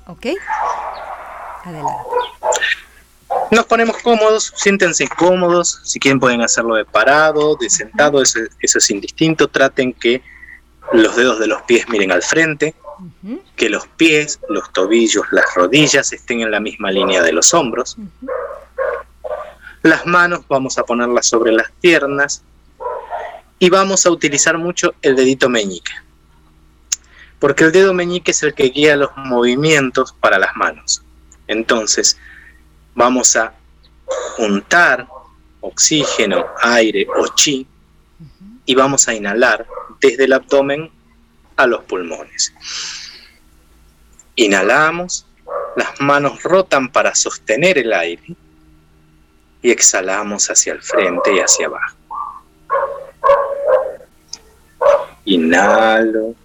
Ok. 0.06 0.26
Adelante. 1.64 1.92
Nos 3.50 3.66
ponemos 3.66 3.96
cómodos, 3.98 4.52
siéntense 4.56 5.08
cómodos, 5.08 5.80
si 5.84 5.98
quieren 6.00 6.18
pueden 6.20 6.42
hacerlo 6.42 6.74
de 6.74 6.84
parado, 6.84 7.56
de 7.56 7.70
sentado, 7.70 8.22
eso, 8.22 8.40
es 8.60 8.90
indistinto, 8.90 9.48
traten 9.48 9.92
que 9.92 10.22
los 10.92 11.16
dedos 11.16 11.38
de 11.38 11.46
los 11.46 11.62
pies 11.62 11.88
miren 11.88 12.12
al 12.12 12.22
frente, 12.22 12.74
que 13.56 13.68
los 13.68 13.86
pies, 13.88 14.40
los 14.48 14.72
tobillos, 14.72 15.26
las 15.30 15.54
rodillas 15.54 16.12
estén 16.12 16.40
en 16.40 16.50
la 16.50 16.60
misma 16.60 16.90
línea 16.90 17.22
de 17.22 17.32
los 17.32 17.52
hombros. 17.54 17.96
Las 19.86 20.04
manos 20.04 20.40
vamos 20.48 20.78
a 20.78 20.82
ponerlas 20.82 21.26
sobre 21.28 21.52
las 21.52 21.70
piernas 21.80 22.42
y 23.60 23.70
vamos 23.70 24.04
a 24.04 24.10
utilizar 24.10 24.58
mucho 24.58 24.94
el 25.00 25.14
dedito 25.14 25.48
meñique. 25.48 25.92
Porque 27.38 27.62
el 27.62 27.70
dedo 27.70 27.94
meñique 27.94 28.32
es 28.32 28.42
el 28.42 28.52
que 28.52 28.70
guía 28.70 28.96
los 28.96 29.10
movimientos 29.16 30.12
para 30.18 30.40
las 30.40 30.56
manos. 30.56 31.04
Entonces, 31.46 32.18
vamos 32.96 33.36
a 33.36 33.54
juntar 34.36 35.06
oxígeno, 35.60 36.44
aire 36.62 37.06
o 37.16 37.28
chi 37.36 37.64
y 38.64 38.74
vamos 38.74 39.06
a 39.06 39.14
inhalar 39.14 39.68
desde 40.00 40.24
el 40.24 40.32
abdomen 40.32 40.90
a 41.54 41.64
los 41.64 41.84
pulmones. 41.84 42.52
Inhalamos, 44.34 45.26
las 45.76 46.00
manos 46.00 46.42
rotan 46.42 46.90
para 46.90 47.14
sostener 47.14 47.78
el 47.78 47.92
aire 47.92 48.34
y 49.66 49.72
exhalamos 49.72 50.48
hacia 50.48 50.74
el 50.74 50.80
frente 50.80 51.34
y 51.34 51.40
hacia 51.40 51.66
abajo. 51.66 51.96
Inhalo. 55.24 56.36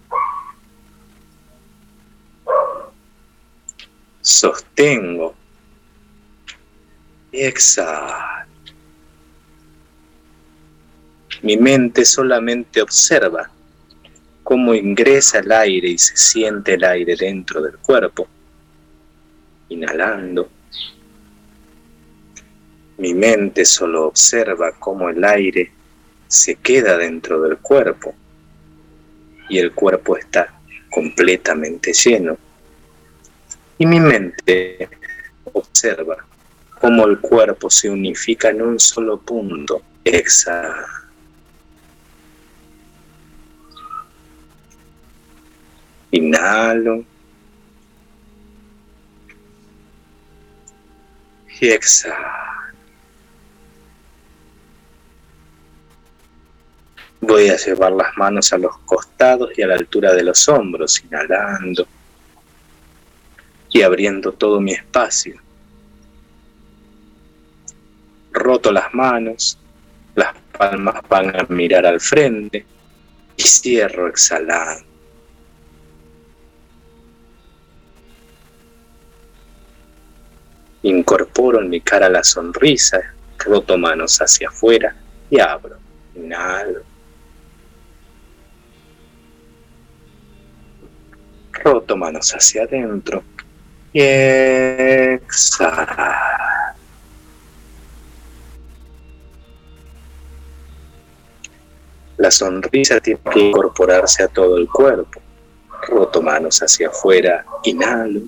Sostengo. 4.21 5.35
Y 7.31 7.41
exhalo. 7.43 8.49
Mi 11.43 11.57
mente 11.57 12.03
solamente 12.05 12.81
observa 12.81 13.51
cómo 14.41 14.73
ingresa 14.73 15.37
el 15.37 15.51
aire 15.51 15.89
y 15.89 15.97
se 15.99 16.17
siente 16.17 16.73
el 16.73 16.83
aire 16.83 17.15
dentro 17.15 17.61
del 17.61 17.77
cuerpo. 17.77 18.27
Inhalando 19.69 20.49
mi 23.01 23.15
mente 23.15 23.65
solo 23.65 24.05
observa 24.05 24.73
cómo 24.77 25.09
el 25.09 25.23
aire 25.23 25.71
se 26.27 26.53
queda 26.53 26.97
dentro 26.97 27.41
del 27.41 27.57
cuerpo 27.57 28.13
y 29.49 29.57
el 29.57 29.71
cuerpo 29.71 30.17
está 30.17 30.53
completamente 30.91 31.93
lleno. 31.93 32.37
Y 33.79 33.87
mi 33.87 33.99
mente 33.99 34.87
observa 35.51 36.23
cómo 36.79 37.07
el 37.07 37.19
cuerpo 37.19 37.71
se 37.71 37.89
unifica 37.89 38.49
en 38.49 38.61
un 38.61 38.79
solo 38.79 39.19
punto. 39.19 39.81
Exhala. 40.03 40.85
Inhalo. 46.11 47.03
Y 51.59 51.67
exhalo. 51.67 52.40
Voy 57.31 57.47
a 57.47 57.55
llevar 57.55 57.93
las 57.93 58.17
manos 58.17 58.51
a 58.51 58.57
los 58.57 58.77
costados 58.79 59.57
y 59.57 59.61
a 59.61 59.67
la 59.67 59.75
altura 59.75 60.13
de 60.13 60.21
los 60.21 60.49
hombros, 60.49 61.01
inhalando. 61.01 61.87
y 63.69 63.83
abriendo 63.83 64.33
todo 64.33 64.59
mi 64.59 64.73
espacio. 64.73 65.39
Roto 68.33 68.69
las 68.73 68.93
manos, 68.93 69.57
las 70.13 70.35
palmas 70.57 71.01
van 71.07 71.33
a 71.39 71.45
mirar 71.47 71.85
al 71.85 72.01
frente 72.01 72.65
y 73.37 73.43
cierro 73.43 74.09
exhalando. 74.09 74.85
Incorporo 80.83 81.61
en 81.61 81.69
mi 81.69 81.79
cara 81.79 82.09
la 82.09 82.25
sonrisa, 82.25 82.99
roto 83.37 83.77
manos 83.77 84.17
hacia 84.17 84.49
afuera 84.49 84.93
y 85.29 85.39
abro. 85.39 85.77
Inhalo. 86.13 86.90
Roto 91.63 91.95
manos 91.95 92.31
hacia 92.31 92.63
adentro 92.63 93.23
y 93.93 94.01
exhalo. 94.01 95.85
La 102.17 102.31
sonrisa 102.31 102.99
tiene 102.99 103.19
que 103.31 103.39
incorporarse 103.39 104.23
a 104.23 104.27
todo 104.27 104.57
el 104.57 104.67
cuerpo. 104.67 105.21
Roto 105.87 106.21
manos 106.21 106.59
hacia 106.61 106.87
afuera, 106.87 107.45
inhalo. 107.63 108.21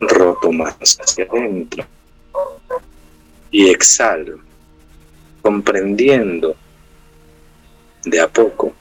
Roto 0.00 0.52
manos 0.52 0.98
hacia 1.00 1.24
adentro. 1.24 1.84
Y 3.50 3.68
exhalo, 3.68 4.38
comprendiendo 5.42 6.54
de 8.04 8.20
a 8.20 8.28
poco 8.28 8.74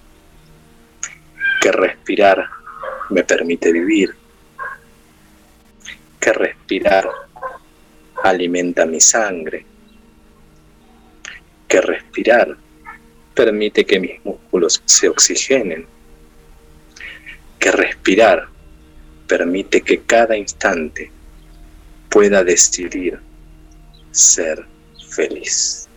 que 1.61 1.71
respirar 1.71 2.49
me 3.09 3.23
permite 3.23 3.71
vivir, 3.71 4.15
que 6.19 6.33
respirar 6.33 7.09
alimenta 8.23 8.85
mi 8.85 8.99
sangre, 8.99 9.65
que 11.67 11.81
respirar 11.81 12.55
permite 13.33 13.85
que 13.85 13.99
mis 13.99 14.23
músculos 14.23 14.81
se 14.85 15.09
oxigenen, 15.09 15.85
que 17.59 17.71
respirar 17.71 18.47
permite 19.27 19.81
que 19.81 20.01
cada 20.01 20.35
instante 20.35 21.11
pueda 22.09 22.43
decidir 22.43 23.19
ser 24.11 24.65
feliz. 25.09 25.88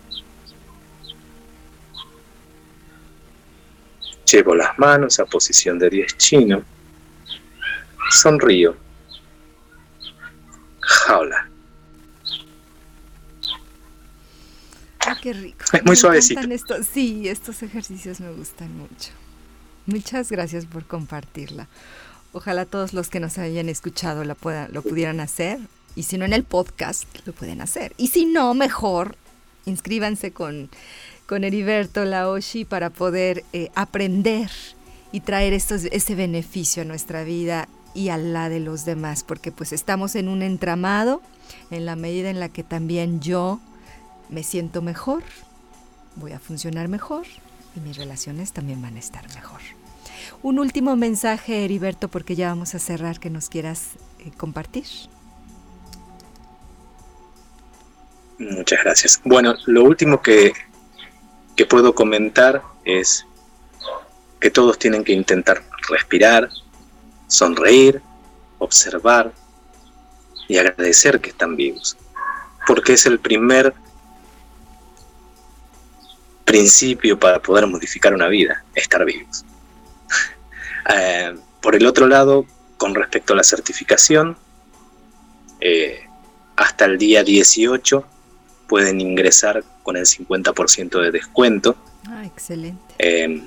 Llevo 4.32 4.54
las 4.54 4.78
manos 4.78 5.20
a 5.20 5.26
posición 5.26 5.78
de 5.78 5.90
10 5.90 6.16
chino. 6.16 6.64
Sonrío. 8.10 8.74
Jaula. 10.80 11.48
qué 15.20 15.34
rico. 15.34 15.64
Es 15.72 15.84
muy 15.84 15.94
suavecito. 15.94 16.40
sí, 16.82 17.28
estos 17.28 17.62
ejercicios 17.62 18.20
me 18.20 18.32
gustan 18.32 18.76
mucho. 18.76 19.10
Muchas 19.84 20.30
gracias 20.30 20.64
por 20.64 20.84
compartirla. 20.84 21.68
Ojalá 22.32 22.64
todos 22.64 22.94
los 22.94 23.10
que 23.10 23.20
nos 23.20 23.36
hayan 23.36 23.68
escuchado 23.68 24.24
lo, 24.24 24.34
puedan, 24.34 24.72
lo 24.72 24.82
pudieran 24.82 25.20
hacer. 25.20 25.60
Y 25.94 26.04
si 26.04 26.16
no 26.16 26.24
en 26.24 26.32
el 26.32 26.44
podcast, 26.44 27.04
lo 27.26 27.34
pueden 27.34 27.60
hacer. 27.60 27.92
Y 27.98 28.08
si 28.08 28.24
no, 28.24 28.54
mejor, 28.54 29.16
inscríbanse 29.66 30.32
con, 30.32 30.70
con 31.32 31.44
Heriberto 31.44 32.04
Laoshi 32.04 32.66
para 32.66 32.90
poder 32.90 33.42
eh, 33.54 33.70
aprender 33.74 34.50
y 35.12 35.20
traer 35.20 35.54
estos, 35.54 35.84
ese 35.84 36.14
beneficio 36.14 36.82
a 36.82 36.84
nuestra 36.84 37.24
vida 37.24 37.68
y 37.94 38.10
a 38.10 38.18
la 38.18 38.50
de 38.50 38.60
los 38.60 38.84
demás. 38.84 39.24
Porque 39.24 39.50
pues 39.50 39.72
estamos 39.72 40.14
en 40.14 40.28
un 40.28 40.42
entramado 40.42 41.22
en 41.70 41.86
la 41.86 41.96
medida 41.96 42.28
en 42.28 42.38
la 42.38 42.50
que 42.50 42.62
también 42.62 43.22
yo 43.22 43.60
me 44.28 44.42
siento 44.42 44.82
mejor, 44.82 45.22
voy 46.16 46.32
a 46.32 46.38
funcionar 46.38 46.88
mejor 46.88 47.24
y 47.74 47.80
mis 47.80 47.96
relaciones 47.96 48.52
también 48.52 48.82
van 48.82 48.96
a 48.96 48.98
estar 48.98 49.26
mejor. 49.34 49.62
Un 50.42 50.58
último 50.58 50.96
mensaje, 50.96 51.64
Heriberto, 51.64 52.08
porque 52.08 52.36
ya 52.36 52.48
vamos 52.48 52.74
a 52.74 52.78
cerrar, 52.78 53.20
que 53.20 53.30
nos 53.30 53.48
quieras 53.48 53.92
eh, 54.18 54.32
compartir. 54.36 54.84
Muchas 58.38 58.80
gracias. 58.84 59.20
Bueno, 59.24 59.54
lo 59.64 59.84
último 59.84 60.20
que, 60.20 60.52
que 61.56 61.66
puedo 61.66 61.94
comentar 61.94 62.62
es 62.84 63.26
que 64.40 64.50
todos 64.50 64.78
tienen 64.78 65.04
que 65.04 65.12
intentar 65.12 65.62
respirar, 65.88 66.48
sonreír, 67.28 68.02
observar 68.58 69.32
y 70.48 70.58
agradecer 70.58 71.20
que 71.20 71.30
están 71.30 71.56
vivos, 71.56 71.96
porque 72.66 72.94
es 72.94 73.06
el 73.06 73.18
primer 73.18 73.74
principio 76.44 77.18
para 77.18 77.40
poder 77.40 77.66
modificar 77.66 78.12
una 78.14 78.28
vida, 78.28 78.64
estar 78.74 79.04
vivos. 79.04 79.44
Eh, 80.92 81.36
por 81.60 81.76
el 81.76 81.86
otro 81.86 82.08
lado, 82.08 82.44
con 82.76 82.96
respecto 82.96 83.34
a 83.34 83.36
la 83.36 83.44
certificación, 83.44 84.36
eh, 85.60 86.08
hasta 86.56 86.86
el 86.86 86.98
día 86.98 87.22
18 87.22 88.04
pueden 88.72 89.02
ingresar 89.02 89.62
con 89.82 89.98
el 89.98 90.06
50% 90.06 90.98
de 91.02 91.10
descuento. 91.10 91.76
Ah, 92.08 92.24
excelente. 92.24 92.94
Eh, 92.98 93.42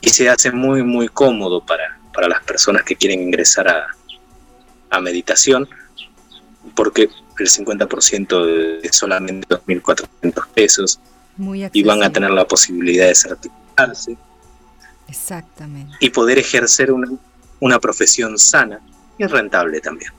y 0.00 0.08
se 0.08 0.30
hace 0.30 0.50
muy, 0.50 0.82
muy 0.82 1.08
cómodo 1.08 1.60
para, 1.66 2.00
para 2.14 2.26
las 2.26 2.42
personas 2.42 2.84
que 2.84 2.96
quieren 2.96 3.20
ingresar 3.20 3.68
a, 3.68 3.88
a 4.88 5.00
meditación, 5.02 5.68
porque 6.74 7.10
el 7.38 7.48
50% 7.48 8.80
es 8.82 8.96
solamente 8.96 9.46
2.400 9.48 10.48
pesos 10.54 10.98
y 11.74 11.82
van 11.82 12.02
a 12.02 12.10
tener 12.10 12.30
la 12.30 12.48
posibilidad 12.48 13.08
de 13.08 13.14
certificarse. 13.14 14.16
Exactamente. 15.06 15.94
Y 16.00 16.08
poder 16.08 16.38
ejercer 16.38 16.90
una, 16.92 17.10
una 17.60 17.78
profesión 17.78 18.38
sana 18.38 18.80
y 19.18 19.26
rentable 19.26 19.82
también. 19.82 20.12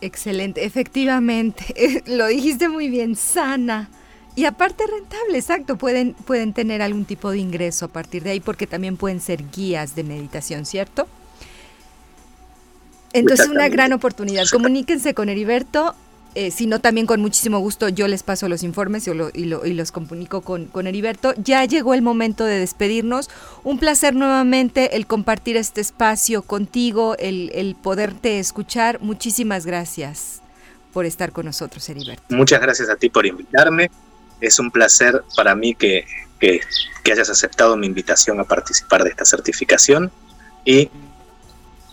Excelente, 0.00 0.64
efectivamente, 0.64 2.02
lo 2.06 2.26
dijiste 2.26 2.68
muy 2.68 2.88
bien, 2.88 3.16
sana. 3.16 3.88
Y 4.34 4.44
aparte 4.44 4.84
rentable, 4.86 5.38
exacto, 5.38 5.76
pueden, 5.78 6.12
pueden 6.12 6.52
tener 6.52 6.82
algún 6.82 7.06
tipo 7.06 7.30
de 7.30 7.38
ingreso 7.38 7.86
a 7.86 7.88
partir 7.88 8.22
de 8.22 8.30
ahí 8.30 8.40
porque 8.40 8.66
también 8.66 8.98
pueden 8.98 9.20
ser 9.20 9.42
guías 9.50 9.94
de 9.94 10.04
meditación, 10.04 10.66
¿cierto? 10.66 11.08
Entonces, 13.14 13.48
una 13.48 13.68
gran 13.70 13.94
oportunidad. 13.94 14.44
Comuníquense 14.52 15.14
con 15.14 15.30
Heriberto 15.30 15.94
eh, 16.38 16.50
sino 16.50 16.82
también 16.82 17.06
con 17.06 17.22
muchísimo 17.22 17.60
gusto 17.60 17.88
yo 17.88 18.08
les 18.08 18.22
paso 18.22 18.46
los 18.46 18.62
informes 18.62 19.08
y, 19.08 19.14
los 19.14 19.90
comunico 19.90 20.42
con, 20.42 20.66
con, 20.66 20.86
Heriberto. 20.86 21.32
Ya 21.38 21.64
llegó 21.64 21.94
el 21.94 22.02
momento 22.02 22.44
de 22.44 22.58
despedirnos. 22.58 23.30
Un 23.64 23.78
placer 23.78 24.14
nuevamente 24.14 24.96
el 24.96 25.06
compartir 25.06 25.56
este 25.56 25.80
espacio 25.80 26.42
contigo, 26.42 27.16
el, 27.18 27.50
el 27.54 27.74
poderte 27.74 28.38
escuchar. 28.38 29.00
Muchísimas 29.00 29.64
gracias 29.64 30.42
por 30.92 31.06
estar 31.06 31.32
con 31.32 31.46
nosotros, 31.46 31.88
Heriberto. 31.88 32.22
Muchas 32.28 32.60
gracias 32.60 32.90
a 32.90 32.96
ti 32.96 33.08
por 33.08 33.24
invitarme. 33.24 33.90
Es 34.42 34.58
un 34.58 34.70
placer 34.70 35.24
para 35.36 35.54
mí 35.54 35.74
que, 35.74 36.04
que, 36.38 36.60
que 37.02 37.12
hayas 37.12 37.30
aceptado 37.30 37.78
mi 37.78 37.86
invitación 37.86 38.38
a 38.40 38.44
participar 38.44 39.04
de 39.04 39.08
esta 39.08 39.24
certificación 39.24 40.12
y 40.66 40.90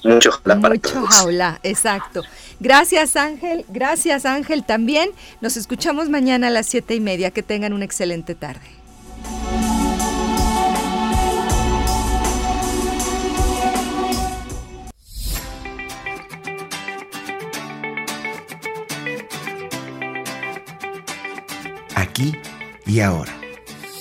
mucho 0.04 0.32
jaula 0.32 0.70
Mucho 0.70 1.06
jaula, 1.06 1.60
exacto. 1.64 2.24
Gracias 2.60 3.16
Ángel, 3.16 3.66
gracias 3.70 4.26
Ángel 4.26 4.64
también. 4.64 5.10
Nos 5.42 5.58
escuchamos 5.58 6.10
mañana 6.10 6.48
a 6.48 6.50
las 6.50 6.66
siete 6.66 6.96
y 6.96 7.00
media. 7.00 7.32
Que 7.32 7.44
tengan 7.44 7.74
una 7.74 7.86
excelente 7.86 8.36
tarde. 8.36 8.62
Aquí 21.96 22.34
y 22.86 23.00
ahora. 23.00 23.34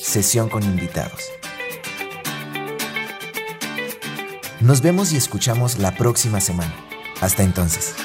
Sesión 0.01 0.49
con 0.49 0.63
invitados. 0.63 1.33
Nos 4.63 4.81
vemos 4.81 5.13
y 5.13 5.17
escuchamos 5.17 5.79
la 5.79 5.97
próxima 5.97 6.41
semana. 6.41 6.73
Hasta 7.21 7.43
entonces. 7.43 7.97